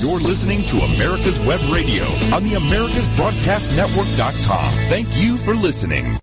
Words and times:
You're 0.00 0.18
listening 0.18 0.62
to 0.62 0.78
America's 0.78 1.38
Web 1.40 1.60
Radio 1.70 2.04
on 2.34 2.42
the 2.42 2.52
AmericasBroadcastNetwork.com. 2.52 4.72
Thank 4.88 5.08
you 5.12 5.36
for 5.36 5.54
listening. 5.54 6.18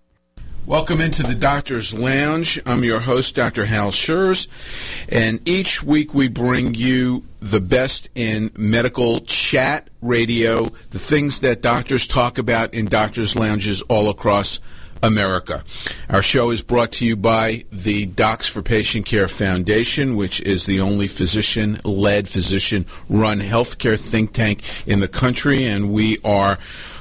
Welcome 0.66 1.00
into 1.00 1.22
the 1.22 1.36
Doctor's 1.36 1.94
Lounge. 1.94 2.60
I'm 2.66 2.84
your 2.84 3.00
host, 3.00 3.36
Dr. 3.36 3.66
Hal 3.66 3.92
Scherz, 3.92 4.48
and 5.12 5.48
each 5.48 5.84
week 5.84 6.16
we 6.16 6.28
bring 6.28 6.74
you 6.74 7.24
the 7.40 7.62
best 7.62 8.10
in 8.16 8.50
medical 8.58 9.20
chat 9.20 9.88
radio, 10.02 10.66
the 10.66 10.98
things 10.98 11.42
that 11.42 11.62
doctors 11.62 12.08
talk 12.08 12.40
about 12.40 12.74
in 12.74 12.88
doctors' 12.88 13.36
lounges 13.36 13.84
all 13.84 14.10
across 14.10 14.60
America. 15.04 15.64
Our 16.10 16.24
show 16.24 16.52
is 16.52 16.62
brought 16.62 16.94
to 16.94 17.06
you 17.06 17.16
by 17.16 17.66
the 17.72 18.06
Docs 18.06 18.48
for 18.48 18.62
Patient 18.62 19.06
Care 19.06 19.28
Foundation, 19.28 20.16
which 20.16 20.42
is 20.42 20.66
the 20.66 20.82
only 20.82 21.08
physician 21.08 21.78
led, 21.84 22.28
physician 22.28 22.86
run 23.10 23.40
healthcare 23.40 24.00
think 24.00 24.34
tank 24.34 24.64
in 24.88 25.00
the 25.00 25.08
country, 25.08 25.66
and 25.66 25.92
we 25.92 26.18
are. 26.24 26.58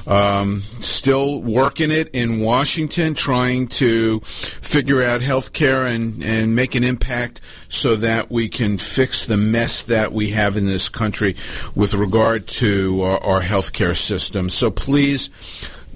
Um, 0.09 0.61
still 0.83 1.41
working 1.43 1.91
it 1.91 2.11
in 2.13 2.39
Washington, 2.39 3.15
trying 3.15 3.67
to 3.67 4.21
figure 4.21 5.03
out 5.03 5.21
healthcare 5.21 5.93
and, 5.93 6.23
and 6.23 6.55
make 6.55 6.77
an 6.77 6.85
impact 6.85 7.41
so 7.67 7.97
that 7.97 8.31
we 8.31 8.49
can 8.49 8.79
fix 8.79 9.27
the 9.27 9.37
mess 9.37 9.83
that 9.83 10.13
we 10.13 10.31
have 10.31 10.57
in 10.57 10.65
this 10.65 10.89
country 10.89 11.35
with 11.75 11.93
regard 11.95 12.47
to 12.47 13.03
our, 13.03 13.19
our 13.21 13.41
healthcare 13.41 13.97
system. 13.97 14.49
So 14.49 14.71
please 14.71 15.29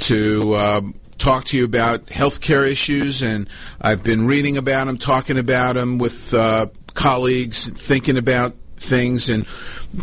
to. 0.00 0.54
Uh, 0.54 0.80
talk 1.18 1.44
to 1.44 1.56
you 1.56 1.64
about 1.64 2.06
healthcare 2.06 2.68
issues, 2.68 3.22
and 3.22 3.48
I've 3.80 4.02
been 4.02 4.26
reading 4.26 4.56
about 4.56 4.86
them, 4.86 4.98
talking 4.98 5.38
about 5.38 5.74
them 5.74 5.98
with 5.98 6.34
uh, 6.34 6.66
colleagues, 6.94 7.68
thinking 7.68 8.18
about 8.18 8.54
things, 8.76 9.28
and 9.28 9.46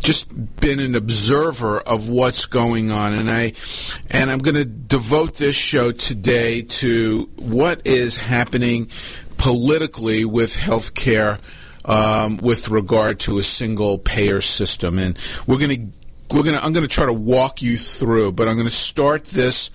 just 0.01 0.27
been 0.61 0.79
an 0.79 0.95
observer 0.95 1.79
of 1.81 2.09
what's 2.09 2.45
going 2.45 2.89
on. 2.91 3.13
And 3.13 3.29
I 3.29 3.53
and 4.09 4.31
I'm 4.31 4.39
going 4.39 4.55
to 4.55 4.65
devote 4.65 5.35
this 5.35 5.55
show 5.55 5.91
today 5.91 6.61
to 6.61 7.29
what 7.35 7.85
is 7.85 8.15
happening 8.17 8.89
politically 9.37 10.25
with 10.25 10.55
healthcare 10.55 11.39
um, 11.85 12.37
with 12.37 12.69
regard 12.69 13.19
to 13.21 13.39
a 13.39 13.43
single 13.43 13.97
payer 13.97 14.41
system, 14.41 14.99
and 14.99 15.17
we're 15.47 15.59
going 15.59 15.91
to 15.91 16.35
we're 16.35 16.43
going 16.43 16.55
to 16.55 16.63
I'm 16.63 16.73
going 16.73 16.87
to 16.87 16.93
try 16.93 17.05
to 17.05 17.13
walk 17.13 17.61
you 17.61 17.77
through, 17.77 18.33
but 18.33 18.47
I'm 18.47 18.55
going 18.55 18.67
to 18.67 18.73
start 18.73 19.25
this 19.25 19.71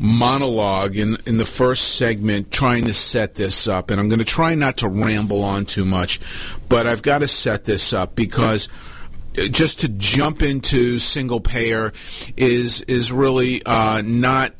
monologue 0.00 0.96
in 0.96 1.16
in 1.26 1.36
the 1.36 1.44
first 1.44 1.96
segment 1.96 2.50
trying 2.50 2.84
to 2.86 2.92
set 2.92 3.36
this 3.36 3.68
up 3.68 3.90
and 3.90 4.00
I'm 4.00 4.08
going 4.08 4.18
to 4.18 4.24
try 4.24 4.56
not 4.56 4.78
to 4.78 4.88
ramble 4.88 5.44
on 5.44 5.66
too 5.66 5.84
much 5.84 6.20
but 6.68 6.88
I've 6.88 7.00
got 7.00 7.20
to 7.20 7.28
set 7.28 7.64
this 7.64 7.92
up 7.92 8.16
because 8.16 8.68
just 9.34 9.80
to 9.80 9.88
jump 9.88 10.42
into 10.42 10.98
single 10.98 11.40
payer 11.40 11.92
is 12.36 12.82
is 12.82 13.12
really 13.12 13.64
uh, 13.64 14.02
not 14.04 14.52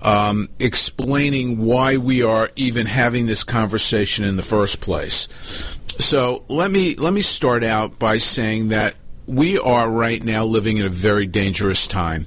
um, 0.00 0.48
explaining 0.58 1.58
why 1.58 1.96
we 1.96 2.22
are 2.22 2.50
even 2.56 2.86
having 2.86 3.26
this 3.26 3.44
conversation 3.44 4.24
in 4.24 4.36
the 4.36 4.42
first 4.42 4.80
place. 4.80 5.28
So 5.98 6.44
let 6.48 6.70
me 6.70 6.96
let 6.96 7.12
me 7.12 7.22
start 7.22 7.64
out 7.64 7.98
by 7.98 8.18
saying 8.18 8.68
that 8.68 8.94
we 9.26 9.58
are 9.58 9.90
right 9.90 10.22
now 10.22 10.44
living 10.44 10.78
in 10.78 10.86
a 10.86 10.90
very 10.90 11.26
dangerous 11.26 11.86
time. 11.86 12.26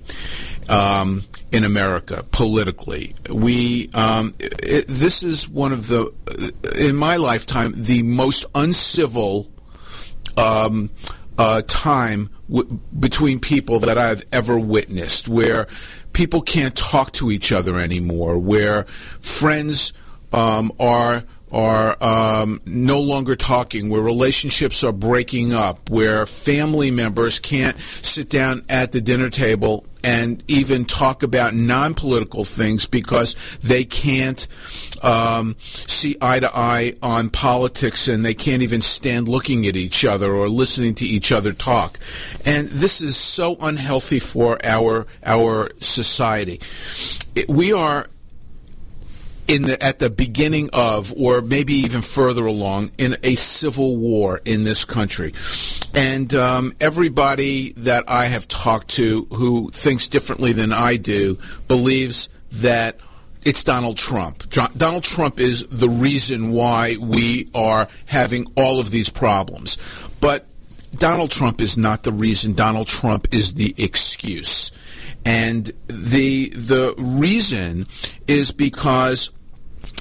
Um, 0.70 1.22
in 1.52 1.64
America 1.64 2.26
politically. 2.31 3.16
We 3.30 3.90
um, 3.94 4.36
it, 4.40 4.88
this 4.88 5.24
is 5.24 5.48
one 5.48 5.72
of 5.72 5.88
the 5.88 6.14
in 6.78 6.98
my 6.98 7.16
lifetime 7.16 7.74
the 7.76 8.03
most 8.03 8.46
uncivil 8.53 9.50
um, 10.38 10.90
uh, 11.38 11.62
time 11.68 12.30
w- 12.50 12.80
between 13.00 13.40
people 13.40 13.80
that 13.82 13.97
I've 13.97 14.26
ever 14.34 14.59
witnessed, 14.59 15.30
where 15.30 15.68
people 16.12 16.42
can't 16.42 16.76
talk 16.76 17.14
to 17.14 17.32
each 17.32 17.53
other 17.53 17.80
anymore, 17.80 18.38
where 18.38 18.84
friends 18.84 19.94
um, 20.34 20.74
are 20.80 21.24
are 21.52 21.96
um, 22.04 22.62
no 22.66 23.02
longer 23.02 23.36
talking, 23.36 23.90
where 23.90 24.02
relationships 24.02 24.84
are 24.84 24.92
breaking 24.92 25.54
up, 25.54 25.90
where 25.90 26.26
family 26.26 26.92
members 26.92 27.40
can't 27.40 27.80
sit 27.80 28.30
down 28.30 28.64
at 28.70 28.92
the 28.92 29.02
dinner 29.02 29.30
table 29.30 29.86
and 30.06 30.44
even 30.48 30.86
talk 30.86 31.24
about 31.24 31.56
non-political 31.56 32.44
things 32.46 32.86
because 32.86 33.36
they 33.64 33.84
can't 33.84 34.48
um, 35.02 35.56
see 35.58 36.16
eye 36.22 36.40
to 36.40 36.52
eye 36.56 36.94
on 37.02 37.30
politics 37.30 38.08
and 38.08 38.24
they 38.24 38.36
can't 38.36 38.62
even 38.62 38.84
stand 38.84 39.28
looking 39.28 39.66
at 39.66 39.76
each 39.76 40.06
other 40.06 40.32
or 40.32 40.48
listening 40.48 40.94
to 40.94 41.06
each 41.06 41.32
other 41.32 41.54
talk. 41.54 41.98
And 42.46 42.68
this 42.68 43.02
is 43.02 43.18
so 43.18 43.56
unhealthy 43.60 44.20
for 44.20 44.64
our 44.64 45.08
our 45.26 45.72
society. 45.80 46.62
It, 47.34 47.50
we 47.50 47.74
are 47.74 48.08
in 49.48 49.64
the 49.64 49.82
at 49.84 50.00
the 50.00 50.10
beginning 50.10 50.70
of 50.74 51.14
or 51.18 51.42
maybe 51.42 51.74
even 51.74 52.02
further 52.02 52.46
along 52.46 52.92
in 52.98 53.16
a 53.24 53.36
civil 53.36 53.98
war 53.98 54.42
in 54.46 54.64
this 54.64 54.86
country 54.86 55.34
and 55.94 56.34
um, 56.34 56.74
everybody 56.80 57.72
that 57.74 58.04
i 58.08 58.26
have 58.26 58.48
talked 58.48 58.88
to 58.88 59.26
who 59.32 59.70
thinks 59.70 60.08
differently 60.08 60.52
than 60.52 60.72
i 60.72 60.98
do 60.98 61.38
believes 61.68 62.30
that 62.52 62.98
it's 63.46 63.64
Donald 63.64 63.96
Trump. 63.96 64.50
Donald 64.50 65.04
Trump 65.04 65.40
is 65.40 65.68
the 65.68 65.88
reason 65.88 66.52
why 66.52 66.96
we 67.00 67.48
are 67.54 67.88
having 68.08 68.48
all 68.58 68.80
of 68.80 68.90
these 68.90 69.08
problems. 69.08 69.78
But 70.20 70.48
Donald 70.98 71.30
Trump 71.30 71.62
is 71.62 71.78
not 71.78 72.02
the 72.02 72.12
reason. 72.12 72.54
Donald 72.54 72.88
Trump 72.88 73.28
is 73.34 73.54
the 73.54 73.76
excuse. 73.78 74.72
And 75.25 75.72
the 75.88 76.50
the 76.50 76.94
reason 76.97 77.88
is 78.28 78.52
because 78.52 79.31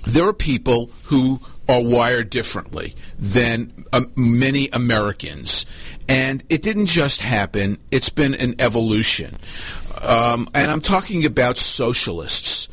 there 0.07 0.29
are 0.29 0.35
people 0.35 0.91
who 1.07 1.41
are 1.69 1.83
wired 1.83 2.29
differently 2.31 2.95
than 3.19 3.73
uh, 3.93 4.03
many 4.17 4.69
Americans. 4.73 5.65
And 6.09 6.45
it 6.51 6.61
didn't 6.61 6.87
just 6.87 7.23
happen, 7.23 7.79
it's 7.91 8.11
been 8.11 8.35
an 8.35 8.55
evolution. 8.59 9.37
Um, 10.03 10.47
and 10.55 10.71
I'm 10.71 10.83
talking 10.83 11.25
about 11.25 11.57
socialists. 11.57 12.69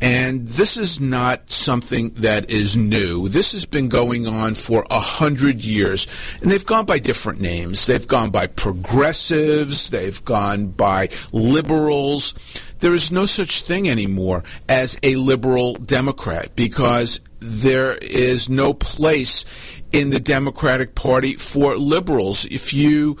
And 0.00 0.46
this 0.46 0.76
is 0.76 1.00
not 1.00 1.50
something 1.50 2.10
that 2.16 2.50
is 2.50 2.76
new. 2.76 3.28
This 3.28 3.52
has 3.52 3.64
been 3.64 3.88
going 3.88 4.26
on 4.26 4.54
for 4.54 4.84
a 4.90 5.00
hundred 5.00 5.64
years. 5.64 6.06
And 6.40 6.50
they've 6.50 6.66
gone 6.66 6.84
by 6.84 6.98
different 6.98 7.40
names. 7.40 7.86
They've 7.86 8.06
gone 8.06 8.30
by 8.30 8.46
progressives. 8.46 9.90
They've 9.90 10.22
gone 10.24 10.68
by 10.68 11.08
liberals. 11.32 12.34
There 12.80 12.92
is 12.92 13.10
no 13.10 13.24
such 13.24 13.62
thing 13.62 13.88
anymore 13.88 14.44
as 14.68 14.98
a 15.02 15.16
liberal 15.16 15.74
Democrat 15.74 16.54
because 16.54 17.20
there 17.40 17.96
is 17.96 18.48
no 18.48 18.74
place 18.74 19.44
in 19.92 20.10
the 20.10 20.20
Democratic 20.20 20.94
Party 20.94 21.34
for 21.34 21.76
liberals. 21.76 22.44
If 22.44 22.74
you 22.74 23.16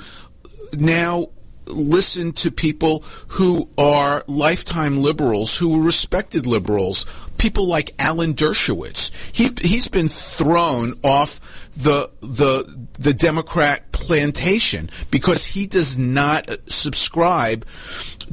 now 0.74 1.30
listen 1.68 2.32
to 2.32 2.50
people 2.50 3.02
who 3.28 3.68
are 3.76 4.24
lifetime 4.26 4.98
liberals, 4.98 5.56
who 5.56 5.78
are 5.80 5.84
respected 5.84 6.46
liberals, 6.46 7.06
people 7.38 7.68
like 7.68 7.94
Alan 7.98 8.34
Dershowitz. 8.34 9.10
He 9.32 9.50
he's 9.60 9.88
been 9.88 10.08
thrown 10.08 10.94
off 11.02 11.40
the 11.76 12.10
the 12.20 12.88
the 12.94 13.14
Democrat 13.14 13.92
plantation 13.92 14.90
because 15.10 15.44
he 15.44 15.66
does 15.66 15.98
not 15.98 16.48
subscribe 16.66 17.66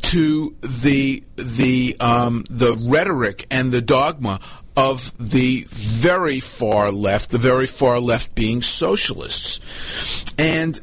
to 0.02 0.56
the 0.62 1.24
the 1.36 1.96
um, 2.00 2.44
the 2.50 2.76
rhetoric 2.90 3.46
and 3.52 3.72
the 3.72 3.82
dogma 3.82 4.40
of 4.76 5.16
the 5.20 5.66
very 5.70 6.40
far 6.40 6.92
left, 6.92 7.30
the 7.30 7.38
very 7.38 7.68
far 7.68 8.00
left 8.00 8.34
being 8.34 8.62
socialists, 8.62 9.60
and 10.38 10.82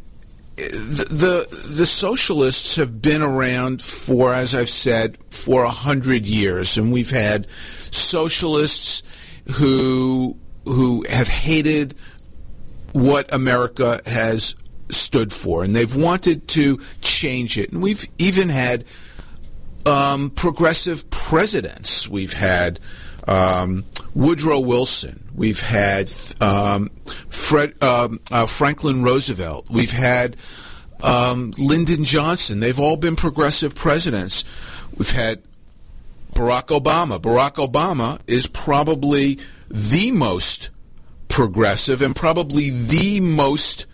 the, 0.68 1.46
the 1.76 1.86
socialists 1.86 2.76
have 2.76 3.00
been 3.00 3.22
around 3.22 3.82
for, 3.82 4.32
as 4.32 4.54
I've 4.54 4.70
said, 4.70 5.18
for 5.30 5.64
a 5.64 5.70
hundred 5.70 6.26
years, 6.26 6.76
and 6.78 6.92
we've 6.92 7.10
had 7.10 7.46
socialists 7.90 9.02
who 9.52 10.36
who 10.64 11.04
have 11.08 11.28
hated 11.28 11.94
what 12.92 13.32
America 13.32 14.00
has 14.06 14.54
stood 14.90 15.32
for, 15.32 15.64
and 15.64 15.74
they've 15.74 15.94
wanted 15.94 16.48
to 16.48 16.78
change 17.00 17.58
it. 17.58 17.72
And 17.72 17.82
we've 17.82 18.06
even 18.18 18.48
had 18.48 18.84
um, 19.86 20.30
progressive 20.30 21.08
presidents. 21.10 22.08
We've 22.08 22.32
had 22.32 22.80
um, 23.26 23.84
Woodrow 24.14 24.60
Wilson. 24.60 25.29
We've 25.40 25.58
had 25.62 26.12
um, 26.42 26.90
Fred, 27.30 27.82
um, 27.82 28.20
uh, 28.30 28.44
Franklin 28.44 29.02
Roosevelt. 29.02 29.70
We've 29.70 29.90
had 29.90 30.36
um, 31.02 31.54
Lyndon 31.56 32.04
Johnson. 32.04 32.60
They've 32.60 32.78
all 32.78 32.98
been 32.98 33.16
progressive 33.16 33.74
presidents. 33.74 34.44
We've 34.98 35.10
had 35.10 35.40
Barack 36.34 36.66
Obama. 36.66 37.18
Barack 37.18 37.54
Obama 37.54 38.20
is 38.26 38.48
probably 38.48 39.38
the 39.70 40.10
most 40.10 40.68
progressive 41.28 42.02
and 42.02 42.14
probably 42.14 42.68
the 42.68 43.20
most 43.20 43.86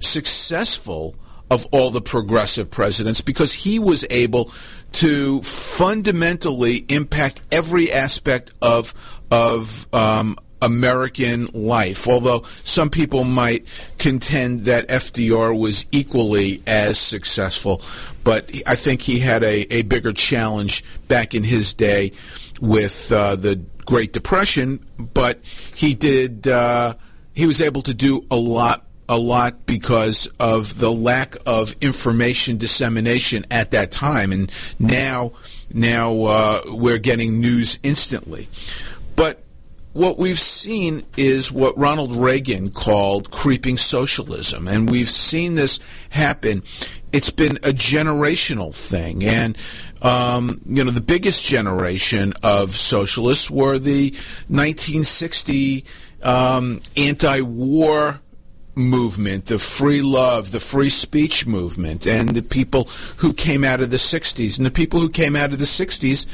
successful 0.00 1.14
of 1.50 1.64
all 1.72 1.90
the 1.90 2.02
progressive 2.02 2.70
presidents 2.70 3.22
because 3.22 3.54
he 3.54 3.78
was 3.78 4.04
able 4.10 4.52
to 4.92 5.40
fundamentally 5.40 6.84
impact 6.90 7.40
every 7.50 7.90
aspect 7.90 8.52
of 8.60 8.92
of 9.30 9.88
um, 9.94 10.36
American 10.62 11.46
life. 11.52 12.08
Although 12.08 12.42
some 12.64 12.90
people 12.90 13.24
might 13.24 13.66
contend 13.98 14.62
that 14.62 14.88
FDR 14.88 15.58
was 15.58 15.86
equally 15.92 16.62
as 16.66 16.98
successful, 16.98 17.82
but 18.24 18.50
I 18.66 18.76
think 18.76 19.02
he 19.02 19.18
had 19.18 19.42
a, 19.42 19.72
a 19.72 19.82
bigger 19.82 20.12
challenge 20.12 20.84
back 21.08 21.34
in 21.34 21.42
his 21.42 21.72
day 21.72 22.12
with 22.60 23.10
uh, 23.10 23.36
the 23.36 23.56
Great 23.84 24.12
Depression. 24.12 24.80
But 25.14 25.44
he 25.74 25.94
did. 25.94 26.46
Uh, 26.46 26.94
he 27.34 27.46
was 27.46 27.60
able 27.60 27.82
to 27.82 27.94
do 27.94 28.26
a 28.30 28.36
lot 28.36 28.86
a 29.10 29.18
lot 29.18 29.66
because 29.66 30.28
of 30.38 30.78
the 30.78 30.90
lack 30.90 31.34
of 31.44 31.74
information 31.80 32.56
dissemination 32.58 33.44
at 33.50 33.72
that 33.72 33.90
time, 33.90 34.30
and 34.30 34.52
now 34.78 35.32
now 35.72 36.22
uh, 36.22 36.62
we're 36.66 36.98
getting 36.98 37.40
news 37.40 37.78
instantly. 37.82 38.48
But 39.16 39.42
what 39.92 40.18
we've 40.18 40.38
seen 40.38 41.04
is 41.16 41.50
what 41.50 41.76
Ronald 41.76 42.14
Reagan 42.14 42.70
called 42.70 43.30
creeping 43.30 43.76
socialism, 43.76 44.68
and 44.68 44.90
we've 44.90 45.10
seen 45.10 45.56
this 45.56 45.80
happen. 46.10 46.62
It's 47.12 47.30
been 47.30 47.56
a 47.58 47.72
generational 47.72 48.74
thing, 48.74 49.24
and 49.24 49.58
um, 50.02 50.60
you 50.64 50.84
know 50.84 50.90
the 50.90 51.00
biggest 51.00 51.44
generation 51.44 52.34
of 52.42 52.70
socialists 52.70 53.50
were 53.50 53.78
the 53.78 54.10
1960 54.48 55.84
um, 56.22 56.80
anti-war 56.96 58.20
movement, 58.76 59.46
the 59.46 59.58
free 59.58 60.02
love, 60.02 60.52
the 60.52 60.60
free 60.60 60.88
speech 60.88 61.46
movement, 61.46 62.06
and 62.06 62.30
the 62.30 62.42
people 62.42 62.84
who 63.18 63.32
came 63.32 63.64
out 63.64 63.80
of 63.80 63.90
the 63.90 63.96
60s. 63.96 64.56
And 64.56 64.64
the 64.64 64.70
people 64.70 65.00
who 65.00 65.10
came 65.10 65.36
out 65.36 65.52
of 65.52 65.58
the 65.58 65.64
60s 65.64 66.26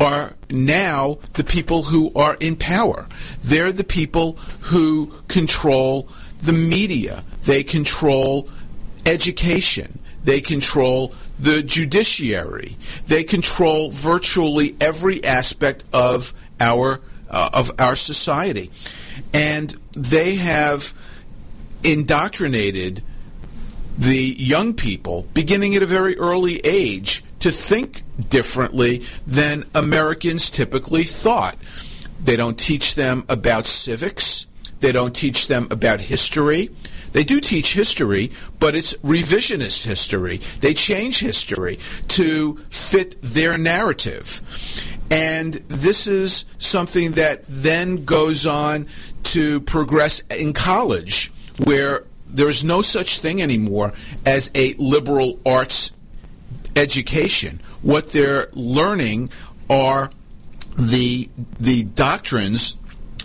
are 0.00 0.36
now 0.50 1.18
the 1.34 1.44
people 1.44 1.84
who 1.84 2.12
are 2.14 2.36
in 2.40 2.56
power. 2.56 3.06
They're 3.42 3.72
the 3.72 3.84
people 3.84 4.32
who 4.62 5.12
control 5.28 6.08
the 6.42 6.52
media. 6.52 7.22
They 7.44 7.62
control 7.62 8.48
education. 9.06 9.98
They 10.24 10.40
control 10.40 11.14
the 11.38 11.62
judiciary. 11.62 12.76
They 13.06 13.24
control 13.24 13.90
virtually 13.90 14.76
every 14.80 15.22
aspect 15.24 15.84
of 15.92 16.32
our 16.60 17.00
uh, 17.30 17.50
of 17.52 17.72
our 17.80 17.96
society, 17.96 18.70
and 19.32 19.76
they 19.92 20.36
have 20.36 20.94
indoctrinated 21.82 23.02
the 23.98 24.16
young 24.16 24.74
people, 24.74 25.26
beginning 25.34 25.74
at 25.74 25.82
a 25.82 25.86
very 25.86 26.16
early 26.16 26.60
age, 26.64 27.24
to 27.44 27.50
think 27.50 28.02
differently 28.30 29.04
than 29.26 29.66
Americans 29.74 30.48
typically 30.48 31.04
thought. 31.04 31.54
They 32.24 32.36
don't 32.36 32.58
teach 32.58 32.94
them 32.94 33.26
about 33.28 33.66
civics. 33.66 34.46
They 34.80 34.92
don't 34.92 35.14
teach 35.14 35.46
them 35.46 35.68
about 35.70 36.00
history. 36.00 36.70
They 37.12 37.22
do 37.22 37.42
teach 37.42 37.74
history, 37.74 38.32
but 38.58 38.74
it's 38.74 38.94
revisionist 38.94 39.84
history. 39.84 40.38
They 40.60 40.72
change 40.72 41.20
history 41.20 41.80
to 42.16 42.56
fit 42.70 43.20
their 43.20 43.58
narrative. 43.58 44.40
And 45.10 45.52
this 45.52 46.06
is 46.06 46.46
something 46.56 47.12
that 47.12 47.44
then 47.46 48.06
goes 48.06 48.46
on 48.46 48.86
to 49.34 49.60
progress 49.60 50.20
in 50.30 50.54
college 50.54 51.30
where 51.62 52.04
there's 52.26 52.64
no 52.64 52.80
such 52.80 53.18
thing 53.18 53.42
anymore 53.42 53.92
as 54.24 54.50
a 54.54 54.72
liberal 54.78 55.38
arts 55.44 55.92
education. 56.76 57.60
What 57.82 58.12
they're 58.12 58.48
learning 58.52 59.30
are 59.68 60.10
the 60.76 61.28
the 61.60 61.84
doctrines 61.84 62.76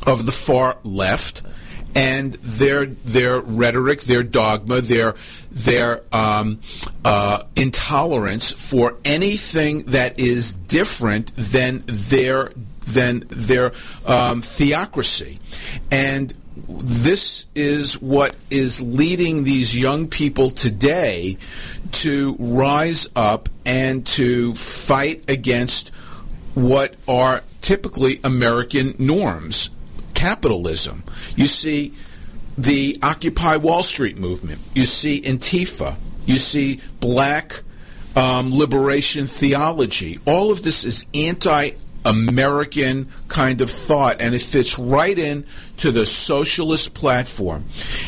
of 0.06 0.26
the 0.26 0.32
far 0.32 0.78
left 0.84 1.42
and 1.96 2.34
their 2.36 2.86
their 2.86 3.40
rhetoric, 3.40 4.02
their 4.02 4.24
dogma, 4.24 4.82
their 4.82 5.16
their 5.52 6.04
um, 6.12 6.60
uh, 7.04 7.44
intolerance 7.56 8.52
for 8.52 8.98
anything 9.04 9.84
that 9.84 10.20
is 10.20 10.54
different 10.54 11.34
than 11.36 11.84
their 11.86 12.52
than 12.86 13.24
their 13.30 13.72
um, 14.06 14.42
theocracy, 14.42 15.40
and 15.92 16.34
this 16.68 17.46
is 17.56 18.00
what 18.02 18.36
is 18.52 18.82
leading 18.82 19.44
these 19.44 19.76
young 19.76 20.08
people 20.08 20.50
today 20.50 21.38
to 21.92 22.36
rise 22.40 23.08
up 23.16 23.50
and 23.66 24.06
to 24.08 24.54
fight 24.54 25.30
against 25.30 25.90
what 26.56 26.96
are 27.08 27.44
typically 27.62 28.20
American 28.24 28.96
norms 29.00 29.70
capitalism. 30.14 31.04
You 31.36 31.46
see 31.46 31.94
the 32.58 33.00
Occupy 33.02 33.58
Wall 33.58 33.84
Street 33.84 34.18
movement. 34.18 34.60
You 34.74 34.86
see 34.86 35.22
Antifa. 35.22 35.96
You 36.26 36.40
see 36.40 36.82
black 37.00 37.62
um, 38.16 38.54
liberation 38.54 39.28
theology. 39.28 40.20
All 40.26 40.52
of 40.52 40.64
this 40.64 40.84
is 40.84 41.06
anti 41.14 41.72
American 42.06 43.10
kind 43.28 43.62
of 43.62 43.70
thought, 43.70 44.20
and 44.20 44.34
it 44.34 44.42
fits 44.42 44.78
right 44.80 45.18
in 45.18 45.46
to 45.78 45.92
the 45.92 46.06
socialist 46.06 46.94
platform. 46.94 47.66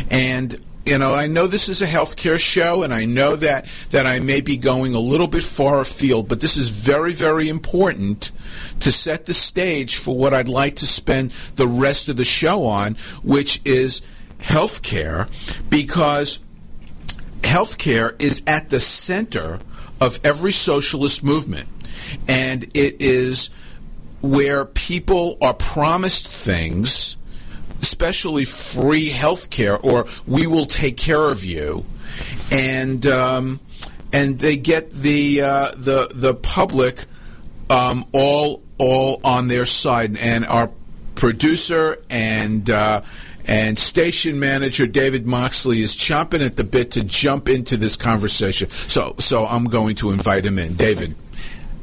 And 0.09 0.59
you 0.85 0.97
know, 0.97 1.13
I 1.13 1.27
know 1.27 1.47
this 1.47 1.69
is 1.69 1.81
a 1.81 1.87
healthcare 1.87 2.39
show, 2.39 2.83
and 2.83 2.93
I 2.93 3.05
know 3.05 3.35
that 3.35 3.67
that 3.91 4.05
I 4.05 4.19
may 4.19 4.41
be 4.41 4.57
going 4.57 4.95
a 4.95 4.99
little 4.99 5.27
bit 5.27 5.43
far 5.43 5.81
afield, 5.81 6.27
but 6.27 6.41
this 6.41 6.57
is 6.57 6.69
very, 6.69 7.13
very 7.13 7.49
important 7.49 8.31
to 8.79 8.91
set 8.91 9.25
the 9.25 9.33
stage 9.33 9.97
for 9.97 10.15
what 10.15 10.33
I'd 10.33 10.49
like 10.49 10.77
to 10.77 10.87
spend 10.87 11.31
the 11.55 11.67
rest 11.67 12.09
of 12.09 12.17
the 12.17 12.25
show 12.25 12.65
on, 12.65 12.95
which 13.23 13.61
is 13.63 14.01
healthcare, 14.39 15.29
because 15.69 16.39
healthcare 17.41 18.19
is 18.19 18.41
at 18.47 18.69
the 18.69 18.79
center 18.79 19.59
of 19.99 20.19
every 20.23 20.51
socialist 20.51 21.23
movement, 21.23 21.69
and 22.27 22.63
it 22.75 23.01
is 23.01 23.51
where 24.21 24.65
people 24.65 25.37
are 25.41 25.53
promised 25.53 26.27
things, 26.27 27.17
especially 27.81 28.45
free 28.45 29.09
health 29.09 29.49
care 29.49 29.77
or 29.77 30.07
we 30.27 30.47
will 30.47 30.65
take 30.65 30.97
care 30.97 31.29
of 31.29 31.43
you, 31.43 31.83
and 32.51 33.05
um, 33.07 33.59
and 34.13 34.39
they 34.39 34.57
get 34.57 34.91
the 34.91 35.41
uh, 35.41 35.67
the 35.75 36.09
the 36.13 36.33
public 36.33 37.05
um, 37.69 38.05
all 38.11 38.61
all 38.77 39.19
on 39.23 39.47
their 39.47 39.65
side, 39.65 40.17
and 40.17 40.45
our 40.45 40.69
producer 41.15 41.97
and 42.09 42.69
uh, 42.69 43.01
and 43.47 43.77
station 43.77 44.39
manager 44.39 44.87
David 44.87 45.25
Moxley 45.25 45.81
is 45.81 45.95
chomping 45.95 46.45
at 46.45 46.57
the 46.57 46.63
bit 46.63 46.91
to 46.91 47.03
jump 47.03 47.49
into 47.49 47.77
this 47.77 47.95
conversation. 47.95 48.69
So 48.69 49.15
so 49.19 49.45
I'm 49.45 49.65
going 49.65 49.95
to 49.97 50.11
invite 50.11 50.45
him 50.45 50.57
in, 50.57 50.73
David. 50.75 51.15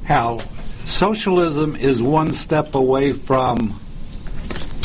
Hal, 0.05 0.41
socialism 0.41 1.77
is 1.77 2.03
one 2.03 2.33
step 2.33 2.75
away 2.75 3.13
from 3.13 3.79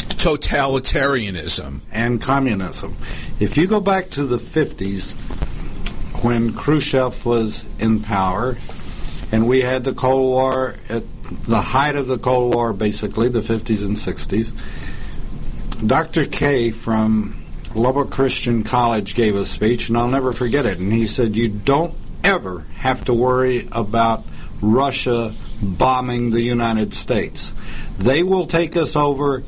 totalitarianism 0.05 1.79
and 1.91 2.21
communism. 2.21 2.95
If 3.39 3.57
you 3.57 3.67
go 3.67 3.81
back 3.81 4.09
to 4.11 4.23
the 4.23 4.37
50s, 4.37 5.15
when 6.23 6.53
Khrushchev 6.53 7.25
was 7.25 7.65
in 7.79 8.01
power, 8.01 8.55
and 9.31 9.47
we 9.47 9.61
had 9.61 9.83
the 9.83 9.93
Cold 9.93 10.31
War 10.31 10.75
at 10.89 11.03
the 11.45 11.61
height 11.61 11.95
of 11.95 12.07
the 12.07 12.17
Cold 12.17 12.53
War, 12.53 12.73
basically, 12.73 13.29
the 13.29 13.39
50s 13.39 13.85
and 13.85 13.95
60s, 13.95 14.53
Dr. 15.85 16.25
K 16.25 16.71
from 16.71 17.43
Lubbock 17.75 18.11
Christian 18.11 18.63
College 18.63 19.15
gave 19.15 19.35
a 19.35 19.45
speech, 19.45 19.89
and 19.89 19.97
I'll 19.97 20.07
never 20.07 20.31
forget 20.31 20.65
it. 20.65 20.79
And 20.79 20.93
he 20.93 21.07
said, 21.07 21.35
You 21.35 21.49
don't 21.49 21.93
ever 22.23 22.65
have 22.77 23.03
to 23.05 23.13
worry 23.13 23.67
about 23.71 24.23
Russia 24.61 25.33
bombing 25.61 26.29
the 26.29 26.41
United 26.41 26.93
States. 26.93 27.53
They 27.97 28.23
will 28.23 28.45
take 28.45 28.77
us 28.77 28.95
over 28.95 29.43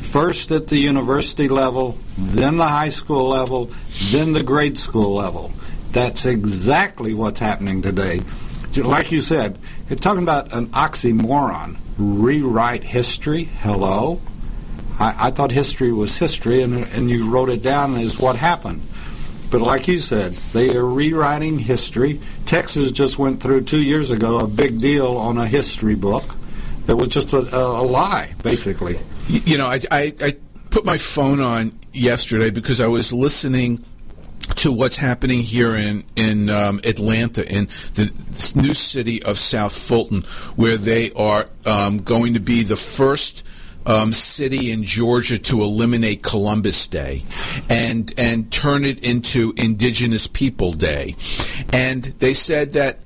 first 0.00 0.50
at 0.50 0.68
the 0.68 0.76
university 0.76 1.48
level, 1.48 1.96
then 2.16 2.56
the 2.56 2.66
high 2.66 2.88
school 2.88 3.28
level, 3.28 3.70
then 4.10 4.32
the 4.32 4.42
grade 4.42 4.76
school 4.76 5.14
level. 5.14 5.52
That's 5.92 6.24
exactly 6.24 7.14
what's 7.14 7.38
happening 7.38 7.82
today. 7.82 8.20
Like 8.76 9.12
you 9.12 9.20
said, 9.20 9.58
it's 9.88 10.00
talking 10.00 10.22
about 10.22 10.52
an 10.52 10.66
oxymoron. 10.68 11.76
Rewrite 11.98 12.84
history? 12.84 13.44
Hello? 13.44 14.20
I, 14.98 15.28
I 15.28 15.30
thought 15.30 15.50
history 15.50 15.92
was 15.92 16.16
history, 16.16 16.62
and, 16.62 16.74
and 16.74 17.10
you 17.10 17.30
wrote 17.30 17.48
it 17.48 17.62
down 17.62 17.96
as 17.96 18.18
what 18.18 18.36
happened. 18.36 18.82
But 19.50 19.62
like 19.62 19.88
you 19.88 19.98
said, 19.98 20.32
they 20.32 20.76
are 20.76 20.86
rewriting 20.86 21.58
history. 21.58 22.20
Texas 22.46 22.92
just 22.92 23.18
went 23.18 23.42
through 23.42 23.62
two 23.62 23.82
years 23.82 24.12
ago 24.12 24.38
a 24.38 24.46
big 24.46 24.80
deal 24.80 25.16
on 25.16 25.38
a 25.38 25.46
history 25.46 25.96
book 25.96 26.22
that 26.86 26.94
was 26.94 27.08
just 27.08 27.32
a, 27.32 27.38
a 27.38 27.82
lie, 27.82 28.32
basically. 28.42 28.98
You 29.28 29.58
know, 29.58 29.66
I, 29.66 29.80
I, 29.90 30.14
I 30.20 30.36
put 30.70 30.84
my 30.84 30.98
phone 30.98 31.40
on 31.40 31.78
yesterday 31.92 32.50
because 32.50 32.80
I 32.80 32.86
was 32.86 33.12
listening 33.12 33.84
to 34.56 34.72
what's 34.72 34.96
happening 34.96 35.40
here 35.40 35.74
in 35.74 36.04
in 36.16 36.50
um, 36.50 36.80
Atlanta, 36.84 37.46
in 37.46 37.66
the 37.94 38.52
new 38.54 38.74
city 38.74 39.22
of 39.22 39.38
South 39.38 39.72
Fulton, 39.72 40.22
where 40.56 40.76
they 40.76 41.12
are 41.12 41.46
um, 41.66 41.98
going 41.98 42.34
to 42.34 42.40
be 42.40 42.62
the 42.62 42.76
first. 42.76 43.44
Um, 43.86 44.12
city 44.12 44.72
in 44.72 44.84
Georgia 44.84 45.38
to 45.38 45.62
eliminate 45.62 46.22
Columbus 46.22 46.86
Day 46.86 47.24
and 47.70 48.12
and 48.18 48.52
turn 48.52 48.84
it 48.84 49.02
into 49.02 49.54
Indigenous 49.56 50.26
People 50.26 50.74
Day, 50.74 51.16
and 51.72 52.04
they 52.04 52.34
said 52.34 52.74
that 52.74 52.98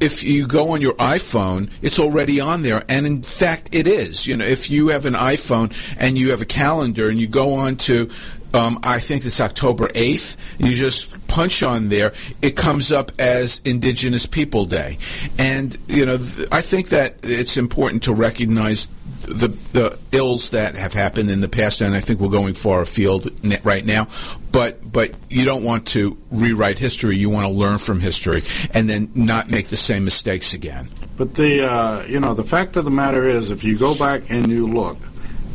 if 0.00 0.22
you 0.22 0.46
go 0.46 0.72
on 0.72 0.80
your 0.80 0.94
iPhone, 0.94 1.70
it's 1.82 1.98
already 1.98 2.40
on 2.40 2.62
there, 2.62 2.84
and 2.88 3.06
in 3.06 3.22
fact, 3.22 3.74
it 3.74 3.86
is. 3.86 4.26
You 4.26 4.36
know, 4.36 4.44
if 4.44 4.70
you 4.70 4.88
have 4.88 5.06
an 5.06 5.14
iPhone 5.14 5.72
and 5.98 6.18
you 6.18 6.30
have 6.30 6.40
a 6.40 6.46
calendar 6.46 7.08
and 7.08 7.18
you 7.18 7.26
go 7.26 7.54
on 7.54 7.76
to 7.76 8.10
um, 8.54 8.78
I 8.84 9.00
think 9.00 9.24
it's 9.24 9.40
October 9.40 9.88
8th. 9.88 10.36
You 10.58 10.74
just 10.76 11.26
punch 11.26 11.64
on 11.64 11.88
there, 11.88 12.12
it 12.40 12.56
comes 12.56 12.92
up 12.92 13.10
as 13.18 13.60
Indigenous 13.64 14.26
People 14.26 14.64
Day. 14.64 14.98
And, 15.38 15.76
you 15.88 16.06
know, 16.06 16.18
th- 16.18 16.48
I 16.52 16.60
think 16.60 16.90
that 16.90 17.16
it's 17.24 17.56
important 17.56 18.04
to 18.04 18.14
recognize 18.14 18.86
the 19.26 19.48
the 19.48 19.98
ills 20.12 20.50
that 20.50 20.74
have 20.74 20.92
happened 20.92 21.30
in 21.30 21.40
the 21.40 21.48
past, 21.48 21.80
and 21.80 21.94
I 21.94 22.00
think 22.00 22.20
we're 22.20 22.28
going 22.28 22.54
far 22.54 22.82
afield 22.82 23.30
right 23.64 23.84
now. 23.84 24.08
But 24.52 24.90
but 24.90 25.12
you 25.28 25.44
don't 25.44 25.64
want 25.64 25.86
to 25.88 26.16
rewrite 26.30 26.78
history. 26.78 27.16
You 27.16 27.30
want 27.30 27.46
to 27.46 27.52
learn 27.52 27.78
from 27.78 28.00
history, 28.00 28.42
and 28.72 28.88
then 28.88 29.10
not 29.14 29.48
make 29.48 29.68
the 29.68 29.76
same 29.76 30.04
mistakes 30.04 30.54
again. 30.54 30.88
But 31.16 31.34
the 31.34 31.70
uh, 31.70 32.04
you 32.06 32.20
know 32.20 32.34
the 32.34 32.44
fact 32.44 32.76
of 32.76 32.84
the 32.84 32.90
matter 32.90 33.24
is, 33.24 33.50
if 33.50 33.64
you 33.64 33.78
go 33.78 33.94
back 33.96 34.30
and 34.30 34.48
you 34.48 34.66
look, 34.66 34.98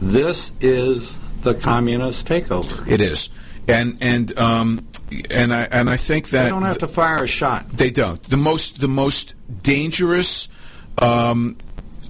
this 0.02 0.52
is 0.60 1.18
the 1.42 1.54
communist 1.54 2.28
takeover. 2.28 2.88
It 2.88 3.02
is, 3.02 3.30
and 3.68 3.98
and 4.02 4.38
um, 4.38 4.88
and 5.30 5.54
I 5.54 5.68
and 5.72 5.90
I 5.90 5.98
think 5.98 6.30
that 6.30 6.44
they 6.44 6.50
don't 6.50 6.64
have 6.64 6.80
to 6.80 6.88
fire 6.88 7.24
a 7.24 7.28
shot. 7.28 7.70
They 7.70 7.92
don't. 7.92 8.22
The 8.24 8.38
most 8.38 8.80
the 8.80 8.88
most 8.88 9.36
dangerous 9.62 10.50
um, 10.98 11.58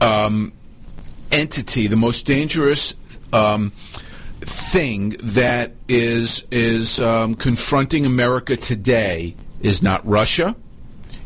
um, 0.02 0.54
entity, 1.32 1.88
the 1.88 1.96
most 1.96 2.26
dangerous 2.26 2.94
um, 3.34 3.72
thing 4.42 5.16
that 5.22 5.74
is 5.88 6.46
is 6.52 7.00
um, 7.00 7.36
confronting 7.36 8.06
America 8.06 8.56
today 8.56 9.36
is 9.62 9.84
not 9.84 10.06
Russia, 10.06 10.56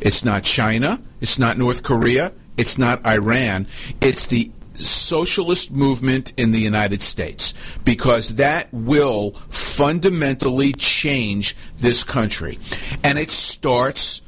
it's 0.02 0.26
not 0.26 0.44
China, 0.44 1.02
it's 1.22 1.40
not 1.40 1.58
North 1.58 1.84
Korea, 1.84 2.32
it's 2.58 2.78
not 2.78 3.06
Iran. 3.06 3.68
It's 4.02 4.28
the 4.28 4.52
socialist 4.74 5.72
movement 5.72 6.34
in 6.36 6.52
the 6.52 6.60
United 6.60 7.02
States 7.02 7.54
because 7.86 8.36
that 8.36 8.68
will 8.72 9.32
fundamentally 9.32 10.74
change 10.74 11.56
this 11.78 12.04
country. 12.04 12.60
And 13.04 13.18
it 13.18 13.32
starts. 13.32 14.22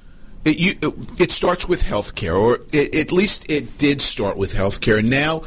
It, 0.46 0.58
you, 0.58 0.74
it 1.18 1.32
starts 1.32 1.68
with 1.68 1.84
healthcare, 1.84 2.40
or 2.40 2.60
it, 2.72 2.96
at 2.96 3.12
least 3.12 3.52
it 3.52 3.78
did 3.78 4.02
start 4.02 4.38
with 4.38 4.54
healthcare. 4.54 5.04
Now, 5.04 5.40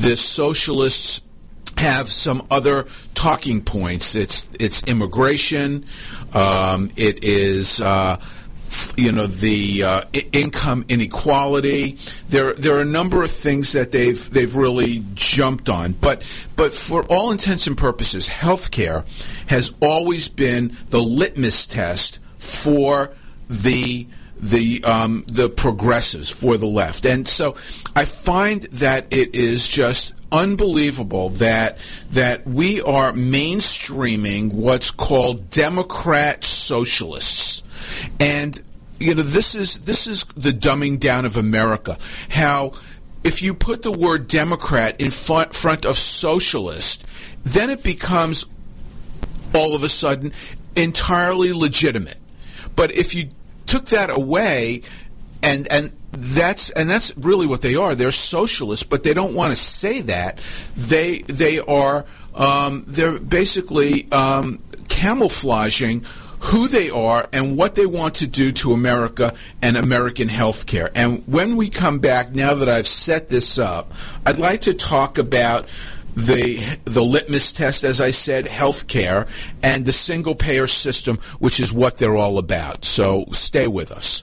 the 0.00 0.16
socialists 0.16 1.22
have 1.78 2.10
some 2.10 2.46
other 2.50 2.86
talking 3.14 3.62
points. 3.62 4.14
It's 4.14 4.48
it's 4.60 4.82
immigration. 4.84 5.86
Um, 6.34 6.90
it 6.96 7.24
is. 7.24 7.80
Uh, 7.80 8.20
you 8.96 9.12
know 9.12 9.26
the 9.26 9.82
uh, 9.82 10.02
I- 10.14 10.28
income 10.32 10.84
inequality. 10.88 11.96
There 12.28 12.54
there 12.54 12.76
are 12.76 12.80
a 12.80 12.84
number 12.86 13.22
of 13.22 13.30
things 13.30 13.72
that 13.72 13.92
they've 13.92 14.30
they've 14.30 14.54
really 14.54 15.02
jumped 15.14 15.68
on. 15.68 15.92
But 15.92 16.22
but 16.56 16.74
for 16.74 17.04
all 17.04 17.30
intents 17.30 17.66
and 17.66 17.76
purposes, 17.76 18.28
healthcare 18.28 19.04
has 19.48 19.72
always 19.80 20.28
been 20.28 20.76
the 20.90 21.00
litmus 21.00 21.66
test 21.66 22.18
for 22.36 23.12
the 23.48 24.06
the 24.44 24.84
um, 24.84 25.24
the 25.26 25.48
progressives 25.48 26.30
for 26.30 26.58
the 26.58 26.66
left, 26.66 27.06
and 27.06 27.26
so 27.26 27.52
I 27.96 28.04
find 28.04 28.62
that 28.64 29.06
it 29.10 29.34
is 29.34 29.66
just 29.66 30.12
unbelievable 30.30 31.30
that 31.30 31.78
that 32.10 32.46
we 32.46 32.82
are 32.82 33.12
mainstreaming 33.12 34.52
what's 34.52 34.90
called 34.90 35.48
Democrat 35.48 36.44
socialists. 36.44 37.62
And 38.20 38.60
you 39.00 39.14
know 39.14 39.22
this 39.22 39.54
is 39.54 39.78
this 39.78 40.06
is 40.06 40.24
the 40.36 40.50
dumbing 40.50 41.00
down 41.00 41.24
of 41.24 41.38
America. 41.38 41.96
How 42.28 42.72
if 43.24 43.40
you 43.40 43.54
put 43.54 43.82
the 43.82 43.92
word 43.92 44.28
Democrat 44.28 45.00
in 45.00 45.10
front, 45.10 45.54
front 45.54 45.86
of 45.86 45.96
socialist, 45.96 47.06
then 47.44 47.70
it 47.70 47.82
becomes 47.82 48.44
all 49.54 49.74
of 49.74 49.82
a 49.84 49.88
sudden 49.88 50.32
entirely 50.76 51.54
legitimate. 51.54 52.18
But 52.76 52.92
if 52.92 53.14
you 53.14 53.30
took 53.66 53.86
that 53.86 54.10
away 54.10 54.82
and 55.42 55.70
and 55.70 55.92
that's 56.10 56.70
and 56.70 56.88
that's 56.88 57.16
really 57.16 57.46
what 57.46 57.62
they 57.62 57.74
are. 57.74 57.94
They're 57.94 58.12
socialists, 58.12 58.84
but 58.84 59.02
they 59.02 59.14
don't 59.14 59.34
want 59.34 59.52
to 59.52 59.56
say 59.56 60.00
that. 60.02 60.38
They 60.76 61.18
they 61.18 61.58
are 61.58 62.06
um, 62.34 62.84
they're 62.86 63.18
basically 63.18 64.10
um, 64.12 64.62
camouflaging 64.88 66.04
who 66.40 66.68
they 66.68 66.90
are 66.90 67.26
and 67.32 67.56
what 67.56 67.74
they 67.74 67.86
want 67.86 68.16
to 68.16 68.26
do 68.26 68.52
to 68.52 68.72
America 68.72 69.34
and 69.62 69.76
American 69.76 70.28
healthcare. 70.28 70.90
And 70.94 71.22
when 71.26 71.56
we 71.56 71.70
come 71.70 72.00
back, 72.00 72.32
now 72.32 72.54
that 72.54 72.68
I've 72.68 72.86
set 72.86 73.30
this 73.30 73.58
up, 73.58 73.92
I'd 74.26 74.38
like 74.38 74.62
to 74.62 74.74
talk 74.74 75.16
about 75.16 75.66
the 76.14 76.78
the 76.84 77.04
litmus 77.04 77.52
test, 77.52 77.84
as 77.84 78.00
I 78.00 78.10
said, 78.10 78.46
healthcare, 78.46 79.28
and 79.62 79.84
the 79.84 79.92
single 79.92 80.34
payer 80.34 80.66
system, 80.66 81.18
which 81.38 81.60
is 81.60 81.72
what 81.72 81.98
they're 81.98 82.16
all 82.16 82.38
about. 82.38 82.84
So 82.84 83.26
stay 83.32 83.66
with 83.66 83.92
us. 83.92 84.22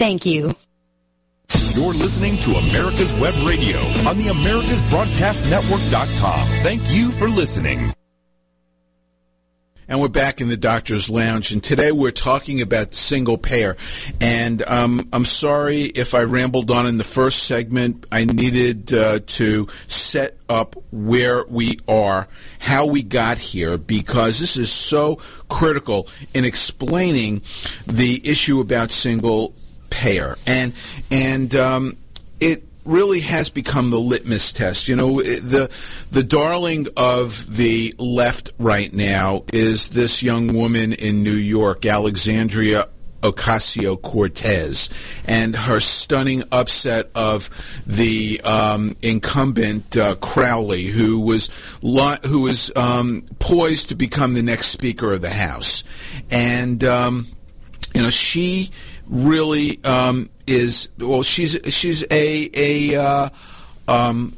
Thank 0.00 0.24
you. 0.24 0.54
You're 1.74 1.92
listening 1.92 2.38
to 2.38 2.52
America's 2.52 3.12
Web 3.12 3.34
Radio 3.46 3.76
on 4.08 4.16
the 4.16 4.28
AmericasBroadcastNetwork.com. 4.32 6.46
Thank 6.62 6.80
you 6.90 7.10
for 7.10 7.28
listening. 7.28 7.92
And 9.86 10.00
we're 10.00 10.08
back 10.08 10.40
in 10.40 10.48
the 10.48 10.56
doctor's 10.56 11.10
lounge, 11.10 11.52
and 11.52 11.62
today 11.62 11.92
we're 11.92 12.12
talking 12.12 12.62
about 12.62 12.94
single 12.94 13.36
payer. 13.36 13.76
And 14.22 14.62
um, 14.62 15.06
I'm 15.12 15.26
sorry 15.26 15.82
if 15.82 16.14
I 16.14 16.22
rambled 16.22 16.70
on 16.70 16.86
in 16.86 16.96
the 16.96 17.04
first 17.04 17.42
segment. 17.42 18.06
I 18.10 18.24
needed 18.24 18.94
uh, 18.94 19.20
to 19.26 19.66
set 19.86 20.38
up 20.48 20.82
where 20.90 21.44
we 21.46 21.76
are, 21.86 22.26
how 22.58 22.86
we 22.86 23.02
got 23.02 23.36
here, 23.36 23.76
because 23.76 24.40
this 24.40 24.56
is 24.56 24.72
so 24.72 25.16
critical 25.50 26.08
in 26.32 26.46
explaining 26.46 27.42
the 27.86 28.22
issue 28.24 28.60
about 28.60 28.92
single 28.92 29.52
payer. 29.90 30.36
And 30.46 30.72
and 31.10 31.54
um, 31.54 31.96
it 32.40 32.64
really 32.84 33.20
has 33.20 33.50
become 33.50 33.90
the 33.90 33.98
litmus 33.98 34.52
test. 34.52 34.88
You 34.88 34.96
know, 34.96 35.20
the 35.20 35.70
the 36.10 36.22
darling 36.22 36.86
of 36.96 37.56
the 37.56 37.94
left 37.98 38.50
right 38.58 38.92
now 38.92 39.44
is 39.52 39.90
this 39.90 40.22
young 40.22 40.54
woman 40.54 40.92
in 40.92 41.22
New 41.22 41.30
York, 41.30 41.84
Alexandria 41.86 42.86
Ocasio 43.22 44.00
Cortez, 44.00 44.88
and 45.26 45.54
her 45.54 45.80
stunning 45.80 46.42
upset 46.50 47.10
of 47.14 47.50
the 47.86 48.40
um, 48.42 48.96
incumbent 49.02 49.96
uh, 49.96 50.14
Crowley, 50.16 50.84
who 50.86 51.20
was 51.20 51.50
lo- 51.82 52.16
who 52.26 52.40
was 52.40 52.72
um, 52.76 53.22
poised 53.38 53.90
to 53.90 53.94
become 53.94 54.34
the 54.34 54.42
next 54.42 54.68
Speaker 54.68 55.12
of 55.12 55.20
the 55.20 55.30
House, 55.30 55.84
and 56.30 56.82
um, 56.84 57.26
you 57.94 58.02
know 58.02 58.10
she 58.10 58.70
really 59.10 59.82
um, 59.84 60.30
is 60.46 60.88
well. 60.98 61.22
She's 61.22 61.58
she's 61.74 62.02
a 62.10 62.50
a 62.54 62.96
uh, 62.96 63.28
um, 63.88 64.34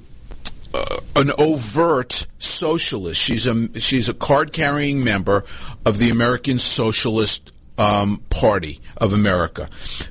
uh, 0.75 0.97
an 1.17 1.31
overt 1.38 2.26
socialist. 2.38 3.21
She's 3.21 3.47
a 3.47 3.79
she's 3.81 4.09
a 4.09 4.14
card 4.14 4.52
carrying 4.52 5.05
member 5.05 5.45
of 5.85 5.99
the 5.99 6.11
American 6.11 6.59
Socialist 6.59 7.52
um, 7.79 8.23
Party 8.31 8.81
of 8.97 9.12
America. 9.12 9.69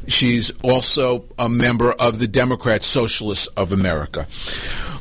She's 0.08 0.51
also 0.63 1.25
a 1.38 1.50
member 1.50 1.91
of 1.91 2.20
the 2.20 2.27
Democrat 2.27 2.84
Socialists 2.84 3.48
of 3.48 3.72
America. 3.72 4.27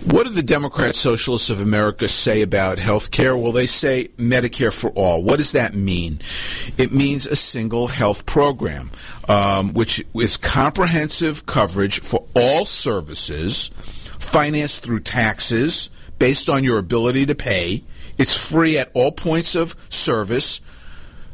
What 0.06 0.26
do 0.26 0.32
the 0.32 0.42
Democrat 0.42 0.96
Socialists 0.96 1.50
of 1.50 1.60
America 1.60 2.08
say 2.08 2.40
about 2.40 2.78
health 2.78 3.10
care? 3.10 3.36
Well, 3.36 3.52
they 3.52 3.66
say 3.66 4.08
Medicare 4.16 4.72
for 4.72 4.88
all. 4.90 5.22
What 5.22 5.36
does 5.36 5.52
that 5.52 5.74
mean? 5.74 6.20
It 6.78 6.90
means 6.90 7.26
a 7.26 7.36
single 7.36 7.86
health 7.86 8.24
program, 8.24 8.90
um, 9.28 9.74
which 9.74 10.02
is 10.14 10.38
comprehensive 10.38 11.44
coverage 11.44 12.00
for 12.00 12.24
all 12.34 12.64
services, 12.64 13.68
financed 14.18 14.82
through 14.82 15.00
taxes 15.00 15.90
based 16.18 16.48
on 16.48 16.64
your 16.64 16.78
ability 16.78 17.26
to 17.26 17.34
pay. 17.34 17.84
It's 18.16 18.34
free 18.34 18.78
at 18.78 18.90
all 18.94 19.12
points 19.12 19.54
of 19.54 19.76
service. 19.90 20.62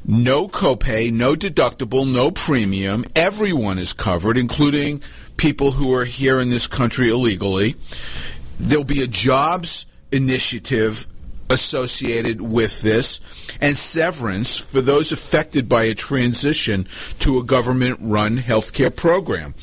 No 0.05 0.49
copay, 0.49 1.13
no 1.13 1.35
deductible, 1.35 2.13
no 2.13 2.33
premium. 2.33 3.05
Everyone 3.15 3.79
is 3.79 3.93
covered, 3.93 4.37
including 4.37 5.03
people 5.37 5.71
who 5.73 5.95
are 5.95 6.05
here 6.05 6.41
in 6.41 6.51
this 6.51 6.67
country 6.67 7.11
illegally. 7.11 7.77
There'll 8.59 8.85
be 8.85 9.03
a 9.03 9.07
jobs 9.07 9.87
initiative 10.13 11.07
associated 11.49 12.41
with 12.41 12.83
this 12.83 13.21
and 13.61 13.77
severance 13.77 14.59
for 14.59 14.81
those 14.81 15.13
affected 15.13 15.69
by 15.69 15.85
a 15.85 15.95
transition 15.95 16.87
to 17.21 17.39
a 17.39 17.45
government 17.45 17.99
run 18.03 18.37
healthcare 18.37 18.95
program. 18.95 19.55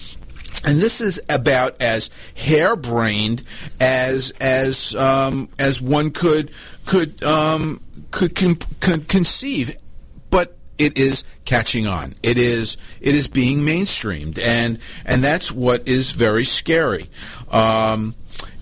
And 0.65 0.79
this 0.79 1.01
is 1.01 1.21
about 1.27 1.81
as 1.81 2.09
harebrained 2.35 3.43
as 3.81 4.31
as 4.39 4.95
um, 4.95 5.49
as 5.59 5.81
one 5.81 6.11
could 6.11 6.53
could 6.85 7.21
um, 7.23 7.81
could 8.11 8.33
con- 8.33 8.55
con- 8.79 9.01
conceive, 9.01 9.75
but 10.29 10.55
it 10.77 10.97
is 10.97 11.25
catching 11.43 11.85
on. 11.85 12.15
It 12.23 12.37
is 12.37 12.77
it 13.01 13.13
is 13.13 13.27
being 13.27 13.59
mainstreamed, 13.59 14.39
and 14.39 14.79
and 15.05 15.21
that's 15.21 15.51
what 15.51 15.85
is 15.87 16.11
very 16.11 16.45
scary. 16.45 17.09
Um, 17.51 18.15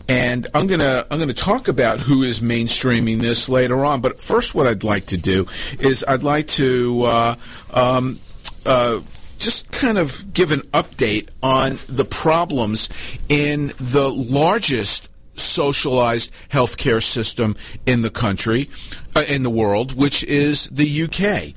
and 0.08 0.48
I'm 0.54 0.68
gonna 0.68 1.06
I'm 1.10 1.20
gonna 1.20 1.34
talk 1.34 1.68
about 1.68 2.00
who 2.00 2.24
is 2.24 2.40
mainstreaming 2.40 3.20
this 3.20 3.50
later 3.50 3.86
on. 3.86 4.02
But 4.02 4.20
first, 4.20 4.56
what 4.56 4.68
I'd 4.68 4.84
like 4.84 5.08
to 5.08 5.18
do 5.18 5.48
is 5.80 6.04
I'd 6.08 6.24
like 6.24 6.48
to 6.48 7.04
uh, 7.04 7.36
um, 7.74 8.20
uh, 8.66 9.00
just 9.40 9.72
kind 9.72 9.98
of 9.98 10.34
give 10.34 10.52
an 10.52 10.62
update 10.74 11.30
on 11.42 11.78
the 11.88 12.06
problems 12.06 12.90
in 13.30 13.74
the 13.80 14.10
largest 14.12 15.10
socialized 15.34 16.32
healthcare 16.50 17.02
system 17.02 17.56
in 17.86 18.02
the 18.02 18.10
country, 18.10 18.70
uh, 19.16 19.24
in 19.28 19.44
the 19.44 19.50
world, 19.50 19.96
which 19.98 20.24
is 20.26 20.68
the 20.70 21.04
UK. 21.04 21.56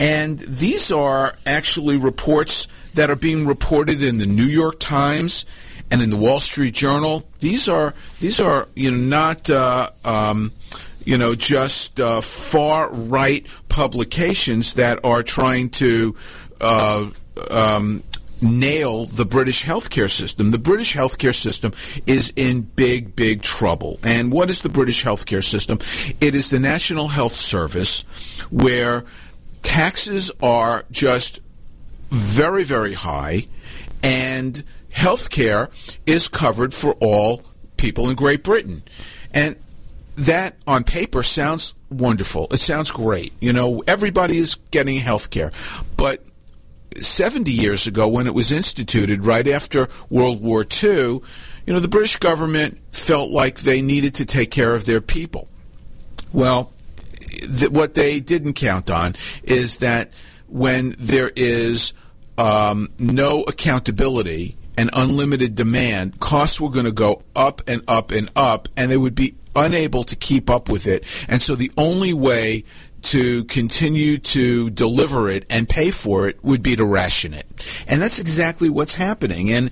And 0.00 0.38
these 0.38 0.90
are 0.90 1.34
actually 1.46 1.96
reports 1.96 2.66
that 2.94 3.10
are 3.10 3.16
being 3.16 3.46
reported 3.46 4.02
in 4.02 4.18
the 4.18 4.26
New 4.26 4.44
York 4.44 4.80
Times 4.80 5.44
and 5.90 6.00
in 6.02 6.10
the 6.10 6.16
Wall 6.16 6.40
Street 6.40 6.74
Journal. 6.74 7.28
These 7.40 7.68
are 7.68 7.94
these 8.20 8.40
are 8.40 8.68
you 8.74 8.90
know 8.90 8.96
not 8.96 9.50
uh, 9.50 9.90
um, 10.04 10.52
you 11.04 11.18
know 11.18 11.34
just 11.34 12.00
uh, 12.00 12.20
far 12.20 12.92
right 12.92 13.46
publications 13.68 14.74
that 14.74 15.04
are 15.04 15.22
trying 15.22 15.70
to. 15.70 16.14
Uh, 16.60 17.10
um, 17.50 18.02
nail 18.42 19.06
the 19.06 19.24
British 19.24 19.64
healthcare 19.64 20.10
system. 20.10 20.50
The 20.50 20.58
British 20.58 20.94
healthcare 20.94 21.34
system 21.34 21.72
is 22.06 22.32
in 22.36 22.62
big, 22.62 23.14
big 23.14 23.42
trouble. 23.42 23.98
And 24.02 24.32
what 24.32 24.50
is 24.50 24.62
the 24.62 24.68
British 24.68 25.04
healthcare 25.04 25.44
system? 25.44 25.78
It 26.20 26.34
is 26.34 26.50
the 26.50 26.58
National 26.58 27.08
Health 27.08 27.34
Service 27.34 28.02
where 28.50 29.04
taxes 29.62 30.30
are 30.42 30.84
just 30.90 31.40
very, 32.10 32.64
very 32.64 32.94
high 32.94 33.46
and 34.02 34.64
health 34.92 35.30
care 35.30 35.70
is 36.06 36.28
covered 36.28 36.74
for 36.74 36.94
all 37.00 37.42
people 37.76 38.08
in 38.08 38.16
Great 38.16 38.42
Britain. 38.42 38.82
And 39.32 39.56
that 40.16 40.56
on 40.66 40.84
paper 40.84 41.22
sounds 41.22 41.74
wonderful. 41.88 42.48
It 42.50 42.60
sounds 42.60 42.90
great. 42.90 43.32
You 43.40 43.52
know, 43.52 43.82
everybody 43.86 44.38
is 44.38 44.56
getting 44.70 44.96
health 44.98 45.30
care. 45.30 45.52
But 45.96 46.22
70 46.96 47.50
years 47.50 47.86
ago, 47.86 48.08
when 48.08 48.26
it 48.26 48.34
was 48.34 48.52
instituted 48.52 49.24
right 49.24 49.46
after 49.46 49.88
World 50.10 50.42
War 50.42 50.66
II, 50.82 50.90
you 50.90 51.22
know, 51.66 51.80
the 51.80 51.88
British 51.88 52.16
government 52.16 52.78
felt 52.90 53.30
like 53.30 53.60
they 53.60 53.80
needed 53.80 54.14
to 54.16 54.26
take 54.26 54.50
care 54.50 54.74
of 54.74 54.84
their 54.84 55.00
people. 55.00 55.48
Well, 56.32 56.72
th- 57.58 57.70
what 57.70 57.94
they 57.94 58.20
didn't 58.20 58.54
count 58.54 58.90
on 58.90 59.16
is 59.44 59.78
that 59.78 60.12
when 60.48 60.94
there 60.98 61.30
is 61.34 61.92
um, 62.36 62.88
no 62.98 63.42
accountability 63.44 64.56
and 64.80 64.88
unlimited 64.94 65.54
demand, 65.54 66.18
costs 66.20 66.58
were 66.58 66.70
going 66.70 66.86
to 66.86 66.92
go 66.92 67.22
up 67.36 67.60
and 67.68 67.82
up 67.86 68.12
and 68.12 68.30
up, 68.34 68.66
and 68.78 68.90
they 68.90 68.96
would 68.96 69.14
be 69.14 69.34
unable 69.54 70.04
to 70.04 70.16
keep 70.16 70.48
up 70.48 70.70
with 70.70 70.86
it. 70.86 71.04
And 71.28 71.42
so 71.42 71.54
the 71.54 71.70
only 71.76 72.14
way 72.14 72.64
to 73.02 73.44
continue 73.44 74.16
to 74.16 74.70
deliver 74.70 75.28
it 75.28 75.44
and 75.50 75.68
pay 75.68 75.90
for 75.90 76.28
it 76.28 76.42
would 76.42 76.62
be 76.62 76.76
to 76.76 76.84
ration 76.84 77.34
it. 77.34 77.46
And 77.86 78.00
that's 78.00 78.18
exactly 78.18 78.70
what's 78.70 78.94
happening. 78.94 79.50
And 79.50 79.66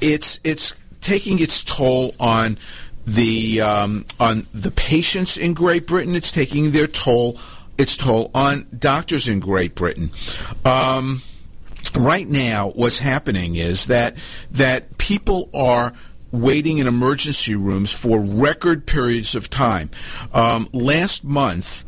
it's 0.00 0.38
it's 0.44 0.74
taking 1.00 1.40
its 1.40 1.64
toll 1.64 2.14
on 2.20 2.56
the 3.04 3.62
um, 3.62 4.06
on 4.20 4.46
the 4.54 4.70
patients 4.70 5.36
in 5.36 5.54
Great 5.54 5.88
Britain. 5.88 6.14
It's 6.14 6.30
taking 6.30 6.70
their 6.70 6.86
toll 6.86 7.36
its 7.78 7.96
toll 7.96 8.30
on 8.32 8.68
doctors 8.78 9.26
in 9.26 9.40
Great 9.40 9.74
Britain. 9.74 10.10
Um, 10.64 11.20
right 11.96 12.26
now, 12.26 12.70
what's 12.70 12.98
happening 12.98 13.56
is 13.56 13.86
that 13.86 14.16
that 14.50 14.98
people 14.98 15.50
are 15.54 15.92
waiting 16.32 16.78
in 16.78 16.86
emergency 16.86 17.54
rooms 17.54 17.92
for 17.92 18.20
record 18.20 18.86
periods 18.86 19.34
of 19.34 19.50
time. 19.50 19.90
Um, 20.32 20.68
last 20.72 21.24
month, 21.24 21.84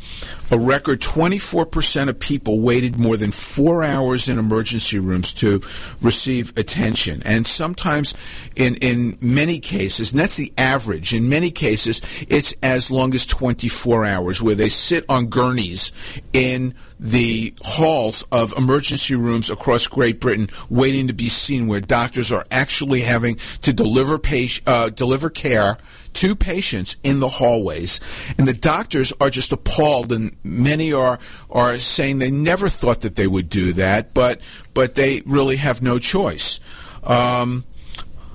a 0.54 0.58
record 0.58 1.00
24% 1.00 2.08
of 2.08 2.20
people 2.20 2.60
waited 2.60 2.96
more 2.96 3.16
than 3.16 3.32
four 3.32 3.82
hours 3.82 4.28
in 4.28 4.38
emergency 4.38 5.00
rooms 5.00 5.34
to 5.34 5.60
receive 6.00 6.56
attention. 6.56 7.20
And 7.24 7.44
sometimes, 7.44 8.14
in, 8.54 8.76
in 8.76 9.16
many 9.20 9.58
cases, 9.58 10.12
and 10.12 10.20
that's 10.20 10.36
the 10.36 10.52
average, 10.56 11.12
in 11.12 11.28
many 11.28 11.50
cases, 11.50 12.00
it's 12.28 12.54
as 12.62 12.88
long 12.88 13.16
as 13.16 13.26
24 13.26 14.04
hours 14.04 14.40
where 14.40 14.54
they 14.54 14.68
sit 14.68 15.04
on 15.08 15.26
gurneys 15.26 15.90
in 16.32 16.74
the 17.00 17.52
halls 17.62 18.22
of 18.30 18.56
emergency 18.56 19.16
rooms 19.16 19.50
across 19.50 19.88
Great 19.88 20.20
Britain 20.20 20.48
waiting 20.70 21.08
to 21.08 21.12
be 21.12 21.28
seen, 21.28 21.66
where 21.66 21.80
doctors 21.80 22.30
are 22.30 22.46
actually 22.52 23.00
having 23.00 23.34
to 23.62 23.72
deliver, 23.72 24.18
patient, 24.20 24.68
uh, 24.68 24.88
deliver 24.88 25.30
care 25.30 25.78
to 26.14 26.34
patients 26.34 26.96
in 27.02 27.20
the 27.20 27.28
hallways, 27.28 28.00
and 28.38 28.46
the 28.46 28.54
doctors 28.54 29.12
are 29.20 29.30
just 29.30 29.52
appalled, 29.52 30.12
and 30.12 30.36
many 30.44 30.92
are 30.92 31.18
are 31.50 31.78
saying 31.78 32.18
they 32.18 32.30
never 32.30 32.68
thought 32.68 33.02
that 33.02 33.16
they 33.16 33.26
would 33.26 33.50
do 33.50 33.72
that, 33.74 34.14
but 34.14 34.40
but 34.72 34.94
they 34.94 35.22
really 35.26 35.56
have 35.56 35.82
no 35.82 35.98
choice. 35.98 36.60
Um, 37.02 37.64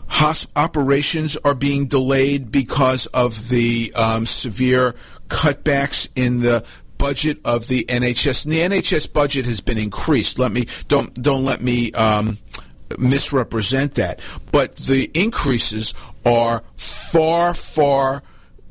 Hosp- 0.10 0.48
operations 0.56 1.38
are 1.38 1.54
being 1.54 1.86
delayed 1.86 2.52
because 2.52 3.06
of 3.08 3.50
the 3.50 3.94
um, 3.96 4.26
severe 4.26 4.96
cutbacks 5.28 6.10
in 6.16 6.40
the 6.40 6.66
budget 6.98 7.40
of 7.46 7.68
the 7.68 7.86
NHS. 7.86 8.46
And 8.46 8.54
the 8.54 8.60
NHS 8.60 9.14
budget 9.14 9.46
has 9.46 9.62
been 9.62 9.78
increased. 9.78 10.38
Let 10.38 10.52
me 10.52 10.68
don't 10.88 11.14
don't 11.14 11.46
let 11.46 11.62
me 11.62 11.92
um, 11.94 12.38
misrepresent 12.98 13.96
that. 13.96 14.22
But 14.52 14.76
the 14.76 15.10
increases 15.14 15.94
are 16.26 16.64
far 16.76 17.54
far 17.54 18.24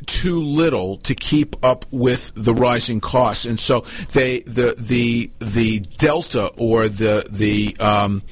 too 0.07 0.41
little 0.41 0.97
to 0.97 1.15
keep 1.15 1.63
up 1.65 1.85
with 1.91 2.33
the 2.35 2.55
rising 2.55 3.01
costs, 3.01 3.45
and 3.45 3.59
so 3.59 3.81
they 4.13 4.41
the 4.41 4.75
the 4.79 5.31
the 5.39 5.81
delta 5.99 6.47
or 6.57 6.89
the 6.89 7.27
the 7.31 7.77
um, 7.79 8.23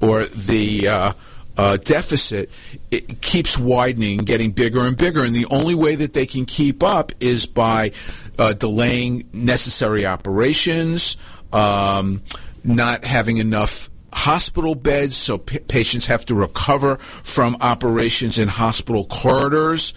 or 0.00 0.24
the 0.24 0.88
uh, 0.88 1.12
uh, 1.56 1.76
deficit 1.76 2.50
it 2.90 3.20
keeps 3.20 3.58
widening, 3.58 4.18
getting 4.18 4.50
bigger 4.50 4.80
and 4.86 4.96
bigger, 4.96 5.22
and 5.22 5.34
the 5.34 5.46
only 5.50 5.74
way 5.74 5.94
that 5.94 6.12
they 6.12 6.26
can 6.26 6.46
keep 6.46 6.82
up 6.82 7.12
is 7.20 7.46
by 7.46 7.92
uh, 8.38 8.52
delaying 8.54 9.28
necessary 9.32 10.06
operations, 10.06 11.16
um, 11.52 12.22
not 12.64 13.04
having 13.04 13.36
enough 13.36 13.89
hospital 14.12 14.74
beds, 14.74 15.16
so 15.16 15.38
p- 15.38 15.58
patients 15.58 16.06
have 16.06 16.24
to 16.26 16.34
recover 16.34 16.96
from 16.96 17.56
operations 17.60 18.38
in 18.38 18.48
hospital 18.48 19.04
corridors, 19.04 19.94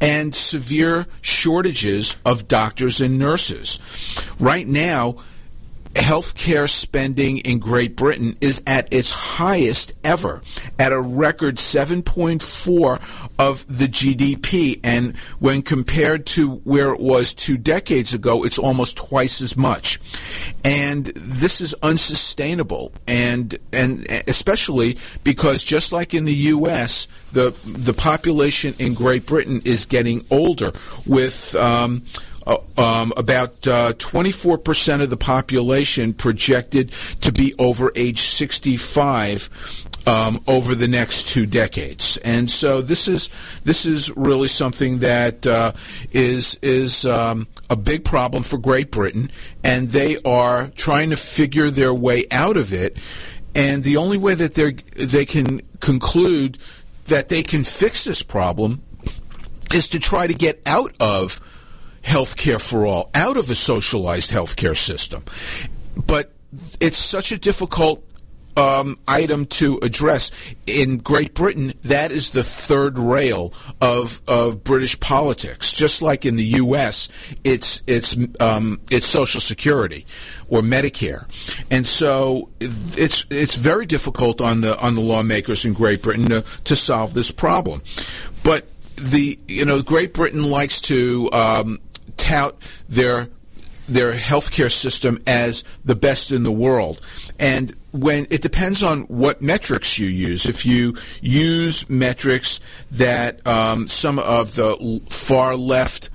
and 0.00 0.34
severe 0.34 1.06
shortages 1.20 2.16
of 2.24 2.48
doctors 2.48 3.00
and 3.00 3.18
nurses. 3.18 3.78
Right 4.38 4.66
now, 4.66 5.16
healthcare 5.96 6.68
spending 6.68 7.38
in 7.38 7.58
Great 7.58 7.96
Britain 7.96 8.36
is 8.40 8.62
at 8.66 8.92
its 8.92 9.10
highest 9.10 9.94
ever, 10.04 10.42
at 10.78 10.92
a 10.92 11.00
record 11.00 11.56
7.4 11.56 13.30
of 13.38 13.66
the 13.66 13.86
GDP. 13.86 14.80
And 14.84 15.16
when 15.38 15.62
compared 15.62 16.26
to 16.26 16.56
where 16.56 16.92
it 16.92 17.00
was 17.00 17.34
two 17.34 17.56
decades 17.56 18.14
ago, 18.14 18.44
it's 18.44 18.58
almost 18.58 18.96
twice 18.96 19.40
as 19.40 19.56
much. 19.56 20.00
And 20.64 21.06
this 21.06 21.60
is 21.60 21.74
unsustainable. 21.82 22.92
And, 23.06 23.56
and 23.72 24.06
especially 24.28 24.98
because 25.24 25.62
just 25.62 25.92
like 25.92 26.14
in 26.14 26.24
the 26.24 26.34
U.S., 26.34 27.08
the, 27.32 27.50
the 27.66 27.92
population 27.92 28.74
in 28.78 28.94
Great 28.94 29.26
Britain 29.26 29.62
is 29.64 29.86
getting 29.86 30.24
older 30.30 30.72
with, 31.06 31.54
um, 31.56 32.02
uh, 32.46 32.58
um, 32.78 33.12
about 33.16 33.66
uh, 33.66 33.92
24% 33.94 35.02
of 35.02 35.10
the 35.10 35.16
population 35.16 36.14
projected 36.14 36.90
to 37.20 37.32
be 37.32 37.54
over 37.58 37.90
age 37.96 38.20
65 38.20 39.86
um, 40.06 40.40
over 40.46 40.74
the 40.76 40.86
next 40.86 41.26
two 41.28 41.46
decades, 41.46 42.16
and 42.18 42.48
so 42.48 42.80
this 42.80 43.08
is 43.08 43.28
this 43.64 43.84
is 43.84 44.16
really 44.16 44.46
something 44.46 45.00
that 45.00 45.44
uh, 45.44 45.72
is 46.12 46.56
is 46.62 47.04
um, 47.04 47.48
a 47.68 47.74
big 47.74 48.04
problem 48.04 48.44
for 48.44 48.56
Great 48.56 48.92
Britain, 48.92 49.30
and 49.64 49.88
they 49.88 50.16
are 50.24 50.68
trying 50.68 51.10
to 51.10 51.16
figure 51.16 51.70
their 51.70 51.92
way 51.92 52.24
out 52.30 52.56
of 52.56 52.72
it. 52.72 52.96
And 53.56 53.82
the 53.82 53.96
only 53.96 54.18
way 54.18 54.34
that 54.34 54.54
they 54.54 54.72
they 54.72 55.26
can 55.26 55.62
conclude 55.80 56.58
that 57.06 57.28
they 57.28 57.42
can 57.42 57.64
fix 57.64 58.04
this 58.04 58.22
problem 58.22 58.82
is 59.74 59.88
to 59.88 59.98
try 59.98 60.26
to 60.26 60.34
get 60.34 60.62
out 60.66 60.94
of 61.00 61.40
healthcare 62.06 62.60
for 62.60 62.86
all, 62.86 63.10
out 63.14 63.36
of 63.36 63.50
a 63.50 63.54
socialized 63.54 64.30
healthcare 64.30 64.76
system. 64.76 65.24
But 65.96 66.32
it's 66.80 66.96
such 66.96 67.32
a 67.32 67.38
difficult 67.38 68.02
um, 68.56 68.96
item 69.06 69.44
to 69.46 69.78
address. 69.82 70.30
In 70.66 70.98
Great 70.98 71.34
Britain, 71.34 71.74
that 71.82 72.10
is 72.10 72.30
the 72.30 72.44
third 72.44 72.98
rail 72.98 73.52
of 73.80 74.22
of 74.26 74.64
British 74.64 74.98
politics. 74.98 75.72
Just 75.72 76.00
like 76.00 76.24
in 76.24 76.36
the 76.36 76.44
U.S., 76.44 77.08
it's 77.44 77.82
it's 77.86 78.16
um, 78.40 78.80
it's 78.90 79.06
Social 79.06 79.40
Security 79.40 80.06
or 80.48 80.60
Medicare, 80.60 81.26
and 81.70 81.86
so 81.86 82.48
it's 82.60 83.26
it's 83.30 83.56
very 83.56 83.84
difficult 83.84 84.40
on 84.40 84.60
the 84.62 84.78
on 84.80 84.94
the 84.94 85.02
lawmakers 85.02 85.64
in 85.64 85.72
Great 85.72 86.02
Britain 86.02 86.28
to, 86.30 86.42
to 86.64 86.76
solve 86.76 87.14
this 87.14 87.30
problem. 87.30 87.82
But 88.42 88.64
the 88.96 89.38
you 89.46 89.64
know 89.64 89.82
Great 89.82 90.14
Britain 90.14 90.48
likes 90.50 90.80
to 90.82 91.28
um, 91.32 91.78
tout 92.16 92.56
their 92.88 93.28
their 93.88 94.12
healthcare 94.12 94.72
system 94.72 95.22
as 95.26 95.62
the 95.84 95.94
best 95.94 96.32
in 96.32 96.42
the 96.42 96.50
world. 96.50 97.00
And 97.38 97.72
when 97.92 98.26
it 98.30 98.42
depends 98.42 98.82
on 98.82 99.02
what 99.02 99.40
metrics 99.42 99.98
you 99.98 100.08
use. 100.08 100.46
If 100.46 100.66
you 100.66 100.96
use 101.20 101.88
metrics 101.88 102.60
that 102.92 103.46
um, 103.46 103.88
some 103.88 104.18
of 104.18 104.54
the 104.56 105.00
far 105.08 105.54
left 105.54 106.10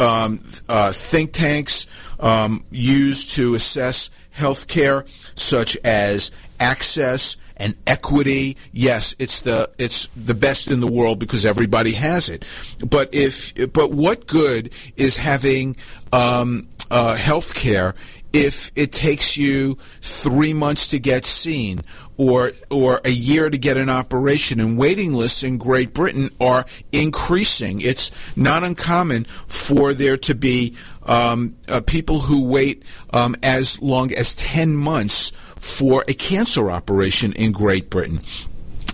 um, 0.00 0.40
uh, 0.68 0.92
think 0.92 1.32
tanks 1.32 1.86
um, 2.20 2.64
use 2.70 3.34
to 3.34 3.54
assess 3.54 4.10
healthcare, 4.36 5.06
such 5.38 5.76
as 5.78 6.30
access 6.60 7.36
and 7.58 7.74
equity. 7.86 8.56
Yes, 8.72 9.14
it's 9.18 9.40
the 9.40 9.70
it's 9.78 10.06
the 10.08 10.34
best 10.34 10.68
in 10.68 10.80
the 10.80 10.86
world 10.86 11.18
because 11.18 11.44
everybody 11.44 11.92
has 11.92 12.28
it. 12.28 12.44
But 12.84 13.14
if 13.14 13.52
but 13.72 13.90
what 13.90 14.26
good 14.26 14.72
is 14.96 15.16
having 15.16 15.76
um, 16.12 16.68
uh, 16.90 17.14
health 17.14 17.54
care 17.54 17.94
if 18.32 18.70
it 18.76 18.92
takes 18.92 19.36
you 19.36 19.76
three 20.00 20.52
months 20.52 20.88
to 20.88 20.98
get 20.98 21.24
seen 21.24 21.80
or 22.16 22.52
or 22.70 23.00
a 23.04 23.10
year 23.10 23.48
to 23.48 23.56
get 23.56 23.76
an 23.76 23.88
operation 23.88 24.60
and 24.60 24.76
waiting 24.76 25.12
lists 25.12 25.42
in 25.42 25.56
Great 25.56 25.94
Britain 25.94 26.28
are 26.40 26.66
increasing. 26.92 27.80
It's 27.80 28.10
not 28.36 28.64
uncommon 28.64 29.24
for 29.24 29.94
there 29.94 30.18
to 30.18 30.34
be 30.34 30.76
um, 31.06 31.56
uh, 31.68 31.80
people 31.80 32.20
who 32.20 32.46
wait 32.46 32.84
um, 33.12 33.34
as 33.42 33.80
long 33.80 34.12
as 34.12 34.34
10 34.34 34.76
months 34.76 35.32
for 35.58 36.04
a 36.08 36.14
cancer 36.14 36.70
operation 36.70 37.32
in 37.32 37.52
Great 37.52 37.90
Britain. 37.90 38.20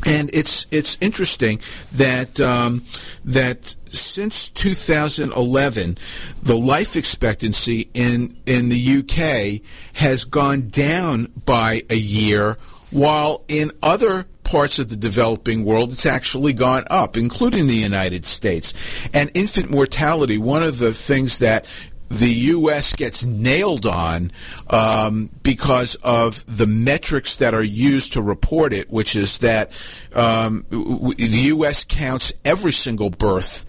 And 0.07 0.29
it's 0.35 0.67
it's 0.71 0.99
interesting 1.01 1.61
that 1.93 2.39
um, 2.39 2.83
that 3.25 3.75
since 3.89 4.51
2011, 4.51 5.97
the 6.43 6.57
life 6.57 6.95
expectancy 6.97 7.89
in 7.95 8.37
in 8.45 8.69
the 8.69 8.99
UK 8.99 9.63
has 9.95 10.25
gone 10.25 10.69
down 10.69 11.33
by 11.47 11.83
a 11.89 11.97
year, 11.97 12.59
while 12.91 13.45
in 13.49 13.71
other 13.83 14.27
parts 14.45 14.79
of 14.79 14.89
the 14.91 14.97
developing 14.97 15.65
world, 15.65 15.91
it's 15.91 16.07
actually 16.07 16.53
gone 16.53 16.85
up, 16.91 17.17
including 17.17 17.67
the 17.67 17.75
United 17.75 18.27
States. 18.27 18.75
And 19.13 19.31
infant 19.35 19.71
mortality, 19.71 20.39
one 20.39 20.63
of 20.63 20.79
the 20.79 20.93
things 20.93 21.39
that 21.39 21.67
the 22.19 22.31
U.S. 22.31 22.95
gets 22.95 23.25
nailed 23.25 23.87
on 23.87 24.31
um, 24.71 25.31
because 25.43 25.97
of 25.97 26.45
the 26.47 26.67
metrics 26.67 27.37
that 27.37 27.55
are 27.55 27.63
used 27.63 28.15
to 28.15 28.23
report 28.23 28.73
it, 28.73 28.91
which 28.91 29.17
is 29.17 29.39
that 29.39 29.73
um, 30.15 30.65
w- 30.71 31.15
the 31.15 31.49
U.S. 31.49 31.85
counts 31.85 32.33
every 32.45 32.73
single 32.73 33.11
birth 33.11 33.67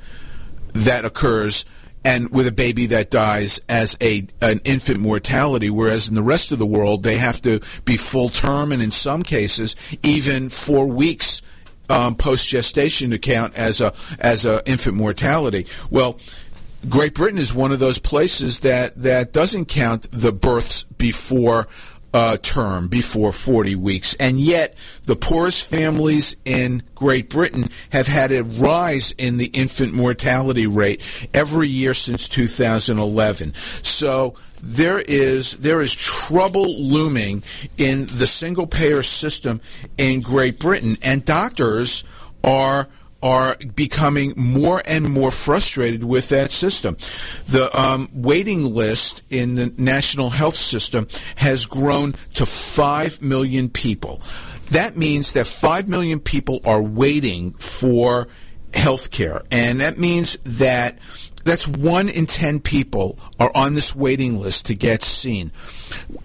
that 0.73 1.05
occurs 1.05 1.65
and 2.03 2.29
with 2.29 2.45
a 2.45 2.51
baby 2.51 2.85
that 2.87 3.09
dies 3.09 3.59
as 3.67 3.97
a 3.99 4.27
an 4.39 4.59
infant 4.63 4.99
mortality, 4.99 5.71
whereas 5.71 6.07
in 6.07 6.13
the 6.13 6.21
rest 6.21 6.51
of 6.51 6.59
the 6.59 6.65
world 6.65 7.03
they 7.03 7.17
have 7.17 7.41
to 7.41 7.59
be 7.83 7.97
full 7.97 8.29
term 8.29 8.71
and 8.71 8.81
in 8.81 8.91
some 8.91 9.23
cases 9.23 9.75
even 10.03 10.49
four 10.49 10.87
weeks 10.87 11.41
um, 11.89 12.15
post 12.15 12.47
gestation 12.47 13.11
to 13.11 13.17
count 13.17 13.55
as 13.55 13.81
a 13.81 13.93
as 14.19 14.45
a 14.45 14.61
infant 14.69 14.95
mortality. 14.95 15.65
Well 15.89 16.19
Great 16.89 17.13
Britain 17.13 17.39
is 17.39 17.53
one 17.53 17.71
of 17.71 17.79
those 17.79 17.99
places 17.99 18.59
that, 18.59 18.95
that 19.01 19.33
doesn't 19.33 19.65
count 19.65 20.07
the 20.11 20.31
births 20.31 20.83
before 20.83 21.67
uh, 22.13 22.37
term, 22.37 22.87
before 22.87 23.33
40 23.33 23.75
weeks. 23.75 24.13
And 24.15 24.39
yet, 24.39 24.77
the 25.05 25.17
poorest 25.17 25.65
families 25.65 26.37
in 26.45 26.81
Great 26.95 27.29
Britain 27.29 27.69
have 27.89 28.07
had 28.07 28.31
a 28.31 28.43
rise 28.43 29.11
in 29.17 29.35
the 29.35 29.47
infant 29.47 29.93
mortality 29.93 30.65
rate 30.65 31.01
every 31.33 31.67
year 31.67 31.93
since 31.93 32.29
2011. 32.29 33.53
So, 33.83 34.35
there 34.63 34.99
is 34.99 35.57
there 35.57 35.81
is 35.81 35.93
trouble 35.93 36.81
looming 36.81 37.43
in 37.77 38.05
the 38.05 38.25
single 38.25 38.65
payer 38.65 39.03
system 39.03 39.59
in 39.97 40.21
Great 40.21 40.57
Britain, 40.57 40.97
and 41.03 41.23
doctors 41.25 42.05
are 42.43 42.87
are 43.25 43.57
becoming 43.75 44.33
more 44.37 44.83
and 44.87 45.11
more 45.11 45.31
frustrated 45.31 46.03
with 46.03 46.29
that 46.29 46.51
system. 46.51 46.95
The 47.47 47.67
um, 47.73 48.07
waiting 48.13 48.75
list 48.75 49.23
in 49.31 49.55
the 49.55 49.73
national 49.79 50.29
health 50.29 50.55
system 50.55 51.07
has 51.37 51.65
grown 51.65 52.13
to 52.35 52.45
5 52.45 53.23
million 53.23 53.67
people. 53.69 54.21
That 54.69 54.95
means 54.95 55.31
that 55.31 55.47
5 55.47 55.89
million 55.89 56.19
people 56.19 56.59
are 56.65 56.83
waiting 56.83 57.53
for 57.53 58.27
health 58.75 59.09
care. 59.09 59.41
And 59.49 59.81
that 59.81 59.97
means 59.97 60.37
that 60.43 60.99
that's 61.43 61.67
one 61.67 62.09
in 62.09 62.25
ten 62.25 62.59
people 62.59 63.19
are 63.39 63.51
on 63.53 63.75
this 63.75 63.95
waiting 63.95 64.39
list 64.39 64.65
to 64.65 64.73
get 64.73 65.03
seen. 65.03 65.51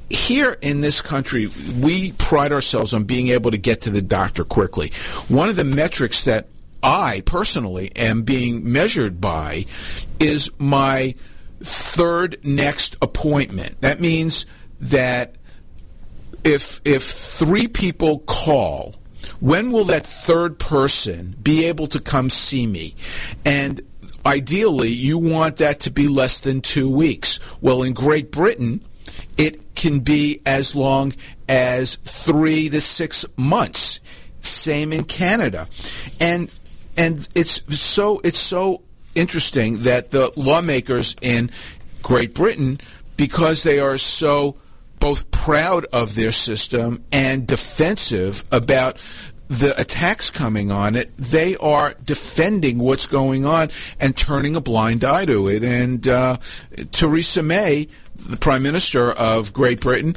Here 0.08 0.56
in 0.62 0.80
this 0.80 1.02
country, 1.02 1.48
we 1.82 2.12
pride 2.12 2.52
ourselves 2.52 2.94
on 2.94 3.04
being 3.04 3.28
able 3.28 3.50
to 3.50 3.58
get 3.58 3.82
to 3.82 3.90
the 3.90 4.00
doctor 4.00 4.44
quickly. 4.44 4.92
One 5.28 5.50
of 5.50 5.56
the 5.56 5.64
metrics 5.64 6.24
that 6.24 6.48
I 6.82 7.22
personally 7.26 7.92
am 7.96 8.22
being 8.22 8.72
measured 8.72 9.20
by 9.20 9.66
is 10.18 10.50
my 10.58 11.14
third 11.60 12.38
next 12.44 12.96
appointment. 13.02 13.80
That 13.80 14.00
means 14.00 14.46
that 14.80 15.34
if 16.44 16.80
if 16.84 17.02
three 17.04 17.68
people 17.68 18.20
call, 18.20 18.94
when 19.40 19.70
will 19.70 19.84
that 19.84 20.06
third 20.06 20.58
person 20.58 21.36
be 21.42 21.66
able 21.66 21.86
to 21.88 22.00
come 22.00 22.30
see 22.30 22.66
me? 22.66 22.94
And 23.44 23.80
ideally, 24.24 24.90
you 24.90 25.18
want 25.18 25.58
that 25.58 25.80
to 25.80 25.90
be 25.90 26.08
less 26.08 26.40
than 26.40 26.60
two 26.60 26.90
weeks. 26.90 27.40
Well, 27.60 27.82
in 27.82 27.92
Great 27.92 28.30
Britain, 28.30 28.82
it 29.36 29.74
can 29.74 30.00
be 30.00 30.40
as 30.46 30.74
long 30.74 31.12
as 31.48 31.96
three 31.96 32.68
to 32.70 32.80
six 32.80 33.24
months. 33.36 34.00
Same 34.42 34.94
in 34.94 35.04
Canada, 35.04 35.68
and 36.18 36.48
and 36.96 37.28
it's 37.34 37.80
so 37.80 38.20
it's 38.24 38.38
so 38.38 38.82
interesting 39.14 39.82
that 39.82 40.10
the 40.10 40.32
lawmakers 40.36 41.16
in 41.20 41.50
Great 42.02 42.34
Britain, 42.34 42.78
because 43.16 43.62
they 43.62 43.80
are 43.80 43.98
so 43.98 44.56
both 44.98 45.30
proud 45.30 45.86
of 45.92 46.14
their 46.14 46.32
system 46.32 47.04
and 47.10 47.46
defensive 47.46 48.44
about 48.52 48.98
the 49.48 49.78
attacks 49.80 50.30
coming 50.30 50.70
on 50.70 50.94
it, 50.94 51.12
they 51.16 51.56
are 51.56 51.94
defending 52.04 52.78
what's 52.78 53.06
going 53.06 53.44
on 53.44 53.68
and 53.98 54.16
turning 54.16 54.54
a 54.54 54.60
blind 54.60 55.02
eye 55.02 55.24
to 55.24 55.48
it. 55.48 55.64
And 55.64 56.06
uh, 56.06 56.36
Theresa 56.92 57.42
May, 57.42 57.88
the 58.28 58.36
Prime 58.36 58.62
Minister 58.62 59.12
of 59.12 59.52
Great 59.52 59.80
Britain, 59.80 60.14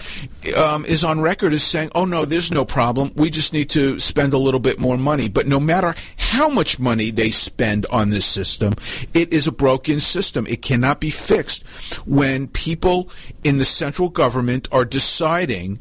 um, 0.57 0.85
is 0.85 1.03
on 1.03 1.21
record 1.21 1.53
as 1.53 1.63
saying, 1.63 1.91
oh 1.95 2.05
no, 2.05 2.25
there's 2.25 2.51
no 2.51 2.65
problem. 2.65 3.11
We 3.15 3.29
just 3.29 3.53
need 3.53 3.69
to 3.71 3.99
spend 3.99 4.33
a 4.33 4.37
little 4.37 4.59
bit 4.59 4.79
more 4.79 4.97
money. 4.97 5.29
But 5.29 5.47
no 5.47 5.59
matter 5.59 5.95
how 6.17 6.49
much 6.49 6.79
money 6.79 7.11
they 7.11 7.31
spend 7.31 7.85
on 7.87 8.09
this 8.09 8.25
system, 8.25 8.73
it 9.13 9.33
is 9.33 9.47
a 9.47 9.51
broken 9.51 9.99
system. 9.99 10.47
It 10.47 10.61
cannot 10.61 10.99
be 10.99 11.09
fixed 11.09 11.65
when 12.05 12.47
people 12.47 13.09
in 13.43 13.57
the 13.57 13.65
central 13.65 14.09
government 14.09 14.67
are 14.71 14.85
deciding 14.85 15.79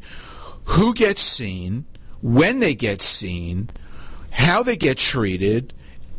who 0.65 0.93
gets 0.93 1.21
seen 1.21 1.85
when 2.21 2.59
they 2.59 2.73
get 2.73 3.01
seen, 3.01 3.69
how 4.31 4.63
they 4.63 4.77
get 4.77 4.97
treated, 4.97 5.73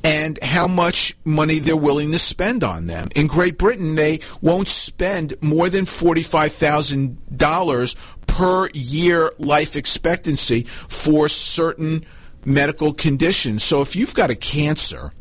and 0.04 0.38
how 0.42 0.66
much 0.66 1.16
money 1.24 1.58
they're 1.58 1.76
willing 1.76 2.12
to 2.12 2.18
spend 2.18 2.62
on 2.62 2.86
them. 2.86 3.08
In 3.16 3.26
Great 3.26 3.56
Britain, 3.56 3.94
they 3.94 4.20
won't 4.42 4.68
spend 4.68 5.32
more 5.40 5.70
than 5.70 5.86
$45,000 5.86 7.96
per 8.26 8.68
year 8.74 9.32
life 9.38 9.76
expectancy 9.76 10.64
for 10.88 11.28
certain 11.28 12.04
medical 12.44 12.92
conditions. 12.92 13.64
So 13.64 13.80
if 13.80 13.96
you've 13.96 14.14
got 14.14 14.30
a 14.30 14.36
cancer, 14.36 15.12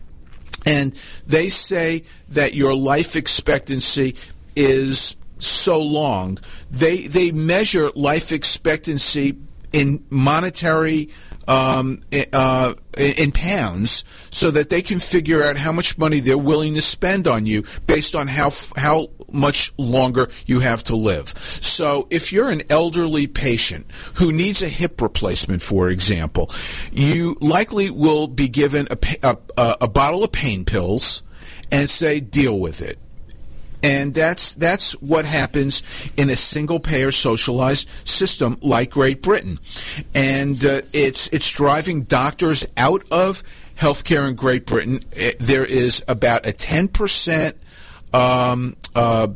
and 0.66 0.94
they 1.26 1.50
say 1.50 2.04
that 2.30 2.54
your 2.54 2.74
life 2.74 3.16
expectancy 3.16 4.16
is 4.56 5.16
so 5.40 5.82
long, 5.82 6.38
they 6.72 7.08
they 7.08 7.32
measure 7.32 7.90
life 7.96 8.32
expectancy 8.32 9.38
in 9.72 10.06
monetary 10.10 11.10
um, 11.48 12.00
uh, 12.32 12.74
in 12.98 13.32
pounds, 13.32 14.06
so 14.30 14.52
that 14.52 14.70
they 14.70 14.82
can 14.82 15.00
figure 15.00 15.44
out 15.44 15.58
how 15.58 15.72
much 15.72 15.98
money 15.98 16.20
they're 16.20 16.38
willing 16.38 16.76
to 16.76 16.82
spend 16.82 17.28
on 17.28 17.46
you 17.46 17.64
based 17.88 18.16
on 18.16 18.28
how 18.28 18.52
how 18.76 19.08
much 19.32 19.74
longer 19.78 20.28
you 20.46 20.60
have 20.60 20.84
to 20.86 20.96
live. 20.96 21.30
So, 21.62 22.08
if 22.10 22.32
you're 22.32 22.50
an 22.50 22.62
elderly 22.70 23.28
patient 23.28 23.88
who 24.16 24.32
needs 24.32 24.62
a 24.62 24.70
hip 24.70 25.02
replacement, 25.02 25.62
for 25.62 25.90
example, 25.90 26.52
you 26.92 27.36
likely 27.42 27.90
will 27.90 28.28
be 28.28 28.48
given 28.48 28.88
a, 28.92 29.38
a, 29.58 29.78
a 29.82 29.88
bottle 29.88 30.24
of 30.24 30.32
pain 30.32 30.66
pills 30.66 31.24
and 31.72 31.90
say, 31.90 32.20
"Deal 32.20 32.60
with 32.60 32.82
it." 32.82 32.98
And 33.84 34.14
that's 34.14 34.54
that's 34.54 34.94
what 35.02 35.26
happens 35.26 35.84
in 36.16 36.30
a 36.30 36.38
single 36.38 36.80
payer 36.80 37.12
socialized 37.12 37.90
system 38.08 38.58
like 38.62 38.92
Great 38.92 39.22
Britain, 39.22 39.60
and 40.16 40.64
uh, 40.64 40.82
it's 40.94 41.28
it's 41.28 41.52
driving 41.52 42.04
doctors 42.04 42.66
out 42.78 43.04
of 43.12 43.44
healthcare 43.76 44.30
in 44.30 44.36
Great 44.36 44.66
Britain. 44.66 45.02
It, 45.12 45.38
there 45.40 45.66
is 45.66 46.02
about 46.08 46.46
a 46.46 46.54
ten 46.54 46.88
percent 46.88 47.58
um, 48.14 48.78
uh, 48.96 49.28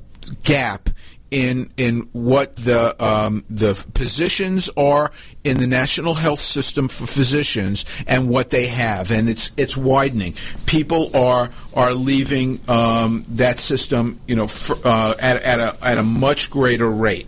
gap 0.43 0.89
in 1.31 1.69
in 1.77 2.07
what 2.13 2.55
the 2.55 2.95
um, 3.03 3.43
the 3.49 3.73
positions 3.93 4.69
are 4.77 5.11
in 5.43 5.57
the 5.57 5.67
national 5.67 6.13
health 6.13 6.39
system 6.39 6.87
for 6.87 7.05
physicians 7.05 7.85
and 8.07 8.29
what 8.29 8.49
they 8.49 8.67
have, 8.67 9.11
and 9.11 9.29
it's 9.29 9.51
it's 9.57 9.75
widening. 9.75 10.33
People 10.65 11.15
are 11.15 11.49
are 11.75 11.93
leaving 11.93 12.59
um, 12.69 13.23
that 13.29 13.59
system, 13.59 14.19
you 14.27 14.35
know, 14.35 14.47
for, 14.47 14.77
uh, 14.85 15.15
at 15.21 15.41
at 15.43 15.59
a 15.59 15.85
at 15.85 15.97
a 15.97 16.03
much 16.03 16.49
greater 16.49 16.89
rate, 16.89 17.27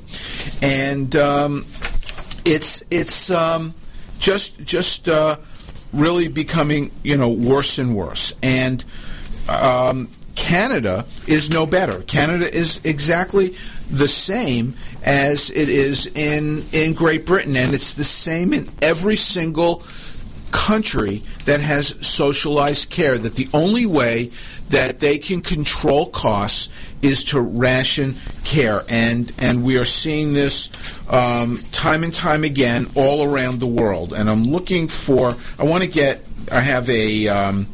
and 0.62 1.16
um, 1.16 1.66
it's 2.46 2.84
it's 2.90 3.30
um, 3.32 3.74
just 4.20 4.64
just 4.64 5.10
uh, 5.10 5.36
really 5.94 6.28
becoming 6.28 6.92
you 7.04 7.18
know 7.18 7.30
worse 7.30 7.78
and 7.80 7.96
worse, 7.96 8.34
and 8.42 8.84
um, 9.50 10.08
Canada 10.40 11.06
is 11.28 11.50
no 11.50 11.66
better. 11.66 12.02
Canada 12.04 12.46
is 12.46 12.80
exactly 12.86 13.56
the 13.90 14.08
same 14.08 14.76
as 15.04 15.50
it 15.50 15.70
is 15.70 16.08
in 16.08 16.64
in 16.72 16.94
Great 16.94 17.26
Britain, 17.26 17.56
and 17.56 17.74
it's 17.74 17.94
the 17.94 18.04
same 18.04 18.54
in 18.54 18.68
every 18.82 19.16
single 19.16 19.84
country 20.52 21.22
that 21.46 21.60
has 21.60 21.96
socialized 22.06 22.90
care. 22.90 23.18
That 23.18 23.36
the 23.36 23.48
only 23.54 23.86
way 23.86 24.32
that 24.70 25.00
they 25.00 25.18
can 25.18 25.42
control 25.42 26.08
costs 26.08 26.70
is 27.02 27.24
to 27.26 27.42
ration 27.42 28.16
care, 28.46 28.84
and 28.90 29.32
and 29.40 29.64
we 29.64 29.78
are 29.78 29.86
seeing 29.86 30.34
this 30.34 30.70
um, 31.10 31.58
time 31.72 32.04
and 32.04 32.14
time 32.14 32.44
again 32.44 32.88
all 32.96 33.24
around 33.24 33.60
the 33.60 33.68
world. 33.68 34.14
And 34.14 34.30
I'm 34.30 34.44
looking 34.44 34.88
for. 34.88 35.32
I 35.58 35.64
want 35.64 35.84
to 35.84 35.90
get. 35.90 36.24
I 36.52 36.60
have 36.60 36.90
a. 36.90 37.28
Um, 37.28 37.68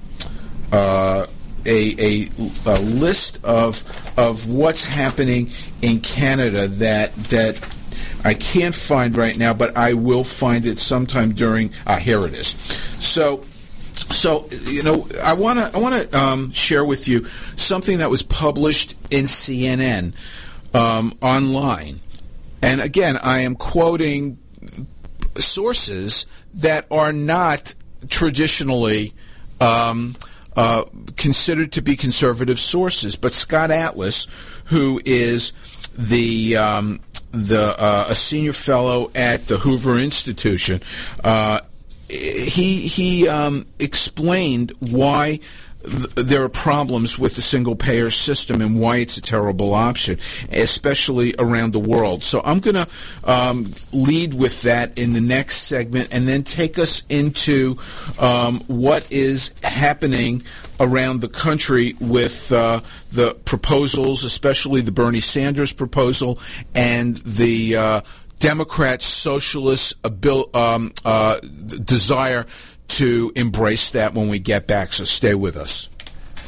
uh, 0.71 1.28
a, 1.65 1.95
a, 1.99 2.28
a 2.65 2.80
list 2.80 3.39
of 3.43 3.84
of 4.17 4.47
what's 4.47 4.84
happening 4.84 5.49
in 5.82 5.99
Canada 5.99 6.67
that 6.67 7.13
that 7.15 7.56
I 8.25 8.34
can't 8.34 8.73
find 8.73 9.15
right 9.15 9.38
now, 9.38 9.54
but 9.54 9.78
I 9.78 9.93
will 9.93 10.23
find 10.23 10.65
it 10.65 10.80
sometime 10.80 11.34
during. 11.34 11.71
Ah, 11.86 11.97
here 11.97 12.25
it 12.25 12.34
is. 12.34 12.47
So, 12.99 13.43
so 14.12 14.47
you 14.63 14.82
know, 14.82 15.08
I 15.23 15.34
want 15.34 15.60
to 15.60 15.78
I 15.78 15.80
want 15.80 16.10
to 16.10 16.17
um, 16.19 16.51
share 16.51 16.84
with 16.84 17.08
you 17.08 17.25
something 17.56 17.99
that 17.99 18.10
was 18.10 18.23
published 18.23 18.95
in 19.12 19.25
CNN 19.25 20.13
um, 20.73 21.13
online, 21.21 21.99
and 22.63 22.82
again, 22.82 23.17
I 23.17 23.39
am 23.41 23.56
quoting 23.56 24.39
sources 25.38 26.25
that 26.56 26.88
are 26.89 27.13
not 27.13 27.75
traditionally. 28.10 29.13
Um, 29.62 30.15
uh, 30.56 30.86
considered 31.18 31.72
to 31.74 31.82
be 31.82 31.96
conservative 31.96 32.60
sources. 32.60 33.15
But 33.15 33.34
Scott 33.34 33.72
Atlas, 33.72 34.28
who 34.65 35.02
is 35.06 35.54
the 35.98 36.58
um, 36.58 37.00
the 37.32 37.76
uh, 37.78 38.08
a 38.10 38.15
senior 38.15 38.54
fellow 38.54 39.12
at 39.15 39.41
the 39.41 39.58
Hoover 39.58 39.98
Institution, 39.98 40.82
uh, 41.24 41.60
he 42.10 42.88
he 42.88 43.28
um, 43.28 43.65
explained 43.80 44.74
why 44.91 45.39
there 46.15 46.43
are 46.43 46.50
problems 46.50 47.17
with 47.17 47.36
the 47.36 47.41
single 47.41 47.76
payer 47.76 48.10
system 48.10 48.62
and 48.62 48.80
why 48.80 48.98
it's 48.98 49.17
a 49.17 49.21
terrible 49.21 49.74
option, 49.74 50.19
especially 50.52 51.34
around 51.39 51.74
the 51.74 51.80
world. 51.80 52.24
So 52.24 52.41
I'm 52.43 52.60
going 52.60 52.76
to 52.76 52.88
um, 53.24 53.71
lead 53.93 54.34
with 54.34 54.63
that 54.63 54.98
in 54.98 55.13
the 55.13 55.21
next 55.21 55.58
segment 55.63 56.10
and 56.12 56.28
then 56.28 56.43
take 56.43 56.80
us 56.80 57.04
into 57.10 57.78
um, 58.19 58.60
what 58.67 59.12
is 59.12 59.54
happening 59.63 60.43
around 60.80 61.21
the 61.21 61.30
country 61.30 61.93
with 62.02 62.52
uh, 62.52 62.82
the 63.13 63.36
proposals, 63.45 64.24
especially 64.24 64.82
the 64.82 64.91
Bernie 64.91 65.19
Sanders 65.19 65.71
proposal 65.71 66.39
and 66.76 67.17
the 67.17 67.76
uh, 67.76 68.02
Democrat 68.39 69.02
socialist 69.02 69.93
um, 70.06 70.91
uh, 71.06 71.39
desire 71.39 72.45
to 72.88 73.32
embrace 73.36 73.91
that 73.91 74.13
when 74.13 74.30
we 74.30 74.39
get 74.39 74.67
back. 74.67 74.93
So 74.93 75.04
stay 75.04 75.36
with 75.36 75.58
us. 75.58 75.89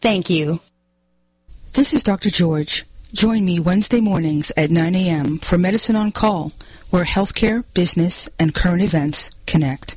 Thank 0.00 0.30
you. 0.30 0.60
This 1.72 1.92
is 1.92 2.02
Dr. 2.02 2.30
George. 2.30 2.84
Join 3.12 3.44
me 3.44 3.60
Wednesday 3.60 4.00
mornings 4.00 4.52
at 4.56 4.70
9 4.70 4.94
a.m. 4.94 5.38
for 5.38 5.58
Medicine 5.58 5.96
on 5.96 6.12
Call, 6.12 6.52
where 6.90 7.04
healthcare, 7.04 7.64
business, 7.74 8.28
and 8.38 8.54
current 8.54 8.82
events 8.82 9.30
connect. 9.46 9.96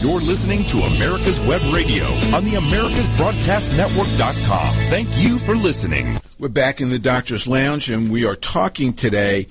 You're 0.00 0.20
listening 0.20 0.64
to 0.64 0.78
America's 0.78 1.40
Web 1.40 1.62
Radio 1.72 2.04
on 2.34 2.44
the 2.44 2.52
AmericasBroadcastNetwork.com. 2.52 4.74
Thank 4.90 5.08
you 5.16 5.38
for 5.38 5.54
listening. 5.54 6.20
We're 6.38 6.48
back 6.48 6.80
in 6.80 6.90
the 6.90 6.98
Doctor's 6.98 7.46
Lounge, 7.48 7.90
and 7.90 8.10
we 8.10 8.26
are 8.26 8.36
talking 8.36 8.92
today 8.92 9.46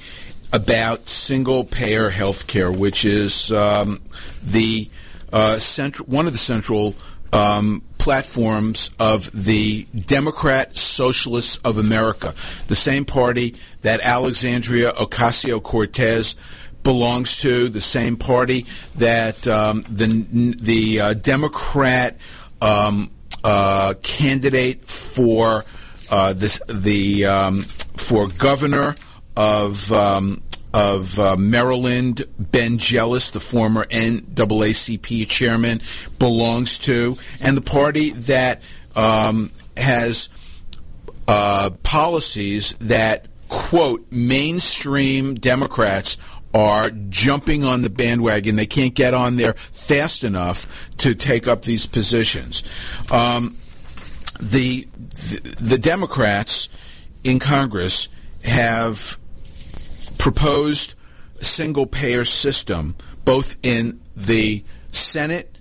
about 0.53 1.09
single 1.09 1.63
payer 1.63 2.09
health 2.09 2.47
care, 2.47 2.71
which 2.71 3.05
is 3.05 3.51
um, 3.51 4.01
the 4.43 4.89
uh, 5.33 5.57
central, 5.59 6.07
one 6.07 6.27
of 6.27 6.33
the 6.33 6.39
central 6.39 6.95
um, 7.33 7.81
platforms 7.97 8.91
of 8.99 9.31
the 9.31 9.85
Democrat 9.95 10.77
Socialists 10.77 11.57
of 11.57 11.77
America, 11.77 12.33
the 12.67 12.75
same 12.75 13.03
party 13.03 13.55
that 13.81 13.99
Alexandria 14.01 14.91
Ocasio 14.91 15.61
Cortez 15.61 16.35
belongs 16.85 17.41
to, 17.41 17.67
the 17.67 17.81
same 17.81 18.15
party 18.15 18.65
that 18.95 19.45
um, 19.47 19.81
the 19.89 20.55
the 20.61 21.01
uh, 21.01 21.13
Democrat 21.15 22.15
um, 22.61 23.11
uh, 23.43 23.95
candidate 24.01 24.85
for 24.85 25.63
uh, 26.09 26.31
this 26.33 26.61
the 26.69 27.25
um, 27.25 27.61
for 27.61 28.29
governor 28.37 28.95
of 29.35 29.91
um, 29.91 30.41
of 30.73 31.19
uh, 31.19 31.35
Maryland, 31.37 32.23
Ben 32.37 32.77
Jealous, 32.77 33.31
the 33.31 33.39
former 33.39 33.85
NAACP 33.85 35.27
chairman, 35.27 35.81
belongs 36.19 36.79
to, 36.79 37.15
and 37.41 37.57
the 37.57 37.61
party 37.61 38.11
that 38.11 38.61
um, 38.95 39.49
has 39.75 40.29
uh, 41.27 41.71
policies 41.81 42.73
that 42.79 43.27
quote 43.47 44.05
mainstream 44.11 45.35
Democrats 45.35 46.17
are 46.55 46.89
jumping 47.09 47.65
on 47.65 47.81
the 47.81 47.89
bandwagon. 47.89 48.55
They 48.55 48.65
can't 48.65 48.93
get 48.93 49.13
on 49.13 49.35
there 49.35 49.53
fast 49.53 50.23
enough 50.23 50.89
to 50.99 51.13
take 51.13 51.49
up 51.49 51.63
these 51.63 51.85
positions. 51.85 52.63
Um, 53.11 53.53
the, 54.39 54.87
the 54.99 55.55
the 55.59 55.77
Democrats 55.77 56.69
in 57.25 57.39
Congress 57.39 58.07
have 58.45 59.17
proposed 60.17 60.95
a 61.41 61.43
single 61.43 61.85
payer 61.85 62.23
system 62.23 62.95
both 63.25 63.57
in 63.61 63.99
the 64.15 64.63
Senate 64.93 65.57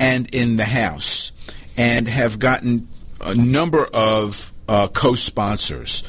and 0.00 0.32
in 0.34 0.56
the 0.56 0.64
House, 0.64 1.32
and 1.76 2.08
have 2.08 2.38
gotten 2.38 2.88
a 3.20 3.34
number 3.34 3.84
of 3.92 4.50
uh, 4.66 4.88
co-sponsors. 4.88 6.04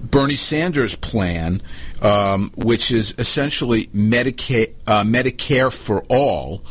Bernie 0.00 0.34
Sanders' 0.34 0.96
plan 0.96 1.60
um, 2.02 2.50
which 2.56 2.90
is 2.90 3.14
essentially 3.16 3.86
Medicare, 3.86 4.74
uh, 4.86 5.04
Medicare 5.04 5.72
for 5.72 6.02
all, 6.08 6.62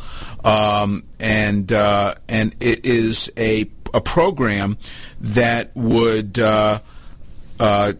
um, 0.44 1.04
and 1.18 1.72
uh, 1.72 2.14
and 2.28 2.54
it 2.60 2.84
is 2.84 3.32
a 3.36 3.68
a 3.94 4.00
program 4.00 4.76
that 5.20 5.74
would 5.74 6.38
uh, 6.38 6.78
uh 7.58 7.92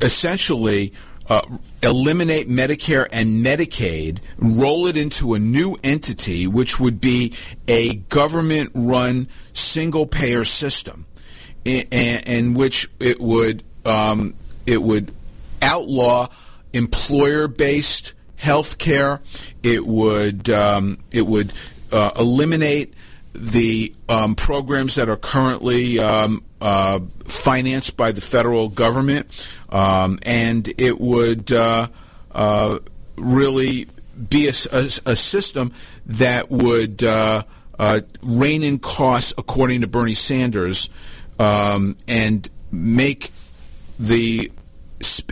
essentially. 0.00 0.92
Uh, 1.28 1.42
eliminate 1.84 2.48
Medicare 2.48 3.06
and 3.12 3.46
Medicaid, 3.46 4.18
roll 4.36 4.88
it 4.88 4.96
into 4.96 5.34
a 5.34 5.38
new 5.38 5.76
entity, 5.84 6.48
which 6.48 6.80
would 6.80 7.00
be 7.00 7.32
a 7.68 7.94
government-run 7.94 9.28
single-payer 9.52 10.42
system, 10.42 11.06
in, 11.64 11.86
in, 11.92 12.54
which 12.54 12.90
it 12.98 13.20
would 13.20 13.62
um, 13.84 14.34
it 14.66 14.82
would 14.82 15.12
outlaw 15.62 16.26
employer-based 16.72 18.14
health 18.36 18.78
care. 18.78 19.20
It 19.62 19.86
would 19.86 20.48
um, 20.50 20.98
it 21.10 21.26
would 21.26 21.52
uh, 21.92 22.10
eliminate 22.18 22.94
the 23.32 23.94
um, 24.08 24.34
programs 24.34 24.96
that 24.96 25.08
are 25.08 25.16
currently 25.16 25.98
um, 25.98 26.42
uh, 26.60 27.00
financed 27.24 27.96
by 27.96 28.12
the 28.12 28.20
federal 28.20 28.68
government, 28.68 29.50
um, 29.70 30.18
and 30.24 30.68
it 30.78 31.00
would 31.00 31.52
uh, 31.52 31.88
uh 32.32 32.78
really 33.16 33.86
be 34.28 34.48
a, 34.48 34.52
a, 34.72 34.84
a, 35.06 35.16
system 35.16 35.72
that 36.06 36.50
would 36.50 37.02
uh, 37.02 37.42
uh, 37.78 38.00
rein 38.22 38.62
in 38.62 38.78
costs, 38.78 39.32
according 39.38 39.80
to 39.80 39.86
Bernie 39.86 40.14
Sanders, 40.14 40.90
um, 41.38 41.96
and 42.06 42.48
make 42.70 43.30
the 43.98 44.50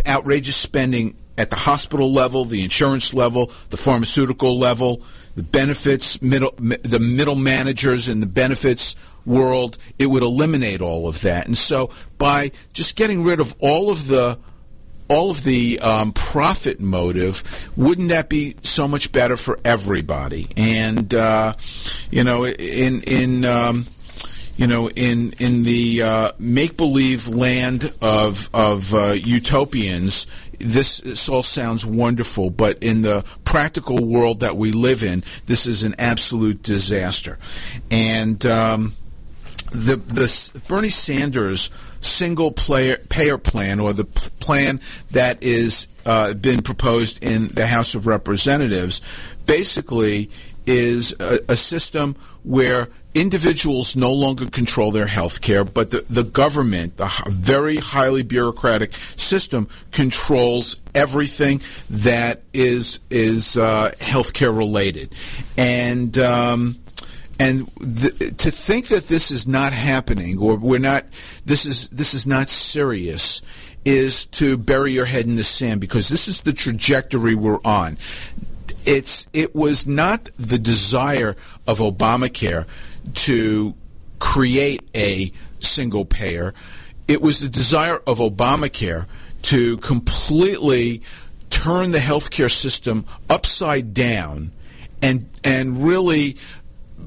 outrageous 0.07 0.57
spending 0.57 1.15
at 1.39 1.51
the 1.51 1.57
hospital 1.57 2.13
level, 2.13 2.45
the 2.45 2.63
insurance 2.63 3.15
level, 3.15 3.51
the 3.71 3.77
pharmaceutical 3.77 4.59
level, 4.59 5.03
the 5.37 5.43
benefits, 5.43 6.21
middle, 6.21 6.53
the 6.59 6.99
middle 7.01 7.37
managers 7.37 8.09
in 8.09 8.21
the 8.21 8.27
benefits 8.27 8.97
world, 9.25 9.79
it 9.99 10.07
would 10.07 10.23
eliminate 10.23 10.81
all 10.81 11.09
of 11.09 11.21
that. 11.23 11.47
And 11.47 11.57
so 11.57 11.91
by 12.19 12.51
just 12.73 12.97
getting 12.97 13.23
rid 13.23 13.41
of 13.41 13.55
all 13.61 13.91
of 13.91 14.09
the 14.09 14.39
all 15.11 15.31
of 15.31 15.43
the 15.43 15.81
um, 15.81 16.13
profit 16.13 16.81
motive, 16.81 17.43
wouldn't 17.77 18.11
that 18.11 18.29
be 18.29 18.57
so 18.63 18.87
much 18.87 19.11
better 19.11 19.39
for 19.39 19.59
everybody? 19.65 20.49
And 20.57 21.15
uh, 21.15 21.55
you 22.11 22.25
know, 22.25 22.45
in 22.45 23.01
in 23.03 23.45
um, 23.47 23.87
you 24.59 24.67
know, 24.67 24.91
in 24.91 25.33
in 25.39 25.63
the 25.63 26.03
uh, 26.03 26.33
make 26.39 26.77
believe 26.77 27.29
land 27.29 27.93
of 28.03 28.51
of 28.53 28.93
uh, 28.93 29.13
utopians, 29.13 30.27
this, 30.59 30.99
this 30.99 31.29
all 31.29 31.43
sounds 31.43 31.87
wonderful, 31.87 32.51
but 32.51 32.83
in 32.83 33.03
the 33.03 33.25
practical 33.45 34.05
world 34.05 34.41
that 34.41 34.57
we 34.57 34.73
live 34.73 35.03
in, 35.03 35.23
this 35.47 35.67
is 35.67 35.83
an 35.83 35.95
absolute 35.99 36.63
disaster. 36.63 37.39
And 37.91 38.45
um, 38.47 38.95
the 39.71 39.97
the 39.97 40.61
Bernie 40.69 40.89
Sanders 40.89 41.71
single 42.01 42.53
player, 42.53 42.97
payer 43.09 43.39
plan, 43.39 43.81
or 43.81 43.93
the 43.93 44.05
plan 44.05 44.81
that 45.11 45.43
is 45.43 45.87
uh, 46.07 46.35
been 46.35 46.63
proposed 46.63 47.23
in 47.23 47.49
the 47.49 47.67
House 47.67 47.95
of 47.95 48.07
Representatives, 48.07 49.01
basically 49.47 50.31
is 50.67 51.15
a, 51.19 51.39
a 51.49 51.57
system 51.57 52.15
where 52.45 52.89
individuals 53.21 53.97
no 53.97 54.13
longer 54.13 54.47
control 54.47 54.93
their 54.93 55.07
health 55.07 55.41
care, 55.41 55.65
but 55.65 55.91
the, 55.91 56.05
the 56.09 56.25
government, 56.25 56.97
the 56.97 57.11
very 57.29 57.77
highly 57.77 58.23
bureaucratic 58.23 58.93
system, 59.17 59.69
controls 59.91 60.81
everything 60.95 61.61
that 61.91 62.43
is 62.53 63.01
is 63.11 63.57
uh, 63.57 63.91
healthcare 63.99 64.57
related, 64.57 65.15
and. 65.57 66.17
Um, 66.19 66.77
and 67.41 67.69
th- 67.77 68.37
to 68.39 68.51
think 68.51 68.89
that 68.89 69.07
this 69.07 69.31
is 69.31 69.47
not 69.47 69.73
happening, 69.73 70.39
or 70.41 70.57
we're 70.57 70.81
not, 70.81 71.05
this 71.47 71.67
is 71.67 71.89
this 71.91 72.13
is 72.13 72.27
not 72.27 72.49
serious, 72.49 73.43
is 73.85 74.27
to 74.27 74.57
bury 74.57 74.91
your 74.91 75.05
head 75.05 75.27
in 75.27 75.37
the 75.37 75.45
sand 75.45 75.81
because 75.81 76.09
this 76.09 76.27
is 76.27 76.41
the 76.41 76.53
trajectory 76.53 77.37
we're 77.37 77.61
on. 77.65 77.97
It's 78.85 79.29
it 79.33 79.55
was 79.55 79.87
not 79.87 80.31
the 80.37 80.59
desire 80.59 81.37
of 81.69 81.79
Obamacare 81.79 82.67
to 83.15 83.75
create 84.19 84.83
a 84.95 85.31
single 85.59 86.05
payer. 86.05 86.55
It 87.07 87.23
was 87.23 87.41
the 87.41 87.49
desire 87.49 87.99
of 88.07 88.19
Obamacare 88.19 89.07
to 89.43 89.77
completely 89.79 91.03
turn 91.51 91.91
the 91.91 91.99
healthcare 91.99 92.51
system 92.51 93.07
upside 93.31 93.95
down 93.95 94.53
and 95.03 95.29
and 95.45 95.83
really 95.85 96.37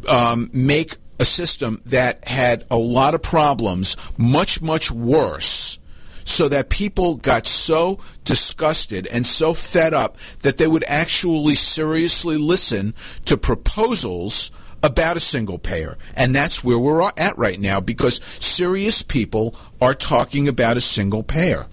um, 0.07 0.49
make 0.53 0.97
a 1.19 1.25
system 1.25 1.81
that 1.85 2.27
had 2.27 2.65
a 2.71 2.77
lot 2.77 3.13
of 3.13 3.21
problems, 3.21 3.95
much 4.17 4.61
much 4.61 4.89
worse, 4.89 5.77
so 6.23 6.47
that 6.49 6.69
people 6.69 7.15
got 7.15 7.45
so 7.45 7.99
disgusted 8.23 9.05
and 9.07 9.25
so 9.25 9.53
fed 9.53 9.93
up 9.93 10.17
that 10.41 10.57
they 10.57 10.67
would 10.67 10.83
actually 10.87 11.55
seriously 11.55 12.37
listen 12.37 12.93
to 13.25 13.37
proposals 13.37 14.51
about 14.83 15.17
a 15.17 15.19
single 15.19 15.57
payer. 15.57 15.97
And 16.15 16.35
that's 16.35 16.63
where 16.63 16.79
we're 16.79 17.01
at 17.17 17.37
right 17.37 17.59
now 17.59 17.79
because 17.79 18.21
serious 18.39 19.01
people 19.01 19.55
are 19.79 19.93
talking 19.93 20.47
about 20.47 20.77
a 20.77 20.81
single 20.81 21.23
payer. 21.23 21.67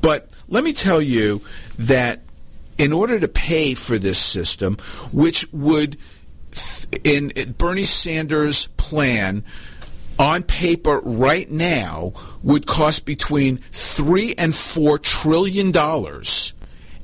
But 0.00 0.32
let 0.48 0.64
me 0.64 0.72
tell 0.72 1.02
you 1.02 1.40
that 1.78 2.20
in 2.78 2.92
order 2.92 3.18
to 3.20 3.28
pay 3.28 3.74
for 3.74 3.98
this 3.98 4.18
system, 4.18 4.76
which 5.12 5.46
would, 5.52 5.96
in 7.04 7.32
Bernie 7.56 7.84
Sanders' 7.84 8.66
plan, 8.76 9.44
on 10.18 10.42
paper 10.42 11.00
right 11.04 11.50
now 11.50 12.12
would 12.42 12.66
cost 12.66 13.04
between 13.04 13.56
three 13.56 14.34
and 14.38 14.54
four 14.54 14.98
trillion 14.98 15.72
dollars, 15.72 16.52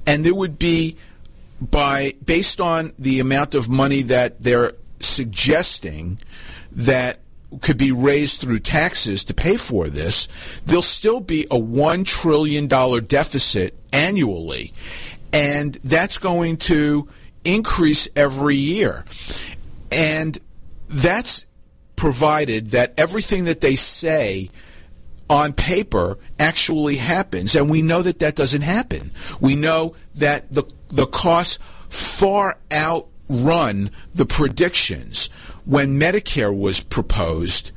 and 0.07 0.25
there 0.25 0.35
would 0.35 0.59
be 0.59 0.97
by 1.61 2.15
based 2.25 2.61
on 2.61 2.93
the 2.99 3.21
amount 3.21 3.55
of 3.55 3.69
money 3.69 4.03
that 4.03 4.43
they're 4.43 4.73
suggesting 5.01 6.19
that 6.73 7.21
could 7.61 7.79
be 7.79 7.93
raised 7.93 8.41
through 8.41 8.61
taxes 8.61 9.25
to 9.25 9.35
pay 9.35 9.57
for 9.57 9.89
this, 9.89 10.29
there'll 10.67 10.83
still 10.83 11.21
be 11.21 11.45
a 11.51 11.59
$1 11.59 12.07
trillion 12.07 12.69
deficit 12.69 13.75
annually. 13.93 14.73
And 15.33 15.75
that's 15.85 16.19
going 16.19 16.59
to 16.59 17.09
increase 17.45 18.09
every 18.15 18.57
year. 18.57 19.05
And 19.91 20.39
that's 20.89 21.45
provided 21.97 22.69
that 22.69 22.95
everything 22.97 23.45
that 23.45 23.61
they 23.61 23.75
say 23.77 24.51
on 25.29 25.53
paper 25.53 26.19
actually 26.39 26.97
happens. 26.97 27.55
And 27.55 27.71
we 27.71 27.83
know 27.83 28.03
that 28.03 28.21
that 28.21 28.37
doesn't 28.37 28.63
happen. 28.63 29.11
We 29.41 29.55
know 29.55 29.95
that 30.17 30.51
the, 30.51 30.65
the 30.89 31.07
costs 31.07 31.59
far 31.89 32.59
outrun 33.31 33.91
the 34.15 34.27
predictions. 34.27 35.29
When 35.65 36.01
Medicare 36.01 36.57
was 36.57 36.81
proposed, 36.81 37.73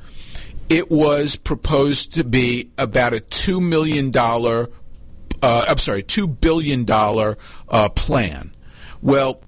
it 0.70 0.90
was 0.90 1.36
proposed 1.36 2.14
to 2.16 2.24
be 2.24 2.72
about 2.78 3.14
a 3.14 3.18
$2 3.18 3.62
million, 3.62 4.12
uh, 4.16 5.66
I'm 5.68 5.78
sorry, 5.78 6.04
$2 6.04 6.40
billion 6.40 6.86
uh, 6.90 7.90
plan. 7.90 8.54
Well, 9.02 9.42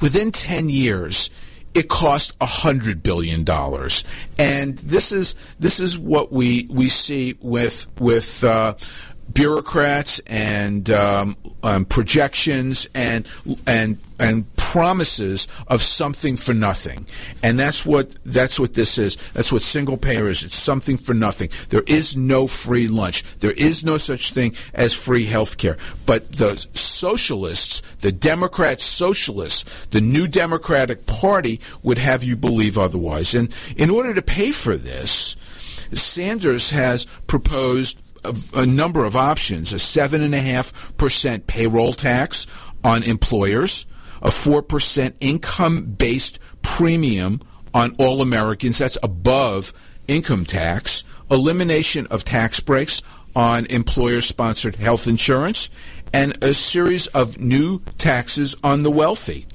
within 0.00 0.32
10 0.32 0.68
years, 0.68 1.30
it 1.74 1.88
cost 1.88 2.34
hundred 2.40 3.02
billion 3.02 3.44
dollars, 3.44 4.02
and 4.38 4.76
this 4.78 5.12
is 5.12 5.34
this 5.60 5.78
is 5.78 5.98
what 5.98 6.32
we 6.32 6.66
we 6.70 6.88
see 6.88 7.36
with 7.40 7.86
with 8.00 8.42
uh, 8.42 8.74
bureaucrats 9.32 10.18
and 10.20 10.88
um, 10.90 11.36
um, 11.62 11.84
projections 11.84 12.88
and 12.94 13.28
and 13.66 13.98
and 14.18 14.44
promises 14.56 15.48
of 15.68 15.80
something 15.82 16.36
for 16.36 16.52
nothing, 16.52 17.06
and 17.42 17.58
that's 17.58 17.86
what 17.86 18.14
that's 18.24 18.58
what 18.58 18.74
this 18.74 18.98
is. 18.98 19.16
That's 19.32 19.52
what 19.52 19.62
single 19.62 19.96
payer 19.96 20.28
is. 20.28 20.42
It's 20.42 20.56
something 20.56 20.96
for 20.96 21.14
nothing. 21.14 21.50
There 21.68 21.84
is 21.86 22.16
no 22.16 22.46
free 22.46 22.88
lunch. 22.88 23.24
There 23.38 23.52
is 23.52 23.84
no 23.84 23.98
such 23.98 24.32
thing 24.32 24.54
as 24.74 24.94
free 24.94 25.24
health 25.24 25.56
care. 25.56 25.78
But 26.06 26.32
the 26.32 26.56
socialists, 26.74 27.80
the 28.00 28.12
Democrat 28.12 28.80
socialists, 28.80 29.86
the 29.86 30.00
New 30.00 30.26
Democratic 30.26 31.06
Party 31.06 31.60
would 31.82 31.98
have 31.98 32.24
you 32.24 32.36
believe 32.36 32.76
otherwise. 32.76 33.34
And 33.34 33.54
in 33.76 33.90
order 33.90 34.14
to 34.14 34.22
pay 34.22 34.52
for 34.52 34.76
this, 34.76 35.36
Sanders 35.92 36.70
has 36.70 37.06
proposed 37.26 38.00
a, 38.24 38.34
a 38.54 38.66
number 38.66 39.04
of 39.04 39.16
options: 39.16 39.72
a 39.72 39.78
seven 39.78 40.22
and 40.22 40.34
a 40.34 40.40
half 40.40 40.96
percent 40.98 41.46
payroll 41.46 41.92
tax 41.92 42.46
on 42.84 43.02
employers, 43.02 43.86
a 44.22 44.30
four 44.30 44.62
percent 44.62 45.16
income-based 45.20 46.38
premium 46.62 47.40
on 47.74 47.94
all 47.98 48.22
Americans. 48.22 48.78
That's 48.78 48.98
above 49.02 49.72
income 50.06 50.44
tax. 50.44 51.04
Elimination 51.30 52.06
of 52.06 52.24
tax 52.24 52.60
breaks 52.60 53.02
on 53.36 53.66
employer-sponsored 53.66 54.76
health 54.76 55.06
insurance, 55.06 55.68
and 56.12 56.42
a 56.42 56.54
series 56.54 57.06
of 57.08 57.38
new 57.38 57.80
taxes 57.98 58.56
on 58.64 58.82
the 58.82 58.90
wealthy. 58.90 59.46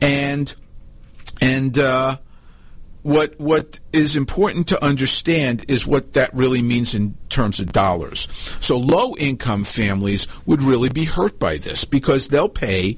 And 0.00 0.54
and 1.40 1.78
uh, 1.78 2.16
what 3.02 3.38
what 3.38 3.80
is 3.92 4.16
important 4.16 4.68
to 4.68 4.84
understand 4.84 5.64
is 5.68 5.86
what 5.86 6.12
that 6.14 6.32
really 6.34 6.62
means 6.62 6.94
in 6.94 7.16
terms 7.28 7.60
of 7.60 7.72
dollars. 7.72 8.28
So 8.60 8.76
low 8.78 9.14
income 9.18 9.64
families 9.64 10.26
would 10.46 10.62
really 10.62 10.90
be 10.90 11.04
hurt 11.04 11.38
by 11.38 11.56
this 11.58 11.84
because 11.84 12.28
they'll 12.28 12.48
pay 12.48 12.96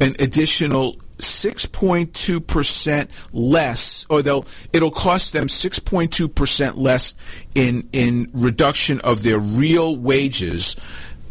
an 0.00 0.16
additional 0.18 0.96
6.2% 1.18 3.08
less 3.32 4.06
or 4.10 4.22
they'll 4.22 4.44
it'll 4.72 4.90
cost 4.90 5.32
them 5.32 5.46
6.2% 5.46 6.76
less 6.76 7.14
in 7.54 7.88
in 7.92 8.30
reduction 8.32 9.00
of 9.00 9.22
their 9.22 9.38
real 9.38 9.96
wages 9.96 10.76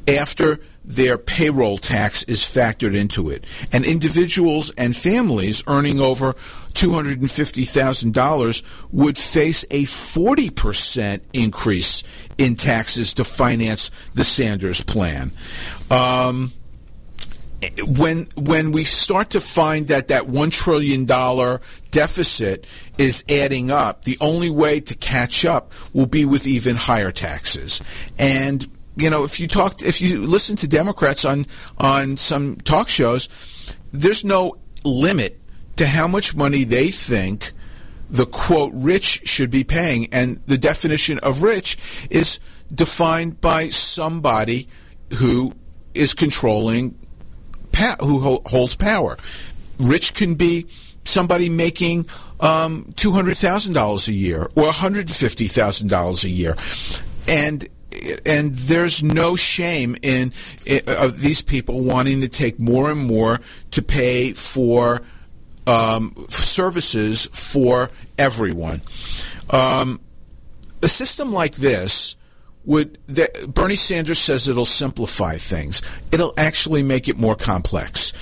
after 0.07 0.59
their 0.83 1.17
payroll 1.17 1.77
tax 1.77 2.23
is 2.23 2.41
factored 2.41 2.95
into 2.95 3.29
it. 3.29 3.45
And 3.71 3.85
individuals 3.85 4.71
and 4.71 4.95
families 4.95 5.63
earning 5.67 5.99
over 5.99 6.35
$250,000 6.73 8.63
would 8.91 9.17
face 9.17 9.65
a 9.71 9.83
40% 9.83 11.21
increase 11.33 12.03
in 12.37 12.55
taxes 12.55 13.13
to 13.15 13.23
finance 13.23 13.91
the 14.13 14.23
Sanders 14.23 14.81
plan. 14.81 15.31
Um, 15.89 16.51
when 17.85 18.27
when 18.35 18.71
we 18.71 18.83
start 18.83 19.31
to 19.31 19.41
find 19.41 19.89
that 19.89 20.07
that 20.07 20.27
one 20.27 20.49
trillion 20.49 21.05
dollar 21.05 21.61
deficit 21.91 22.65
is 22.97 23.23
adding 23.29 23.69
up, 23.69 24.03
the 24.03 24.17
only 24.19 24.49
way 24.49 24.79
to 24.79 24.95
catch 24.95 25.45
up 25.45 25.71
will 25.93 26.07
be 26.07 26.25
with 26.25 26.47
even 26.47 26.75
higher 26.75 27.11
taxes. 27.11 27.81
And 28.17 28.67
you 28.95 29.09
know, 29.09 29.23
if 29.23 29.39
you 29.39 29.47
talk, 29.47 29.81
if 29.81 30.01
you 30.01 30.21
listen 30.21 30.55
to 30.57 30.67
Democrats 30.67 31.23
on 31.23 31.45
on 31.77 32.17
some 32.17 32.55
talk 32.57 32.89
shows, 32.89 33.29
there's 33.91 34.25
no 34.25 34.57
limit 34.83 35.40
to 35.81 35.87
how 35.87 36.07
much 36.07 36.35
money 36.35 36.63
they 36.63 36.91
think 36.91 37.53
the 38.07 38.27
quote 38.27 38.71
rich 38.75 39.27
should 39.27 39.49
be 39.49 39.63
paying, 39.63 40.07
and 40.13 40.37
the 40.45 40.57
definition 40.57 41.17
of 41.23 41.41
rich 41.41 41.75
is 42.11 42.39
defined 42.71 43.41
by 43.41 43.67
somebody 43.69 44.67
who 45.15 45.51
is 45.95 46.13
controlling 46.13 46.95
who 47.99 48.19
holds 48.45 48.75
power. 48.75 49.17
Rich 49.79 50.13
can 50.13 50.35
be 50.35 50.67
somebody 51.03 51.49
making 51.49 52.05
um, 52.39 52.93
two 52.95 53.11
hundred 53.11 53.37
thousand 53.37 53.73
dollars 53.73 54.07
a 54.07 54.13
year 54.13 54.43
or 54.55 54.65
one 54.65 54.73
hundred 54.73 55.09
fifty 55.09 55.47
thousand 55.47 55.87
dollars 55.87 56.23
a 56.23 56.29
year, 56.29 56.55
and 57.27 57.67
and 58.23 58.53
there's 58.53 59.01
no 59.01 59.35
shame 59.35 59.95
in, 60.03 60.31
of 60.85 61.21
these 61.21 61.41
people 61.41 61.83
wanting 61.83 62.21
to 62.21 62.29
take 62.29 62.59
more 62.59 62.91
and 62.91 62.99
more 62.99 63.39
to 63.71 63.81
pay 63.81 64.33
for 64.33 65.01
um, 65.67 66.25
services 66.29 67.27
for 67.27 67.89
everyone. 68.17 68.81
Um, 69.49 69.99
a 70.81 70.87
system 70.87 71.31
like 71.31 71.55
this 71.55 72.15
would 72.63 72.97
that 73.07 73.53
Bernie 73.53 73.75
Sanders 73.75 74.19
says 74.19 74.47
it'll 74.47 74.65
simplify 74.65 75.37
things. 75.37 75.81
It'll 76.11 76.33
actually 76.37 76.83
make 76.83 77.07
it 77.07 77.17
more 77.17 77.35
complex. 77.35 78.13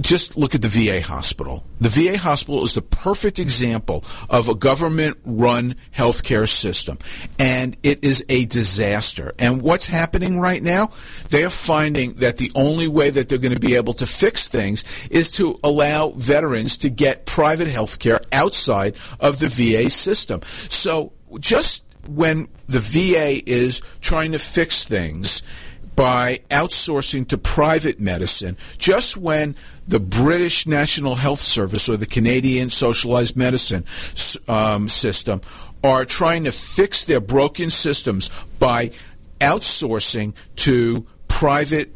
Just 0.00 0.36
look 0.36 0.54
at 0.54 0.62
the 0.62 0.68
VA 0.68 1.00
hospital. 1.00 1.64
The 1.78 1.88
VA 1.88 2.18
hospital 2.18 2.64
is 2.64 2.74
the 2.74 2.82
perfect 2.82 3.38
example 3.38 4.04
of 4.28 4.48
a 4.48 4.54
government 4.54 5.18
run 5.24 5.74
healthcare 5.94 6.48
system. 6.48 6.98
And 7.38 7.76
it 7.82 8.04
is 8.04 8.24
a 8.28 8.46
disaster. 8.46 9.34
And 9.38 9.62
what's 9.62 9.86
happening 9.86 10.38
right 10.38 10.62
now? 10.62 10.90
They 11.30 11.44
are 11.44 11.50
finding 11.50 12.14
that 12.14 12.38
the 12.38 12.50
only 12.54 12.88
way 12.88 13.10
that 13.10 13.28
they're 13.28 13.38
going 13.38 13.54
to 13.54 13.60
be 13.60 13.74
able 13.74 13.94
to 13.94 14.06
fix 14.06 14.48
things 14.48 14.84
is 15.10 15.32
to 15.32 15.58
allow 15.64 16.10
veterans 16.10 16.78
to 16.78 16.90
get 16.90 17.26
private 17.26 17.68
healthcare 17.68 18.24
outside 18.32 18.96
of 19.20 19.38
the 19.38 19.48
VA 19.48 19.90
system. 19.90 20.40
So 20.68 21.12
just 21.40 21.84
when 22.08 22.48
the 22.66 22.80
VA 22.80 23.42
is 23.48 23.80
trying 24.00 24.32
to 24.32 24.38
fix 24.38 24.84
things, 24.84 25.42
by 25.96 26.38
outsourcing 26.50 27.26
to 27.28 27.38
private 27.38 27.98
medicine 27.98 28.56
just 28.78 29.16
when 29.16 29.56
the 29.88 29.98
British 29.98 30.66
National 30.66 31.14
Health 31.14 31.40
Service 31.40 31.88
or 31.88 31.96
the 31.96 32.06
Canadian 32.06 32.70
Socialized 32.70 33.36
Medicine 33.36 33.84
um, 34.46 34.88
system 34.88 35.40
are 35.82 36.04
trying 36.04 36.44
to 36.44 36.52
fix 36.52 37.04
their 37.04 37.20
broken 37.20 37.70
systems 37.70 38.30
by 38.58 38.90
outsourcing 39.40 40.34
to 40.56 41.06
private 41.28 41.92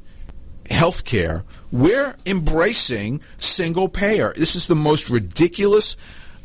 healthcare, 0.65 1.43
we're 1.73 2.17
embracing 2.25 3.21
single 3.39 3.89
payer. 3.89 4.33
This 4.37 4.55
is 4.55 4.67
the 4.67 4.77
most 4.77 5.11
ridiculous 5.11 5.97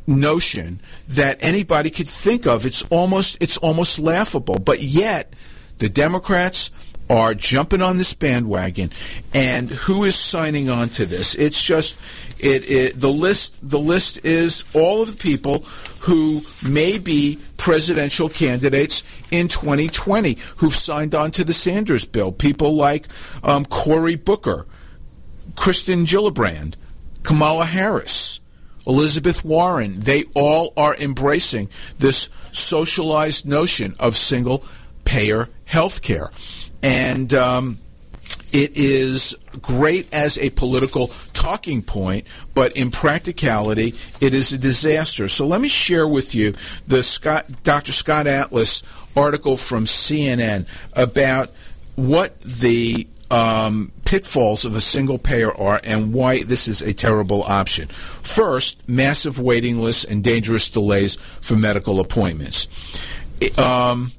notion 0.08 0.80
that 1.10 1.38
anybody 1.42 1.90
could 1.90 2.10
think 2.10 2.46
of. 2.46 2.66
It's 2.66 2.84
almost 2.90 3.38
it's 3.42 3.58
almost 3.58 4.00
laughable. 4.00 4.60
But 4.60 4.82
yet 4.82 5.34
the 5.78 5.90
Democrats 5.90 6.72
are 7.10 7.34
jumping 7.34 7.82
on 7.82 7.98
this 7.98 8.14
bandwagon 8.14 8.90
and 9.34 9.70
who 9.70 10.04
is 10.04 10.16
signing 10.16 10.70
on 10.70 10.90
to 10.90 11.06
this? 11.06 11.36
It's 11.36 11.62
just 11.62 12.00
it, 12.44 12.70
it 12.70 13.00
the 13.00 13.12
list 13.12 13.58
the 13.68 13.80
list 13.80 14.26
is 14.26 14.64
all 14.74 15.02
of 15.02 15.12
the 15.12 15.18
people 15.18 15.60
who 16.02 16.40
may 16.68 16.98
be 16.98 17.40
presidential 17.58 18.30
candidates 18.30 19.04
in 19.32 19.48
2020 19.48 20.38
who've 20.58 20.76
signed 20.76 21.16
on 21.16 21.32
to 21.32 21.44
the 21.44 21.54
Sanders 21.54 22.06
bill. 22.06 22.32
People 22.32 22.76
like 22.76 23.06
um, 23.44 23.66
Cory 23.66 24.16
Booker, 24.16 24.68
Kristen 25.56 26.06
Gillibrand, 26.06 26.76
Kamala 27.24 27.66
Harris, 27.66 28.40
Elizabeth 28.86 29.44
Warren. 29.44 30.00
They 30.00 30.26
all 30.36 30.74
are 30.78 30.96
embracing 30.96 31.70
this 31.98 32.30
socialized 32.52 33.48
notion 33.48 33.96
of 34.00 34.16
single 34.16 34.64
payer 35.06 35.50
health 35.66 36.02
care. 36.02 36.30
And 36.86 37.34
um, 37.34 37.78
it 38.54 38.78
is 38.78 39.36
great 39.60 40.14
as 40.14 40.38
a 40.38 40.52
political 40.52 41.08
talking 41.34 41.82
point, 41.82 42.28
but 42.54 42.78
in 42.78 42.92
practicality, 42.92 43.96
it 44.22 44.36
is 44.36 44.54
a 44.54 44.60
disaster. 44.60 45.28
So 45.28 45.48
let 45.48 45.62
me 45.62 45.68
share 45.68 46.08
with 46.08 46.36
you 46.36 46.54
the 46.88 47.02
Scott, 47.02 47.48
Dr. 47.64 47.92
Scott 47.92 48.28
Atlas 48.28 48.84
article 49.18 49.58
from 49.58 49.86
CNN 49.86 50.70
about 50.94 51.50
what 51.96 52.38
the 52.42 53.08
um, 53.32 53.92
pitfalls 54.06 54.64
of 54.64 54.76
a 54.76 54.82
single 54.82 55.18
payer 55.18 55.52
are 55.52 55.82
and 55.84 56.14
why 56.14 56.44
this 56.44 56.68
is 56.68 56.84
a 56.84 56.94
terrible 56.94 57.42
option. 57.42 57.88
First, 57.88 58.88
massive 58.88 59.40
waiting 59.40 59.82
lists 59.82 60.04
and 60.04 60.24
dangerous 60.24 60.70
delays 60.70 61.16
for 61.16 61.56
medical 61.56 62.00
appointments. 62.00 62.68
Um, 63.58 64.12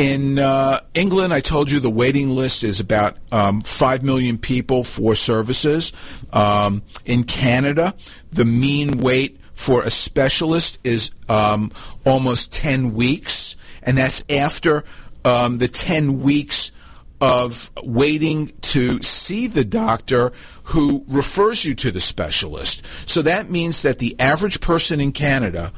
in 0.00 0.38
uh, 0.38 0.80
England, 0.94 1.34
I 1.34 1.40
told 1.40 1.70
you 1.70 1.78
the 1.78 1.90
waiting 1.90 2.30
list 2.30 2.64
is 2.64 2.80
about 2.80 3.18
um, 3.30 3.60
5 3.60 4.02
million 4.02 4.38
people 4.38 4.82
for 4.82 5.14
services. 5.14 5.92
Um, 6.32 6.82
in 7.04 7.24
Canada, 7.24 7.94
the 8.32 8.46
mean 8.46 9.02
wait 9.02 9.38
for 9.52 9.82
a 9.82 9.90
specialist 9.90 10.78
is 10.84 11.10
um, 11.28 11.70
almost 12.06 12.50
10 12.54 12.94
weeks, 12.94 13.56
and 13.82 13.98
that's 13.98 14.24
after 14.30 14.84
um, 15.26 15.58
the 15.58 15.68
10 15.68 16.22
weeks 16.22 16.72
of 17.20 17.70
waiting 17.84 18.50
to 18.62 19.02
see 19.02 19.48
the 19.48 19.66
doctor 19.66 20.32
who 20.64 21.04
refers 21.08 21.62
you 21.62 21.74
to 21.74 21.90
the 21.90 22.00
specialist. 22.00 22.82
So 23.04 23.20
that 23.20 23.50
means 23.50 23.82
that 23.82 23.98
the 23.98 24.18
average 24.18 24.62
person 24.62 24.98
in 24.98 25.12
Canada 25.12 25.72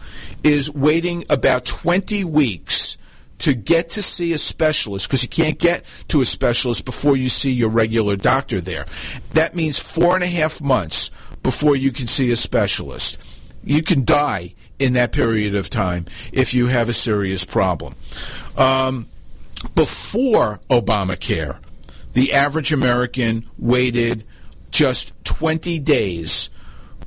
is 0.45 0.71
waiting 0.71 1.25
about 1.29 1.65
20 1.65 2.23
weeks 2.23 2.99
to 3.43 3.55
get 3.55 3.91
to 3.91 4.03
see 4.03 4.33
a 4.33 4.39
specialist 4.39 5.09
because 5.09 5.25
you 5.25 5.29
can't 5.29 5.59
get 5.59 5.85
to 6.07 6.21
a 6.21 6.25
specialist 6.25 6.85
before 6.85 7.17
you 7.17 7.29
see 7.29 7.51
your 7.51 7.71
regular 7.71 8.17
doctor 8.17 8.61
there. 8.61 8.87
That 9.33 9.57
means 9.57 9.81
four 9.81 10.15
and 10.15 10.23
a 10.23 10.29
half 10.29 10.61
months 10.61 11.11
before 11.43 11.75
you 11.75 11.91
can 11.91 12.07
see 12.07 12.31
a 12.31 12.37
specialist. 12.37 13.19
You 13.65 13.83
can 13.83 14.05
die 14.05 14.55
in 14.79 14.93
that 14.93 15.11
period 15.11 15.57
of 15.57 15.69
time 15.71 16.07
if 16.33 16.55
you 16.55 16.69
have 16.69 16.89
a 16.89 16.93
serious 16.93 17.45
problem. 17.45 17.97
Um, 18.57 19.07
before 19.75 20.61
Obamacare, 20.71 21.59
the 22.13 22.35
average 22.35 22.73
American 22.73 23.45
waited 23.59 24.25
just 24.71 25.13
20 25.25 25.81
days 25.81 26.49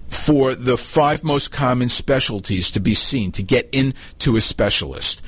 for 0.07 0.53
the 0.53 0.77
five 0.77 1.23
most 1.23 1.51
common 1.51 1.87
specialties 1.87 2.71
to 2.71 2.81
be 2.81 2.93
seen 2.93 3.31
to 3.31 3.43
get 3.43 3.69
into 3.73 4.35
a 4.35 4.41
specialist 4.41 5.21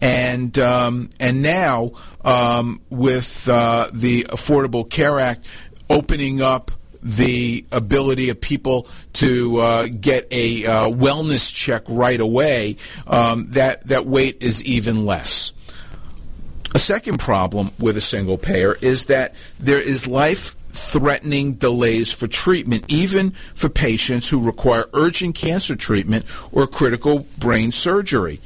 and 0.00 0.58
um, 0.58 1.10
and 1.20 1.42
now 1.42 1.92
um, 2.24 2.80
with 2.90 3.48
uh, 3.48 3.88
the 3.92 4.24
Affordable 4.24 4.88
Care 4.88 5.20
Act 5.20 5.48
opening 5.88 6.42
up 6.42 6.70
the 7.02 7.66
ability 7.70 8.30
of 8.30 8.40
people 8.40 8.88
to 9.12 9.58
uh, 9.58 9.86
get 9.86 10.26
a 10.30 10.64
uh, 10.64 10.88
wellness 10.88 11.54
check 11.54 11.82
right 11.88 12.18
away, 12.18 12.76
um, 13.06 13.44
that 13.50 13.86
that 13.88 14.06
wait 14.06 14.42
is 14.42 14.64
even 14.64 15.04
less. 15.04 15.52
A 16.74 16.78
second 16.78 17.18
problem 17.18 17.70
with 17.78 17.96
a 17.96 18.00
single 18.00 18.38
payer 18.38 18.74
is 18.80 19.04
that 19.04 19.34
there 19.60 19.80
is 19.80 20.08
life 20.08 20.56
threatening 20.74 21.54
delays 21.54 22.12
for 22.12 22.26
treatment, 22.26 22.84
even 22.88 23.30
for 23.30 23.68
patients 23.68 24.28
who 24.28 24.40
require 24.40 24.84
urgent 24.92 25.36
cancer 25.36 25.76
treatment 25.76 26.24
or 26.50 26.66
critical 26.66 27.24
brain 27.38 27.70
surgery. 27.70 28.40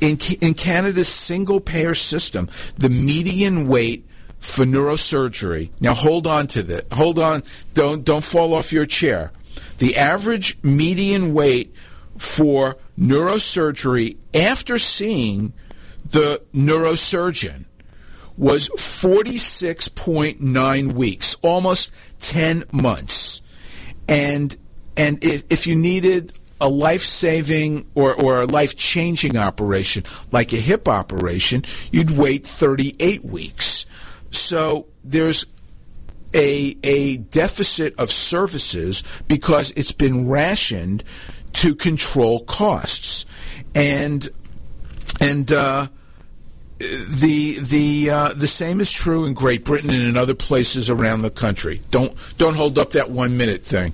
In, 0.00 0.18
in 0.40 0.54
Canada's 0.54 1.08
single 1.08 1.60
payer 1.60 1.94
system, 1.94 2.48
the 2.78 2.88
median 2.88 3.68
wait 3.68 4.06
for 4.38 4.64
neurosurgery. 4.64 5.70
Now 5.80 5.94
hold 5.94 6.26
on 6.26 6.46
to 6.48 6.62
that. 6.64 6.92
Hold 6.92 7.18
on. 7.18 7.42
Don't 7.74 8.04
don't 8.04 8.24
fall 8.24 8.54
off 8.54 8.72
your 8.72 8.86
chair. 8.86 9.32
The 9.78 9.96
average 9.96 10.58
median 10.62 11.34
wait 11.34 11.74
for 12.16 12.76
neurosurgery 12.98 14.16
after 14.34 14.78
seeing 14.78 15.52
the 16.04 16.42
neurosurgeon 16.52 17.64
was 18.36 18.68
46.9 18.70 20.92
weeks, 20.92 21.36
almost 21.42 21.90
10 22.20 22.64
months. 22.72 23.42
And 24.08 24.56
and 24.96 25.22
if, 25.24 25.44
if 25.50 25.66
you 25.66 25.76
needed 25.76 26.32
a 26.60 26.68
life 26.68 27.02
saving 27.02 27.88
or, 27.94 28.14
or 28.14 28.42
a 28.42 28.46
life 28.46 28.76
changing 28.76 29.36
operation, 29.36 30.04
like 30.30 30.52
a 30.52 30.56
hip 30.56 30.88
operation, 30.88 31.64
you'd 31.90 32.10
wait 32.10 32.46
38 32.46 33.24
weeks. 33.24 33.86
So 34.30 34.86
there's 35.02 35.46
a, 36.34 36.76
a 36.82 37.16
deficit 37.18 37.94
of 37.98 38.10
services 38.10 39.02
because 39.26 39.72
it's 39.72 39.92
been 39.92 40.28
rationed 40.28 41.02
to 41.54 41.74
control 41.74 42.44
costs. 42.44 43.26
And, 43.74 44.28
and, 45.20 45.50
uh, 45.50 45.86
the 46.80 47.58
the 47.60 48.10
uh, 48.10 48.32
the 48.32 48.48
same 48.48 48.80
is 48.80 48.90
true 48.90 49.26
in 49.26 49.34
Great 49.34 49.64
Britain 49.64 49.90
and 49.90 50.02
in 50.02 50.16
other 50.16 50.34
places 50.34 50.88
around 50.88 51.20
the 51.20 51.30
country. 51.30 51.82
Don't 51.90 52.16
don't 52.38 52.56
hold 52.56 52.78
up 52.78 52.90
that 52.90 53.10
one 53.10 53.36
minute 53.36 53.62
thing. 53.62 53.92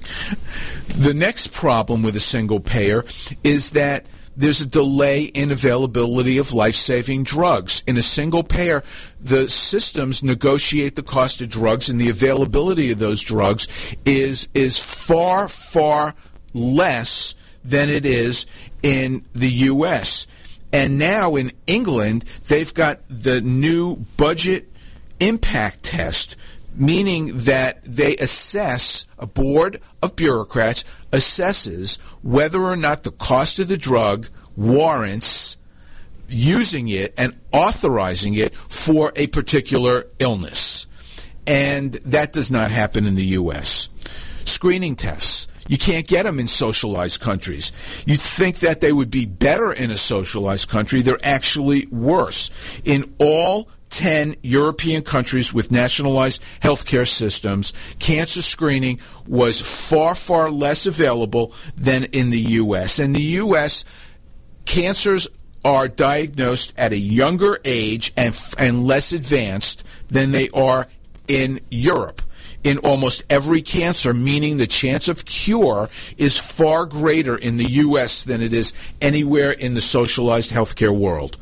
The 0.97 1.13
next 1.13 1.49
problem 1.49 2.05
with 2.05 2.15
a 2.15 2.21
single 2.21 2.61
payer 2.61 3.05
is 3.43 3.71
that 3.71 4.07
there's 4.37 4.61
a 4.61 4.67
delay 4.67 5.23
in 5.23 5.51
availability 5.51 6.39
of 6.39 6.53
life-saving 6.53 7.25
drugs. 7.25 7.83
In 7.87 7.97
a 7.97 8.03
single 8.03 8.45
payer, 8.45 8.85
the 9.19 9.49
systems 9.49 10.23
negotiate 10.23 10.95
the 10.95 11.03
cost 11.03 11.41
of 11.41 11.49
drugs 11.49 11.89
and 11.89 12.01
the 12.01 12.11
availability 12.11 12.93
of 12.93 13.01
those 13.01 13.21
drugs 13.21 13.67
is 14.05 14.49
is 14.55 14.79
far 14.79 15.49
far 15.49 16.15
less 16.55 17.35
than 17.65 17.91
it 17.91 18.07
is 18.07 18.47
in 18.85 19.25
the 19.33 19.49
US. 19.49 20.29
And 20.77 20.99
now 20.99 21.37
in 21.37 21.53
England, 21.67 22.27
they've 22.49 22.73
got 22.73 23.01
the 23.09 23.41
new 23.41 23.97
budget 24.19 24.71
impact 25.19 25.83
test, 25.83 26.37
meaning 26.75 27.31
that 27.45 27.83
they 27.83 28.15
assess, 28.19 29.07
a 29.19 29.27
board 29.27 29.81
of 30.03 30.17
bureaucrats 30.17 30.85
assesses 31.13 31.99
whether 32.21 32.63
or 32.63 32.77
not 32.77 33.05
the 33.05 33.11
cost 33.11 33.59
of 33.59 33.69
the 33.69 33.79
drug 33.79 34.29
warrants 34.55 35.57
using 36.29 36.89
it 36.89 37.15
and 37.17 37.35
authorizing 37.53 38.35
it 38.35 38.53
for 38.53 39.15
a 39.17 39.29
particular 39.29 40.07
illness. 40.19 40.87
And 41.47 41.95
that 42.05 42.35
does 42.35 42.51
not 42.51 42.71
happen 42.71 43.07
in 43.07 43.15
the 43.15 43.25
U.S. 43.25 43.89
Screening 44.45 44.95
tests 44.95 45.49
you 45.69 45.79
can't 45.79 46.07
get 46.07 46.25
them 46.25 46.39
in 46.39 46.49
socialized 46.49 47.21
countries. 47.21 47.73
You 48.07 48.17
think 48.17 48.61
that 48.61 48.81
they 48.81 48.93
would 48.93 49.11
be 49.11 49.27
better 49.27 49.73
in 49.73 49.91
a 49.91 49.97
socialized 49.97 50.69
country. 50.69 51.03
They're 51.03 51.19
actually 51.23 51.87
worse. 51.87 52.51
In 52.85 53.15
all 53.19 53.69
10 53.91 54.37
European 54.43 55.03
countries 55.03 55.53
with 55.55 55.71
nationalized 55.71 56.43
healthcare 56.61 57.09
systems, 57.09 57.73
cancer 57.99 58.43
screening 58.43 59.01
was 59.27 59.61
far, 59.61 60.15
far 60.15 60.51
less 60.51 60.87
available 60.87 61.53
than 61.77 62.05
in 62.05 62.31
the 62.31 62.41
U.S. 62.41 62.99
In 62.99 63.13
the 63.13 63.23
U.S., 63.23 63.85
cancers 64.65 65.29
are 65.65 65.89
diagnosed 65.89 66.73
at 66.77 66.93
a 66.93 66.99
younger 66.99 67.59
age 67.65 68.13
and, 68.17 68.39
and 68.59 68.87
less 68.87 69.13
advanced 69.13 69.85
than 70.09 70.31
they 70.31 70.49
are 70.51 70.87
in 71.27 71.61
Europe 71.71 72.23
in 72.67 72.79
almost 72.79 73.23
every 73.31 73.63
cancer, 73.63 74.13
meaning 74.13 74.57
the 74.57 74.67
chance 74.67 75.07
of 75.07 75.25
cure 75.25 75.89
is 76.19 76.37
far 76.37 76.85
greater 76.85 77.37
in 77.37 77.59
the 77.59 77.65
U.S. 77.87 78.25
than 78.25 78.43
it 78.43 78.53
is 78.53 78.73
anywhere 79.01 79.53
in 79.53 79.75
the 79.75 79.81
socialized 79.81 80.51
healthcare 80.51 80.91
world. 80.91 81.37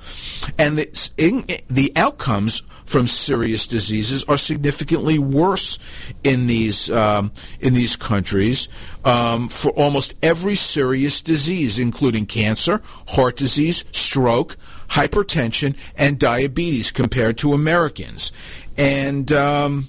And 0.59 0.77
the, 0.77 1.11
in, 1.17 1.45
the 1.69 1.93
outcomes 1.97 2.63
from 2.85 3.07
serious 3.07 3.67
diseases 3.67 4.23
are 4.25 4.37
significantly 4.37 5.19
worse 5.19 5.79
in 6.23 6.47
these 6.47 6.91
um, 6.91 7.33
in 7.59 7.73
these 7.73 7.97
countries 7.97 8.69
um, 9.07 9.49
for 9.49 9.71
almost 9.71 10.13
every 10.23 10.57
serious 10.57 11.23
disease, 11.23 11.79
including 11.79 12.27
cancer, 12.27 12.83
heart 13.09 13.37
disease, 13.37 13.87
stroke, 13.93 14.57
hypertension, 14.89 15.75
and 15.97 16.19
diabetes, 16.19 16.91
compared 16.91 17.39
to 17.39 17.55
Americans. 17.55 18.31
And 18.77 19.33
um, 19.33 19.89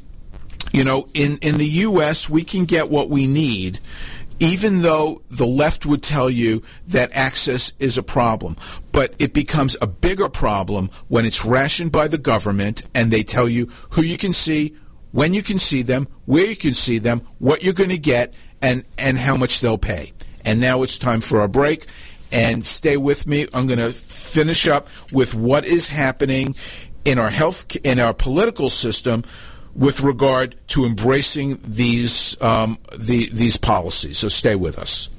you 0.76 0.84
know, 0.84 1.08
in, 1.14 1.38
in 1.38 1.58
the 1.58 1.70
U.S., 1.88 2.30
we 2.30 2.44
can 2.44 2.66
get 2.66 2.90
what 2.90 3.10
we 3.10 3.28
need, 3.28 3.80
even 4.42 4.82
though 4.82 5.22
the 5.30 5.48
left 5.48 5.86
would 5.86 6.04
tell 6.04 6.30
you 6.30 6.64
that 6.90 7.14
access 7.14 7.72
is 7.80 7.98
a 7.98 8.04
problem. 8.04 8.58
But 8.92 9.14
it 9.18 9.34
becomes 9.34 9.78
a 9.80 9.88
bigger 9.88 10.28
problem 10.28 10.90
when 11.08 11.24
it's 11.24 11.46
rationed 11.46 11.94
by 11.94 12.10
the 12.10 12.18
government 12.18 12.84
and 12.94 13.10
they 13.10 13.24
tell 13.24 13.48
you 13.48 13.68
who 13.92 14.02
you 14.02 14.18
can 14.18 14.34
see, 14.34 14.76
when 15.14 15.34
you 15.34 15.42
can 15.42 15.60
see 15.60 15.82
them, 15.82 16.10
where 16.26 16.46
you 16.46 16.58
can 16.58 16.74
see 16.74 16.98
them, 16.98 17.22
what 17.40 17.64
you're 17.64 17.74
going 17.74 17.90
to 17.92 17.98
get, 17.98 18.34
and, 18.62 18.84
and 18.98 19.18
how 19.18 19.38
much 19.38 19.62
they'll 19.62 19.78
pay. 19.78 20.12
And 20.44 20.60
now 20.60 20.84
it's 20.84 20.98
time 20.98 21.22
for 21.22 21.42
a 21.42 21.48
break. 21.48 21.86
And 22.34 22.66
stay 22.66 22.98
with 22.98 23.26
me. 23.28 23.48
I'm 23.54 23.68
going 23.68 23.80
to 23.80 23.94
finish 23.94 24.68
up 24.68 24.90
with 25.14 25.34
what 25.36 25.66
is 25.66 25.88
happening 25.88 26.54
in 27.06 27.18
our 27.18 27.30
health 27.30 27.74
in 27.86 28.00
our 28.00 28.14
political 28.14 28.70
system 28.70 29.24
with 29.76 30.02
regard 30.02 30.56
to 30.70 30.86
embracing 30.86 31.60
these 31.64 32.42
um, 32.42 32.80
the, 32.98 33.30
these 33.32 33.58
policies. 33.58 34.18
So 34.18 34.30
stay 34.30 34.56
with 34.56 34.80
us. 34.80 35.10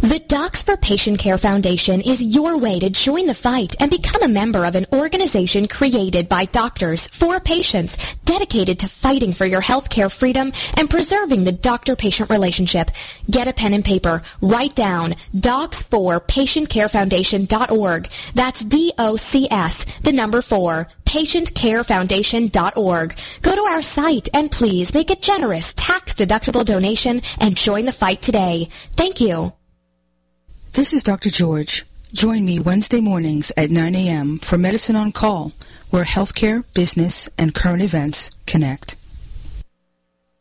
The 0.00 0.22
Docs 0.26 0.62
for 0.62 0.76
Patient 0.76 1.18
Care 1.18 1.36
Foundation 1.36 2.00
is 2.00 2.22
your 2.22 2.56
way 2.58 2.78
to 2.78 2.90
join 2.90 3.26
the 3.26 3.34
fight 3.34 3.74
and 3.80 3.90
become 3.90 4.22
a 4.22 4.28
member 4.28 4.64
of 4.64 4.74
an 4.74 4.86
organization 4.92 5.68
created 5.68 6.26
by 6.28 6.46
doctors 6.46 7.06
for 7.08 7.38
patients 7.40 7.98
dedicated 8.24 8.78
to 8.78 8.88
fighting 8.88 9.32
for 9.32 9.44
your 9.46 9.60
healthcare 9.60 10.10
freedom 10.10 10.52
and 10.76 10.88
preserving 10.88 11.44
the 11.44 11.52
doctor-patient 11.52 12.30
relationship. 12.30 12.90
Get 13.30 13.48
a 13.48 13.52
pen 13.52 13.74
and 13.74 13.84
paper. 13.84 14.22
Write 14.40 14.74
down 14.74 15.12
docs4patientcarefoundation.org. 15.34 18.08
That's 18.34 18.64
D-O-C-S, 18.64 19.86
the 20.02 20.12
number 20.12 20.40
four, 20.40 20.88
patientcarefoundation.org. 21.10 23.16
Go 23.42 23.54
to 23.56 23.60
our 23.62 23.82
site 23.82 24.28
and 24.32 24.48
please 24.48 24.94
make 24.94 25.10
a 25.10 25.16
generous 25.16 25.74
tax-deductible 25.74 26.64
donation 26.64 27.20
and 27.40 27.56
join 27.56 27.84
the 27.84 27.92
fight 27.92 28.22
today. 28.22 28.68
Thank 28.94 29.20
you. 29.20 29.52
This 30.72 30.92
is 30.92 31.02
Dr. 31.02 31.30
George. 31.30 31.84
Join 32.12 32.44
me 32.44 32.60
Wednesday 32.60 33.00
mornings 33.00 33.50
at 33.56 33.70
9 33.70 33.92
a.m. 33.96 34.38
for 34.38 34.56
Medicine 34.56 34.94
on 34.94 35.10
Call, 35.10 35.50
where 35.90 36.04
healthcare, 36.04 36.62
business, 36.74 37.28
and 37.36 37.56
current 37.56 37.82
events 37.82 38.30
connect. 38.46 38.94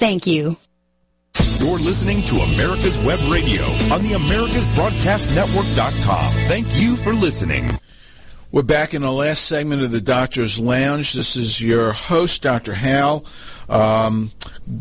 Thank 0.00 0.26
you. 0.26 0.56
You're 1.58 1.78
listening 1.78 2.22
to 2.22 2.36
America's 2.36 2.98
Web 3.00 3.20
Radio 3.30 3.64
on 3.92 4.02
the 4.02 4.12
AmericasBroadcastNetwork.com. 4.12 6.32
Thank 6.48 6.66
you 6.80 6.96
for 6.96 7.12
listening. 7.12 7.78
We're 8.50 8.62
back 8.62 8.94
in 8.94 9.02
the 9.02 9.12
last 9.12 9.44
segment 9.44 9.82
of 9.82 9.90
the 9.90 10.00
Doctor's 10.00 10.58
Lounge. 10.58 11.12
This 11.12 11.36
is 11.36 11.60
your 11.60 11.92
host, 11.92 12.40
Dr. 12.40 12.72
Hal. 12.72 13.26
Um, 13.68 14.30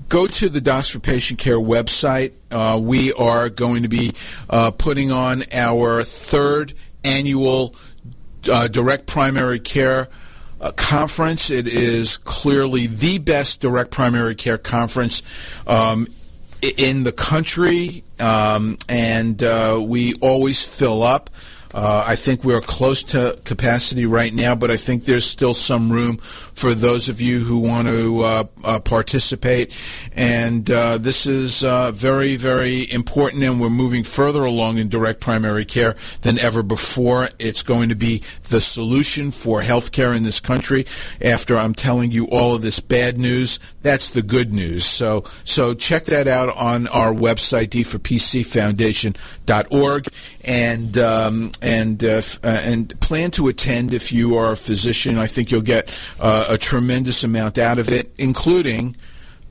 go 0.07 0.25
to 0.25 0.47
the 0.47 0.61
Docs 0.61 0.91
for 0.91 0.99
Patient 0.99 1.37
Care 1.37 1.59
website. 1.59 2.31
Uh, 2.49 2.79
we 2.81 3.11
are 3.11 3.49
going 3.49 3.83
to 3.83 3.89
be 3.89 4.13
uh, 4.49 4.71
putting 4.71 5.11
on 5.11 5.43
our 5.51 6.01
third 6.03 6.71
annual 7.03 7.75
uh, 8.49 8.69
direct 8.69 9.05
primary 9.05 9.59
care 9.59 10.07
uh, 10.61 10.71
conference. 10.71 11.49
It 11.49 11.67
is 11.67 12.17
clearly 12.17 12.87
the 12.87 13.17
best 13.17 13.61
direct 13.61 13.91
primary 13.91 14.35
care 14.35 14.57
conference 14.57 15.23
um, 15.67 16.07
in 16.77 17.03
the 17.03 17.11
country, 17.11 18.03
um, 18.19 18.77
and 18.87 19.41
uh, 19.41 19.81
we 19.83 20.13
always 20.15 20.63
fill 20.63 21.03
up. 21.03 21.29
Uh, 21.73 22.03
I 22.05 22.15
think 22.15 22.43
we're 22.43 22.61
close 22.61 23.03
to 23.03 23.37
capacity 23.45 24.07
right 24.07 24.33
now, 24.33 24.55
but 24.55 24.71
I 24.71 24.77
think 24.77 25.05
there's 25.05 25.25
still 25.25 25.53
some 25.53 25.91
room 25.91 26.17
for 26.17 26.73
those 26.73 27.09
of 27.09 27.21
you 27.21 27.39
who 27.39 27.59
want 27.59 27.87
to 27.87 28.21
uh, 28.21 28.43
uh, 28.65 28.79
participate. 28.79 29.71
And 30.13 30.69
uh, 30.69 30.97
this 30.97 31.25
is 31.27 31.63
uh, 31.63 31.91
very, 31.91 32.35
very 32.37 32.91
important, 32.91 33.43
and 33.43 33.61
we're 33.61 33.69
moving 33.69 34.03
further 34.03 34.43
along 34.43 34.79
in 34.79 34.89
direct 34.89 35.21
primary 35.21 35.63
care 35.63 35.95
than 36.21 36.39
ever 36.39 36.63
before. 36.63 37.29
It's 37.37 37.61
going 37.63 37.89
to 37.89 37.95
be 37.95 38.23
the 38.49 38.61
solution 38.61 39.29
for 39.31 39.61
healthcare 39.61 40.17
in 40.17 40.23
this 40.23 40.39
country. 40.39 40.85
After 41.21 41.55
I'm 41.55 41.75
telling 41.75 42.09
you 42.11 42.27
all 42.29 42.55
of 42.55 42.63
this 42.63 42.79
bad 42.79 43.19
news, 43.19 43.59
that's 43.81 44.09
the 44.09 44.21
good 44.21 44.51
news. 44.51 44.83
So, 44.85 45.23
so 45.45 45.73
check 45.73 46.03
that 46.05 46.27
out 46.27 46.55
on 46.57 46.87
our 46.87 47.13
website, 47.13 47.69
d4pcfoundation.org, 47.69 50.07
and 50.45 50.97
um, 50.97 51.51
and 51.61 52.03
uh, 52.03 52.07
f- 52.07 52.39
uh, 52.43 52.47
and 52.63 52.99
plan 53.01 53.31
to 53.31 53.47
attend 53.47 53.93
if 53.93 54.11
you 54.11 54.35
are 54.35 54.51
a 54.53 54.57
physician. 54.57 55.17
I 55.17 55.27
think 55.27 55.51
you'll 55.51 55.61
get 55.61 55.95
uh, 56.19 56.45
a 56.49 56.57
tremendous 56.57 57.23
amount 57.23 57.57
out 57.57 57.79
of 57.79 57.89
it, 57.89 58.11
including 58.17 58.95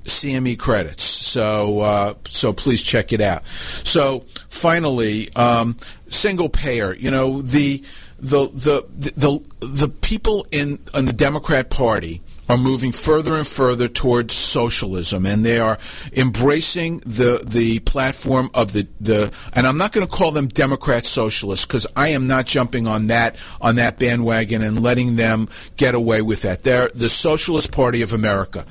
CME 0.05 0.59
credits. 0.59 1.05
So 1.05 1.81
uh, 1.81 2.15
so 2.29 2.53
please 2.53 2.83
check 2.83 3.13
it 3.13 3.21
out. 3.21 3.47
So 3.47 4.21
finally, 4.49 5.33
um, 5.35 5.77
single 6.09 6.49
payer. 6.49 6.95
You 6.95 7.11
know 7.11 7.43
the 7.43 7.83
the 8.19 8.49
the 8.49 8.85
the 8.91 9.41
the 9.61 9.89
people 9.89 10.47
in 10.51 10.79
in 10.95 11.05
the 11.05 11.13
Democrat 11.13 11.71
Party 11.71 12.23
are 12.49 12.57
moving 12.57 12.93
further 12.93 13.35
and 13.35 13.47
further 13.47 13.89
towards 13.89 14.35
socialism, 14.35 15.27
and 15.27 15.45
they 15.45 15.59
are 15.59 15.79
embracing 16.13 16.99
the 17.01 17.43
the 17.45 17.81
platform 17.81 18.51
of 18.55 18.73
the 18.73 18.87
the. 19.01 19.35
And 19.53 19.67
I'm 19.67 19.79
not 19.79 19.93
going 19.93 20.07
to 20.07 20.13
call 20.13 20.31
them 20.31 20.49
Democrat 20.49 21.05
socialists 21.07 21.67
because 21.67 21.87
I 21.95 22.09
am 22.09 22.27
not 22.27 22.47
jumping 22.47 22.87
on 22.87 23.09
that 23.09 23.37
on 23.61 23.77
that 23.77 23.99
bandwagon 23.99 24.63
and 24.63 24.83
letting 24.83 25.17
them 25.17 25.49
get 25.77 25.95
away 25.95 26.23
with 26.23 26.43
that. 26.43 26.63
They're 26.63 26.89
the 26.95 27.09
Socialist 27.09 27.73
Party 27.73 28.03
of 28.03 28.13
America, 28.13 28.65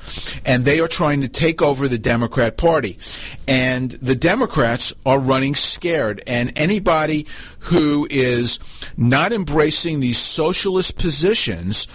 and 0.44 0.64
they 0.64 0.80
are 0.80 0.88
trying 0.88 1.20
to 1.20 1.28
take 1.28 1.62
over 1.62 1.88
the 1.88 1.98
Democrat 1.98 2.56
Party, 2.56 2.98
and 3.46 3.90
the 3.92 4.16
Democrats 4.16 4.92
are 5.06 5.20
running 5.20 5.54
scared. 5.54 6.22
And 6.26 6.52
anybody 6.56 7.26
who 7.60 8.06
is 8.10 8.58
not 8.96 9.32
embracing 9.32 10.00
these 10.00 10.18
socialist 10.18 10.96
positions 10.96 11.86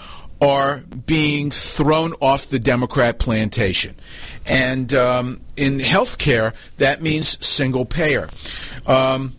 are 0.44 0.82
being 1.06 1.52
thrown 1.52 2.12
off 2.22 2.50
the 2.50 2.60
Democrat 2.60 3.18
plantation. 3.18 3.96
And 4.46 4.94
um, 4.94 5.40
in 5.56 5.78
healthcare, 5.78 6.54
that 6.78 7.02
means 7.02 7.46
single 7.46 7.86
payer. 7.86 8.28
Um, 8.86 9.36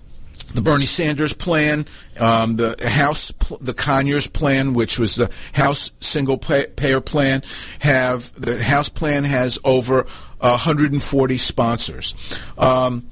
the 0.55 0.63
Bernie 0.63 0.87
Sanders 0.87 1.35
plan, 1.35 1.85
um, 2.19 2.57
the 2.57 2.77
House, 2.89 3.33
the 3.61 3.75
Conyers 3.75 4.29
plan, 4.29 4.73
which 4.73 4.99
was 4.99 5.17
the 5.17 5.31
House 5.53 5.91
single 6.01 6.39
payer 6.39 7.01
plan, 7.01 7.43
have 7.81 8.33
the 8.41 8.63
House 8.63 8.89
plan 8.89 9.25
has 9.25 9.59
over 9.65 10.07
140 10.39 11.39
sponsors. 11.39 12.43
Um, 12.57 13.11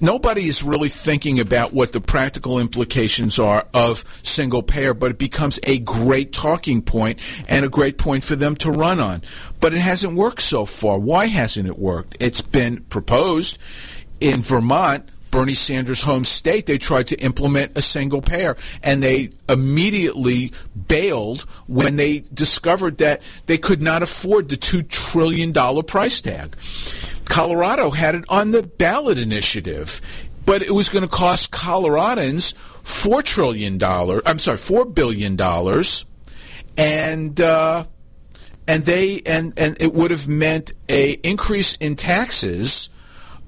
nobody 0.00 0.46
is 0.46 0.62
really 0.62 0.88
thinking 0.88 1.40
about 1.40 1.72
what 1.72 1.92
the 1.92 2.00
practical 2.00 2.58
implications 2.58 3.38
are 3.38 3.66
of 3.74 4.04
single 4.22 4.62
payer, 4.62 4.94
but 4.94 5.10
it 5.10 5.18
becomes 5.18 5.58
a 5.64 5.78
great 5.78 6.32
talking 6.32 6.82
point 6.82 7.20
and 7.48 7.64
a 7.64 7.68
great 7.68 7.98
point 7.98 8.24
for 8.24 8.36
them 8.36 8.54
to 8.56 8.70
run 8.70 9.00
on. 9.00 9.22
But 9.60 9.72
it 9.72 9.80
hasn't 9.80 10.14
worked 10.16 10.42
so 10.42 10.66
far. 10.66 10.98
Why 10.98 11.26
hasn't 11.26 11.66
it 11.66 11.78
worked? 11.78 12.16
It's 12.20 12.40
been 12.40 12.82
proposed 12.84 13.58
in 14.20 14.42
Vermont, 14.42 15.08
Bernie 15.30 15.54
Sanders' 15.54 16.00
home 16.00 16.24
state, 16.24 16.66
they 16.66 16.78
tried 16.78 17.08
to 17.08 17.20
implement 17.20 17.76
a 17.76 17.82
single 17.82 18.22
payer, 18.22 18.56
and 18.84 19.02
they 19.02 19.30
immediately 19.48 20.52
bailed 20.86 21.42
when 21.66 21.96
they 21.96 22.20
discovered 22.32 22.98
that 22.98 23.20
they 23.46 23.58
could 23.58 23.82
not 23.82 24.02
afford 24.02 24.48
the 24.48 24.56
$2 24.56 24.88
trillion 24.88 25.52
price 25.82 26.20
tag. 26.20 26.56
Colorado 27.34 27.90
had 27.90 28.14
it 28.14 28.24
on 28.28 28.52
the 28.52 28.62
ballot 28.62 29.18
initiative, 29.18 30.00
but 30.46 30.62
it 30.62 30.70
was 30.70 30.88
going 30.88 31.02
to 31.02 31.08
cost 31.08 31.50
Coloradans 31.50 32.54
$4 32.84 33.24
trillion, 33.24 33.82
I'm 33.82 34.38
sorry, 34.38 34.56
$4 34.56 34.94
billion, 34.94 35.36
and, 36.76 37.40
uh, 37.40 37.84
and 38.68 38.84
they, 38.84 39.20
and, 39.26 39.52
and 39.56 39.76
it 39.80 39.92
would 39.92 40.12
have 40.12 40.28
meant 40.28 40.74
a 40.88 41.14
increase 41.24 41.74
in 41.78 41.96
taxes 41.96 42.88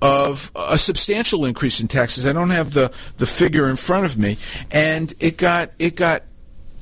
of 0.03 0.51
a 0.57 0.78
substantial 0.78 1.45
increase 1.45 1.80
in 1.80 1.87
taxes. 1.87 2.26
I 2.26 2.32
don't 2.32 2.51
have 2.51 2.72
the, 2.72 2.93
the 3.18 3.26
figure 3.26 3.70
in 3.70 3.76
front 3.76 4.05
of 4.05 4.18
me, 4.18 4.37
and 4.72 5.14
it 5.20 5.37
got 5.37 5.70
it 5.78 5.95
got 5.95 6.24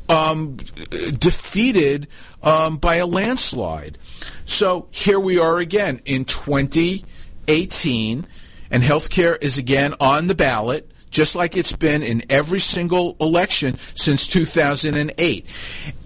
um, 0.09 0.57
defeated 0.57 2.09
um, 2.42 2.76
by 2.76 2.96
a 2.96 3.07
landslide. 3.07 3.98
So 4.44 4.88
here 4.90 5.20
we 5.20 5.38
are 5.38 5.59
again 5.59 6.00
in 6.05 6.24
2018, 6.24 8.26
and 8.70 8.82
healthcare 8.82 9.42
is 9.42 9.59
again 9.59 9.94
on 10.00 10.26
the 10.26 10.34
ballot. 10.34 10.90
Just 11.11 11.36
like 11.36 11.57
it's 11.57 11.72
been 11.72 12.02
in 12.02 12.22
every 12.28 12.59
single 12.59 13.16
election 13.20 13.78
since 13.94 14.26
2008. 14.26 15.46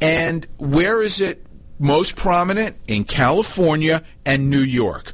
And 0.03 0.47
where 0.59 1.01
is 1.01 1.23
it 1.23 1.47
most 1.79 2.15
prominent? 2.15 2.77
In 2.87 3.05
California 3.05 4.05
and 4.27 4.51
New 4.51 4.61
York. 4.61 5.13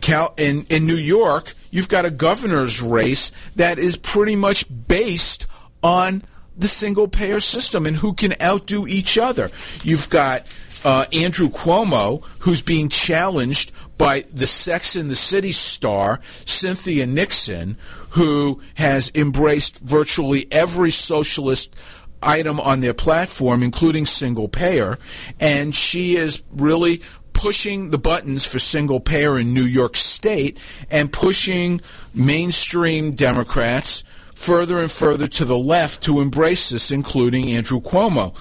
Cal- 0.00 0.32
in, 0.38 0.64
in 0.70 0.86
New 0.86 0.96
York, 0.96 1.52
you've 1.70 1.90
got 1.90 2.06
a 2.06 2.10
governor's 2.10 2.80
race 2.80 3.32
that 3.56 3.78
is 3.78 3.98
pretty 3.98 4.34
much 4.34 4.64
based 4.86 5.46
on 5.82 6.22
the 6.56 6.68
single 6.68 7.08
payer 7.08 7.40
system 7.40 7.86
and 7.86 7.96
who 7.96 8.12
can 8.14 8.34
outdo 8.40 8.86
each 8.86 9.18
other. 9.18 9.50
You've 9.82 10.08
got 10.10 10.42
uh, 10.84 11.06
Andrew 11.12 11.48
Cuomo, 11.48 12.24
who's 12.40 12.62
being 12.62 12.88
challenged 12.88 13.72
by 13.96 14.20
the 14.32 14.46
Sex 14.46 14.96
and 14.96 15.10
the 15.10 15.16
City 15.16 15.52
star, 15.52 16.20
Cynthia 16.44 17.06
Nixon, 17.06 17.76
who 18.10 18.60
has 18.74 19.10
embraced 19.14 19.78
virtually 19.80 20.46
every 20.50 20.90
socialist 20.90 21.74
item 22.22 22.58
on 22.60 22.80
their 22.80 22.94
platform, 22.94 23.62
including 23.62 24.06
single 24.06 24.48
payer, 24.48 24.98
and 25.40 25.74
she 25.74 26.16
is 26.16 26.42
really 26.52 27.02
pushing 27.32 27.90
the 27.90 27.98
buttons 27.98 28.46
for 28.46 28.58
single 28.58 29.00
payer 29.00 29.38
in 29.38 29.52
New 29.52 29.64
York 29.64 29.96
State 29.96 30.58
and 30.90 31.12
pushing 31.12 31.80
mainstream 32.14 33.12
Democrats 33.12 34.03
further 34.34 34.78
and 34.78 34.90
further 34.90 35.26
to 35.28 35.44
the 35.44 35.56
left 35.56 36.02
to 36.04 36.20
embrace 36.20 36.70
this, 36.70 36.90
including 36.90 37.50
Andrew 37.50 37.80
Cuomo. 37.80 38.34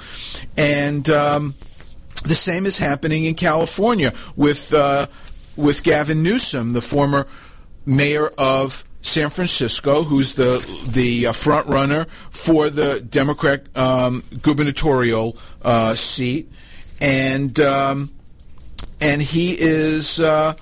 And 0.57 1.09
um, 1.09 1.53
the 2.23 2.35
same 2.35 2.65
is 2.65 2.77
happening 2.77 3.25
in 3.25 3.35
California 3.35 4.13
with 4.35 4.73
uh, 4.73 5.07
with 5.55 5.83
Gavin 5.83 6.23
Newsom, 6.23 6.73
the 6.73 6.81
former 6.81 7.27
mayor 7.85 8.27
of 8.37 8.83
San 9.01 9.29
Francisco, 9.29 10.03
who's 10.03 10.33
the 10.35 10.65
the 10.89 11.27
uh, 11.27 11.31
front 11.33 11.67
runner 11.67 12.05
for 12.05 12.69
the 12.69 13.01
Democrat 13.01 13.63
um, 13.77 14.23
gubernatorial 14.41 15.37
uh, 15.61 15.93
seat, 15.95 16.51
and 17.01 17.59
um, 17.59 18.09
and 19.01 19.21
he 19.21 19.55
is 19.59 20.19
uh, 20.19 20.53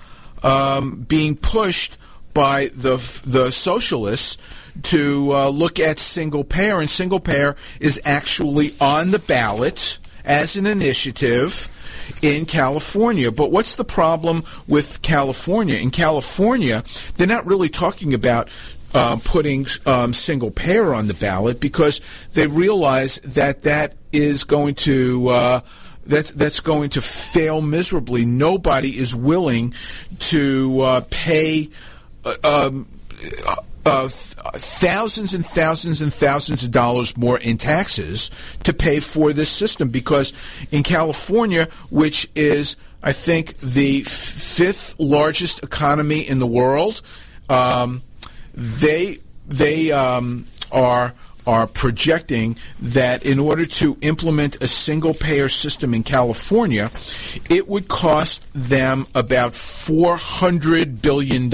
um, 0.42 1.02
being 1.02 1.36
pushed 1.36 1.96
by 2.34 2.68
the 2.74 2.96
the 3.24 3.50
socialists 3.52 4.38
to 4.84 5.32
uh, 5.32 5.48
look 5.48 5.78
at 5.78 5.98
single 5.98 6.44
payer, 6.44 6.80
and 6.80 6.90
single 6.90 7.20
payer 7.20 7.56
is 7.80 8.00
actually 8.04 8.70
on 8.80 9.10
the 9.10 9.18
ballot 9.18 9.98
as 10.24 10.56
an 10.56 10.66
initiative 10.66 11.68
in 12.22 12.46
California. 12.46 13.30
But 13.30 13.50
what's 13.50 13.74
the 13.74 13.84
problem 13.84 14.42
with 14.68 15.02
California? 15.02 15.76
In 15.76 15.90
California, 15.90 16.82
they're 17.16 17.26
not 17.26 17.46
really 17.46 17.68
talking 17.68 18.14
about 18.14 18.48
uh, 18.94 19.18
putting 19.24 19.66
um, 19.86 20.12
single 20.12 20.50
payer 20.50 20.92
on 20.94 21.06
the 21.06 21.14
ballot 21.14 21.60
because 21.60 22.00
they 22.34 22.46
realize 22.46 23.16
that 23.18 23.62
that 23.62 23.94
is 24.12 24.44
going 24.44 24.74
to 24.74 25.28
uh, 25.28 25.60
that 26.06 26.26
that's 26.28 26.60
going 26.60 26.90
to 26.90 27.00
fail 27.00 27.62
miserably. 27.62 28.24
Nobody 28.24 28.88
is 28.88 29.14
willing 29.14 29.74
to 30.20 30.80
uh, 30.80 31.00
pay. 31.10 31.70
Uh, 32.24 32.34
um, 32.44 32.88
uh, 33.84 34.08
thousands 34.08 35.34
and 35.34 35.44
thousands 35.44 36.00
and 36.00 36.12
thousands 36.12 36.62
of 36.62 36.70
dollars 36.70 37.16
more 37.16 37.38
in 37.38 37.56
taxes 37.56 38.30
to 38.64 38.72
pay 38.72 39.00
for 39.00 39.32
this 39.32 39.48
system 39.48 39.88
because 39.88 40.32
in 40.70 40.82
California, 40.82 41.66
which 41.90 42.28
is, 42.34 42.76
I 43.02 43.12
think, 43.12 43.56
the 43.58 44.02
fifth 44.02 44.98
largest 44.98 45.62
economy 45.62 46.20
in 46.20 46.38
the 46.38 46.46
world, 46.46 47.02
um, 47.48 48.02
they 48.54 49.18
they 49.48 49.90
um, 49.90 50.46
are 50.70 51.14
are 51.46 51.66
projecting 51.66 52.56
that 52.80 53.24
in 53.24 53.38
order 53.38 53.66
to 53.66 53.96
implement 54.00 54.62
a 54.62 54.68
single 54.68 55.14
payer 55.14 55.48
system 55.48 55.92
in 55.94 56.02
California, 56.02 56.88
it 57.50 57.66
would 57.66 57.88
cost 57.88 58.44
them 58.54 59.06
about 59.14 59.52
$400 59.52 61.02
billion. 61.02 61.52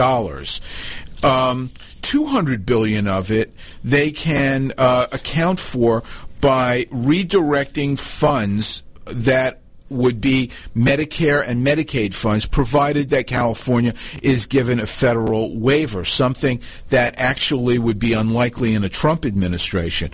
Um, 1.25 1.71
200 2.03 2.65
billion 2.65 3.07
of 3.07 3.31
it 3.31 3.53
they 3.85 4.11
can 4.11 4.73
uh, 4.79 5.07
account 5.13 5.61
for 5.61 6.03
by 6.41 6.85
redirecting 6.91 7.99
funds 7.99 8.83
that 9.07 9.61
would 9.91 10.21
be 10.21 10.51
Medicare 10.77 11.47
and 11.47 11.67
Medicaid 11.67 12.15
funds, 12.15 12.47
provided 12.47 13.11
that 13.11 13.27
California 13.27 13.95
is 14.23 14.47
given 14.47 14.81
a 14.81 14.87
federal 14.87 15.59
waiver, 15.59 16.05
something 16.05 16.61
that 16.91 17.15
actually 17.19 17.79
would 17.79 17.99
be 17.99 18.13
unlikely 18.13 18.75
in 18.75 18.85
a 18.85 18.89
Trump 18.89 19.25
administration. 19.25 20.11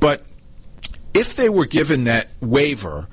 But 0.00 0.24
if 1.14 1.36
they 1.36 1.48
were 1.48 1.66
given 1.66 2.04
that 2.04 2.28
waiver, 2.40 3.08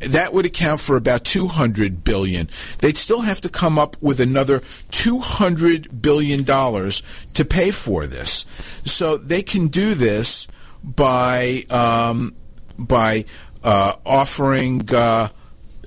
that 0.00 0.32
would 0.32 0.46
account 0.46 0.80
for 0.80 0.96
about 0.96 1.24
200 1.24 2.04
billion. 2.04 2.48
They'd 2.78 2.96
still 2.96 3.20
have 3.22 3.40
to 3.42 3.48
come 3.48 3.78
up 3.78 4.00
with 4.02 4.20
another 4.20 4.60
200 4.90 6.02
billion 6.02 6.44
dollars 6.44 7.02
to 7.34 7.44
pay 7.44 7.70
for 7.70 8.06
this. 8.06 8.46
So 8.84 9.16
they 9.16 9.42
can 9.42 9.68
do 9.68 9.94
this 9.94 10.48
by 10.82 11.64
um, 11.70 12.34
by 12.78 13.24
uh, 13.62 13.94
offering 14.04 14.88
uh, 14.92 15.28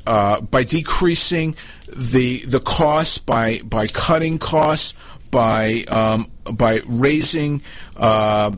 uh, 0.05 0.41
by 0.41 0.63
decreasing 0.63 1.55
the 1.87 2.45
the 2.45 2.59
costs 2.59 3.17
by 3.17 3.59
by 3.63 3.87
cutting 3.87 4.37
costs 4.37 4.93
by 5.31 5.83
um, 5.89 6.31
by 6.53 6.81
raising 6.85 7.61
uh, 7.95 8.51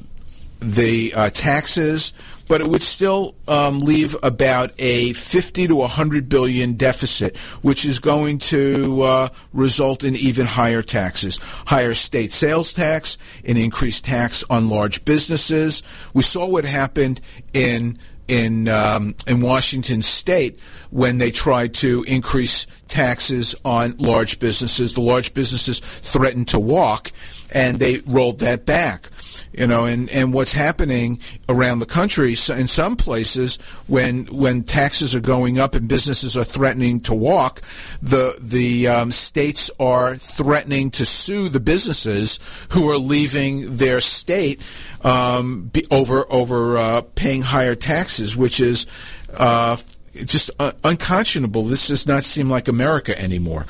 the 0.59 1.13
uh, 1.15 1.29
taxes 1.29 2.13
but 2.47 2.61
it 2.61 2.67
would 2.67 2.81
still 2.81 3.35
um, 3.47 3.79
leave 3.79 4.15
about 4.23 4.71
a 4.79 5.13
50 5.13 5.67
to 5.67 5.75
100 5.75 6.29
billion 6.29 6.73
deficit, 6.73 7.37
which 7.61 7.85
is 7.85 7.99
going 7.99 8.37
to 8.37 9.01
uh, 9.01 9.29
result 9.53 10.03
in 10.03 10.15
even 10.15 10.45
higher 10.45 10.81
taxes, 10.81 11.37
higher 11.65 11.93
state 11.93 12.31
sales 12.31 12.73
tax, 12.73 13.17
an 13.45 13.57
increased 13.57 14.05
tax 14.05 14.43
on 14.49 14.69
large 14.69 15.05
businesses. 15.05 15.83
We 16.13 16.23
saw 16.23 16.45
what 16.47 16.65
happened 16.65 17.21
in 17.53 17.97
in 18.27 18.67
um, 18.67 19.15
in 19.27 19.41
Washington 19.41 20.01
State 20.01 20.59
when 20.89 21.19
they 21.19 21.31
tried 21.31 21.75
to 21.75 22.03
increase 22.07 22.65
taxes 22.87 23.55
on 23.63 23.95
large 23.97 24.39
businesses. 24.39 24.93
The 24.93 25.01
large 25.01 25.33
businesses 25.33 25.79
threatened 25.79 26.47
to 26.49 26.59
walk, 26.59 27.11
and 27.53 27.79
they 27.79 27.99
rolled 28.07 28.39
that 28.39 28.65
back 28.65 29.09
you 29.57 29.67
know, 29.67 29.85
and, 29.85 30.09
and 30.09 30.33
what's 30.33 30.51
happening 30.51 31.19
around 31.47 31.79
the 31.79 31.85
country 31.85 32.31
in 32.31 32.67
some 32.67 32.95
places 32.95 33.57
when 33.87 34.25
when 34.25 34.63
taxes 34.63 35.15
are 35.15 35.21
going 35.21 35.59
up 35.59 35.75
and 35.75 35.87
businesses 35.87 36.35
are 36.35 36.43
threatening 36.43 36.99
to 37.01 37.13
walk, 37.13 37.61
the 38.01 38.35
the 38.39 38.87
um, 38.87 39.11
states 39.11 39.71
are 39.79 40.17
threatening 40.17 40.91
to 40.91 41.05
sue 41.05 41.49
the 41.49 41.59
businesses 41.59 42.39
who 42.69 42.89
are 42.89 42.97
leaving 42.97 43.77
their 43.77 44.01
state 44.01 44.61
um, 45.03 45.71
over 45.91 46.25
over 46.31 46.77
uh, 46.77 47.01
paying 47.15 47.41
higher 47.41 47.75
taxes, 47.75 48.35
which 48.35 48.59
is. 48.59 48.87
Uh, 49.33 49.75
just 50.23 50.49
unconscionable. 50.85 51.65
This 51.65 51.89
does 51.89 52.07
not 52.07 52.23
seem 52.23 52.49
like 52.49 52.69
America 52.69 53.19
anymore. 53.21 53.65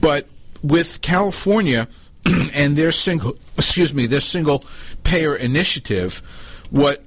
But 0.00 0.28
with 0.62 1.00
California 1.02 1.88
and 2.54 2.76
their 2.76 2.92
single, 2.92 3.36
excuse 3.56 3.92
me, 3.92 4.06
their 4.06 4.20
single 4.20 4.64
payer 5.04 5.36
initiative, 5.36 6.22
what 6.70 7.02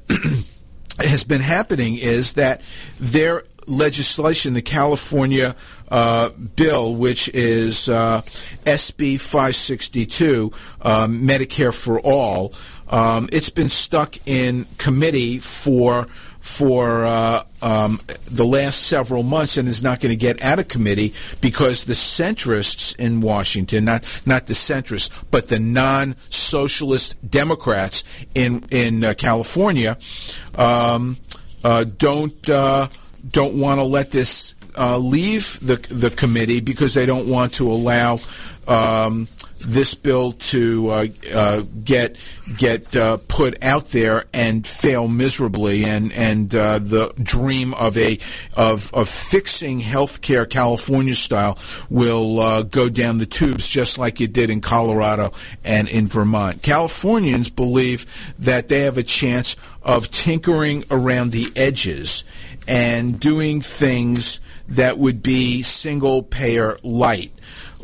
has 1.00 1.24
been 1.24 1.42
happening 1.42 1.98
is 1.98 2.34
that 2.34 2.62
their 3.00 3.44
legislation, 3.68 4.54
the 4.54 4.62
California 4.62 5.56
uh, 5.90 6.30
bill, 6.30 6.96
which 6.96 7.30
is 7.30 7.90
uh, 7.90 8.22
SB 8.66 9.20
562, 9.20 10.52
um, 10.82 11.22
Medicare 11.22 11.74
for 11.74 12.00
All. 12.00 12.54
Um, 12.90 13.30
it's 13.32 13.50
been 13.50 13.70
stuck 13.70 14.16
in 14.28 14.66
committee 14.78 15.40
for 15.40 16.06
for 16.40 17.06
uh, 17.06 17.42
um, 17.66 18.00
the 18.30 18.46
last 18.46 18.84
several 18.84 19.24
months 19.24 19.58
and 19.58 19.68
is 19.68 19.82
not 19.82 20.00
going 20.00 20.12
to 20.12 20.16
get 20.16 20.42
out 20.44 20.60
of 20.60 20.68
committee 20.68 21.16
because 21.42 21.86
the 21.86 21.94
centrists 21.94 22.96
in 22.98 23.22
Washington, 23.22 23.86
not 23.86 24.22
not 24.28 24.46
the 24.46 24.54
centrists, 24.54 25.10
but 25.32 25.48
the 25.48 25.58
non-socialist 25.58 27.18
Democrats 27.30 28.04
in 28.36 28.64
in 28.70 29.04
uh, 29.04 29.16
California, 29.18 29.98
um, 30.60 31.18
uh, 31.64 31.86
don't 31.86 32.48
uh, 32.48 32.88
don't 33.28 33.60
want 33.60 33.80
to 33.80 33.84
let 33.84 34.12
this 34.12 34.54
uh, 34.78 35.00
leave 35.00 35.60
the 35.60 35.78
the 35.92 36.12
committee 36.12 36.60
because 36.60 36.94
they 36.94 37.08
don't 37.08 37.28
want 37.28 37.56
to 37.56 37.72
allow. 37.72 38.20
Um, 38.68 39.28
this 39.60 39.94
bill 39.96 40.34
to 40.34 40.90
uh, 40.90 41.08
uh, 41.34 41.62
get 41.84 42.18
get 42.58 42.96
uh, 42.96 43.18
put 43.28 43.64
out 43.64 43.86
there 43.88 44.26
and 44.34 44.66
fail 44.66 45.08
miserably, 45.08 45.86
and 45.86 46.12
and 46.14 46.54
uh, 46.56 46.80
the 46.80 47.14
dream 47.22 47.74
of 47.74 47.98
a 47.98 48.20
of 48.56 48.94
of 48.94 49.10
fixing 49.10 49.80
healthcare 49.80 50.50
California 50.50 51.16
style 51.16 51.58
will 51.90 52.40
uh, 52.40 52.62
go 52.64 52.90
down 52.90 53.18
the 53.18 53.26
tubes, 53.26 53.68
just 53.68 53.98
like 53.98 54.22
it 54.22 54.34
did 54.34 54.50
in 54.50 54.62
Colorado 54.62 55.32
and 55.64 55.88
in 55.88 56.08
Vermont. 56.08 56.62
Californians 56.62 57.50
believe 57.50 58.34
that 58.40 58.68
they 58.68 58.82
have 58.82 58.98
a 58.98 59.04
chance 59.04 59.56
of 59.82 60.10
tinkering 60.12 60.84
around 60.92 61.32
the 61.32 61.52
edges 61.56 62.24
and 62.68 63.20
doing 63.20 63.62
things 63.62 64.40
that 64.68 64.98
would 64.98 65.22
be 65.22 65.62
single 65.62 66.24
payer 66.24 66.78
light 66.82 67.32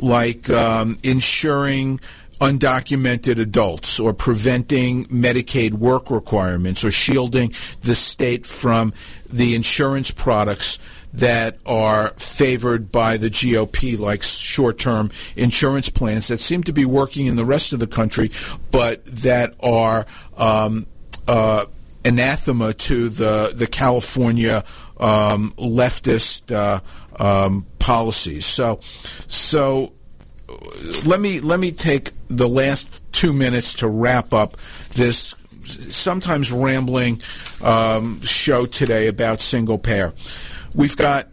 like 0.01 0.49
um, 0.49 0.97
ensuring 1.03 1.99
undocumented 2.41 3.39
adults 3.39 3.99
or 3.99 4.13
preventing 4.13 5.05
Medicaid 5.05 5.73
work 5.73 6.09
requirements 6.09 6.83
or 6.83 6.91
shielding 6.91 7.53
the 7.83 7.93
state 7.93 8.47
from 8.47 8.93
the 9.31 9.53
insurance 9.53 10.09
products 10.09 10.79
that 11.13 11.57
are 11.65 12.09
favored 12.17 12.91
by 12.91 13.17
the 13.17 13.29
GOP, 13.29 13.99
like 13.99 14.23
short 14.23 14.79
term 14.79 15.11
insurance 15.35 15.89
plans 15.89 16.29
that 16.29 16.39
seem 16.39 16.63
to 16.63 16.73
be 16.73 16.85
working 16.85 17.27
in 17.27 17.35
the 17.35 17.45
rest 17.45 17.73
of 17.73 17.79
the 17.79 17.87
country, 17.87 18.31
but 18.71 19.05
that 19.05 19.53
are 19.61 20.07
um, 20.37 20.87
uh, 21.27 21.65
anathema 22.03 22.73
to 22.73 23.09
the, 23.09 23.51
the 23.53 23.67
California 23.67 24.63
um, 24.99 25.53
leftist. 25.57 26.51
Uh, 26.51 26.79
um, 27.19 27.65
policies. 27.79 28.45
So, 28.45 28.79
so 29.27 29.93
let 31.05 31.19
me 31.19 31.39
let 31.39 31.59
me 31.59 31.71
take 31.71 32.11
the 32.27 32.47
last 32.47 33.01
two 33.11 33.33
minutes 33.33 33.75
to 33.75 33.87
wrap 33.87 34.33
up 34.33 34.53
this 34.93 35.35
sometimes 35.61 36.51
rambling 36.51 37.21
um, 37.63 38.21
show 38.21 38.65
today 38.65 39.07
about 39.07 39.41
single 39.41 39.77
payer. 39.77 40.13
We've 40.73 40.97
got 40.97 41.27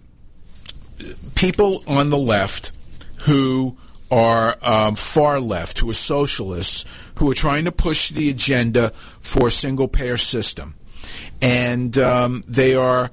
people 1.34 1.82
on 1.86 2.10
the 2.10 2.18
left 2.18 2.72
who 3.22 3.76
are 4.10 4.56
um, 4.62 4.94
far 4.94 5.40
left, 5.40 5.78
who 5.78 5.90
are 5.90 5.94
socialists, 5.94 6.84
who 7.16 7.30
are 7.30 7.34
trying 7.34 7.64
to 7.64 7.72
push 7.72 8.10
the 8.10 8.30
agenda 8.30 8.90
for 8.90 9.48
a 9.48 9.50
single 9.50 9.88
payer 9.88 10.16
system, 10.16 10.74
and 11.42 11.96
um, 11.98 12.42
they 12.46 12.74
are 12.74 13.10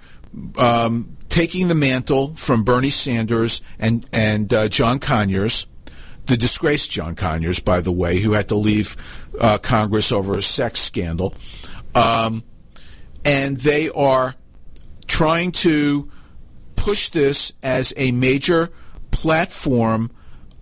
um, 0.57 1.14
taking 1.35 1.67
the 1.67 1.75
mantle 1.75 2.33
from 2.35 2.63
Bernie 2.63 2.89
Sanders 2.89 3.61
and 3.77 4.05
and 4.13 4.53
uh, 4.53 4.69
John 4.69 4.99
Conyers, 4.99 5.67
the 6.27 6.37
disgraced 6.37 6.91
John 6.91 7.13
Conyers, 7.13 7.59
by 7.59 7.81
the 7.81 7.91
way, 7.91 8.19
who 8.21 8.31
had 8.31 8.47
to 8.47 8.55
leave 8.55 8.95
uh, 9.41 9.57
Congress 9.57 10.13
over 10.13 10.37
a 10.37 10.41
sex 10.41 10.79
scandal, 10.79 11.35
um, 11.93 12.41
and 13.25 13.57
they 13.57 13.89
are 13.89 14.33
trying 15.07 15.51
to 15.51 16.09
push 16.77 17.09
this 17.09 17.51
as 17.61 17.93
a 17.97 18.11
major 18.11 18.69
platform 19.11 20.11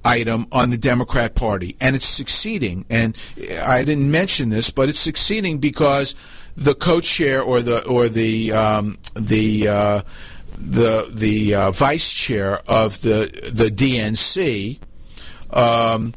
item 0.04 0.48
on 0.52 0.72
the 0.72 0.78
Democrat 0.80 1.36
Party, 1.36 1.78
and 1.82 1.96
it's 1.96 2.08
succeeding. 2.08 2.84
And 2.90 3.16
I 3.62 3.84
didn't 3.84 4.10
mention 4.10 4.50
this, 4.50 4.72
but 4.72 4.90
it's 4.90 5.00
succeeding 5.00 5.60
because 5.60 6.16
the 6.56 6.74
co-chair 6.74 7.44
or 7.44 7.62
the 7.62 7.86
or 7.86 8.10
the 8.10 8.54
um, 8.54 8.98
the 9.16 9.68
uh, 9.68 10.02
the 10.70 11.10
the 11.12 11.56
uh, 11.56 11.72
vice 11.72 12.12
chair 12.12 12.62
of 12.68 13.02
the 13.02 13.52
the 13.52 13.70
DNC 13.70 14.80
um, 15.52 16.14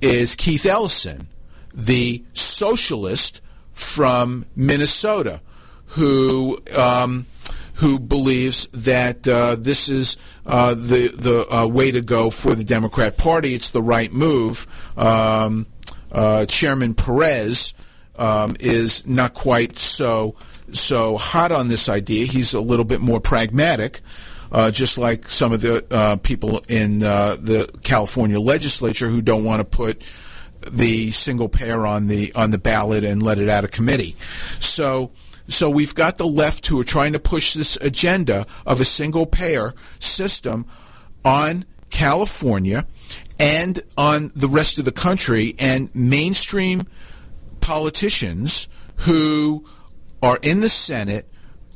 is 0.00 0.34
Keith 0.34 0.66
Ellison, 0.66 1.28
the 1.74 2.24
socialist 2.32 3.40
from 3.72 4.46
Minnesota, 4.56 5.40
who 5.86 6.60
um, 6.74 7.26
who 7.74 7.98
believes 7.98 8.66
that 8.72 9.26
uh, 9.28 9.56
this 9.56 9.88
is 9.88 10.16
uh, 10.46 10.74
the 10.74 11.08
the 11.08 11.46
uh, 11.54 11.66
way 11.66 11.90
to 11.90 12.00
go 12.00 12.30
for 12.30 12.54
the 12.54 12.64
Democrat 12.64 13.16
Party. 13.16 13.54
It's 13.54 13.70
the 13.70 13.82
right 13.82 14.12
move. 14.12 14.66
Um, 14.96 15.66
uh, 16.10 16.46
Chairman 16.46 16.94
Perez 16.94 17.74
um, 18.20 18.54
is 18.60 19.06
not 19.06 19.34
quite 19.34 19.78
so 19.78 20.36
so 20.72 21.16
hot 21.16 21.50
on 21.50 21.68
this 21.68 21.88
idea. 21.88 22.26
He's 22.26 22.54
a 22.54 22.60
little 22.60 22.84
bit 22.84 23.00
more 23.00 23.20
pragmatic. 23.20 24.00
Uh, 24.52 24.68
just 24.68 24.98
like 24.98 25.28
some 25.28 25.52
of 25.52 25.60
the 25.60 25.84
uh, 25.92 26.16
people 26.16 26.60
in 26.68 27.04
uh, 27.04 27.36
the 27.40 27.70
California 27.84 28.40
legislature 28.40 29.08
who 29.08 29.22
don't 29.22 29.44
want 29.44 29.60
to 29.60 29.64
put 29.64 30.02
the 30.68 31.12
single 31.12 31.48
payer 31.48 31.86
on 31.86 32.08
the 32.08 32.32
on 32.34 32.50
the 32.50 32.58
ballot 32.58 33.04
and 33.04 33.22
let 33.22 33.38
it 33.38 33.48
out 33.48 33.62
of 33.62 33.70
committee. 33.70 34.16
So 34.58 35.12
so 35.46 35.70
we've 35.70 35.94
got 35.94 36.18
the 36.18 36.26
left 36.26 36.66
who 36.66 36.80
are 36.80 36.84
trying 36.84 37.12
to 37.12 37.20
push 37.20 37.54
this 37.54 37.76
agenda 37.80 38.44
of 38.66 38.80
a 38.80 38.84
single 38.84 39.24
payer 39.24 39.72
system 40.00 40.66
on 41.24 41.64
California 41.90 42.86
and 43.38 43.80
on 43.96 44.32
the 44.34 44.48
rest 44.48 44.78
of 44.78 44.84
the 44.84 44.92
country 44.92 45.54
and 45.58 45.94
mainstream 45.94 46.82
politicians 47.70 48.68
who 48.96 49.64
are 50.20 50.40
in 50.42 50.58
the 50.58 50.68
Senate, 50.68 51.24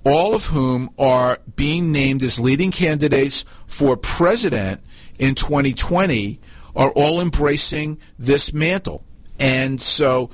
all 0.05 0.35
of 0.35 0.47
whom 0.47 0.91
are 0.99 1.39
being 1.55 1.93
named 1.93 2.21
as 2.25 2.41
leading 2.41 2.73
candidates 2.73 3.45
for 3.69 3.97
president 3.97 4.81
in 5.21 5.37
2020, 5.37 6.41
are 6.75 6.91
all 6.97 7.21
embracing 7.21 7.97
this 8.19 8.53
mantle. 8.53 9.05
And 9.39 9.81
so 9.81 10.31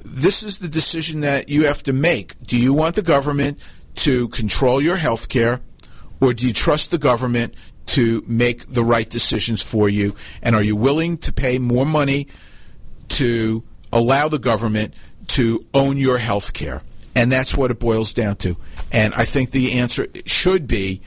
this 0.00 0.42
is 0.42 0.56
the 0.56 0.68
decision 0.68 1.20
that 1.20 1.48
you 1.48 1.64
have 1.66 1.84
to 1.84 1.92
make. 1.92 2.36
Do 2.40 2.58
you 2.58 2.72
want 2.72 2.96
the 2.96 3.02
government 3.02 3.60
to 4.06 4.26
control 4.30 4.82
your 4.82 4.96
health 4.96 5.28
care, 5.28 5.60
or 6.20 6.34
do 6.34 6.44
you 6.44 6.52
trust 6.52 6.90
the 6.90 6.98
government 6.98 7.54
to 7.86 8.24
make 8.26 8.66
the 8.66 8.82
right 8.82 9.08
decisions 9.08 9.62
for 9.62 9.88
you? 9.88 10.16
And 10.42 10.56
are 10.56 10.62
you 10.62 10.74
willing 10.74 11.18
to 11.18 11.32
pay 11.32 11.60
more 11.60 11.86
money 11.86 12.26
to 13.10 13.62
allow 13.94 14.28
the 14.28 14.38
government 14.38 14.92
to 15.28 15.64
own 15.72 15.96
your 15.96 16.18
health 16.18 16.52
care? 16.52 16.82
And 17.16 17.30
that's 17.30 17.56
what 17.56 17.70
it 17.70 17.78
boils 17.78 18.12
down 18.12 18.36
to. 18.36 18.56
And 18.92 19.14
I 19.14 19.24
think 19.24 19.52
the 19.52 19.72
answer 19.72 20.08
should 20.26 20.66
be 20.66 21.00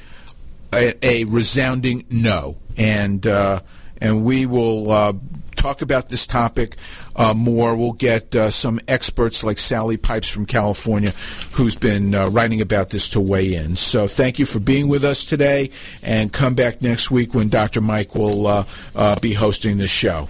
a, 0.74 0.94
a 1.06 1.24
resounding 1.26 2.06
no. 2.10 2.58
And 2.78 3.26
uh, 3.28 3.60
and 4.00 4.24
we 4.24 4.46
will 4.46 4.92
uh, 4.92 5.14
talk 5.56 5.82
about 5.82 6.08
this 6.08 6.28
topic 6.28 6.76
uh, 7.16 7.34
more. 7.34 7.76
We'll 7.76 7.94
get 7.94 8.36
uh, 8.36 8.52
some 8.52 8.80
experts 8.88 9.44
like 9.44 9.58
Sally 9.58 9.98
Pipes 9.98 10.30
from 10.30 10.46
California, 10.46 11.12
who's 11.54 11.76
been 11.76 12.14
uh, 12.14 12.30
writing 12.30 12.62
about 12.62 12.92
this 12.92 13.10
to 13.10 13.20
weigh 13.20 13.56
in. 13.56 13.76
So 13.76 14.08
thank 14.08 14.40
you 14.40 14.46
for 14.46 14.60
being 14.60 14.88
with 14.88 15.04
us 15.04 15.26
today, 15.26 15.72
and 16.04 16.32
come 16.32 16.56
back 16.56 16.82
next 16.82 17.12
week 17.12 17.34
when 17.34 17.50
Dr. 17.50 17.82
Mike 17.82 18.16
will 18.16 18.48
uh, 18.48 19.20
be 19.20 19.34
hosting 19.34 19.78
the 19.78 19.88
show. 19.88 20.30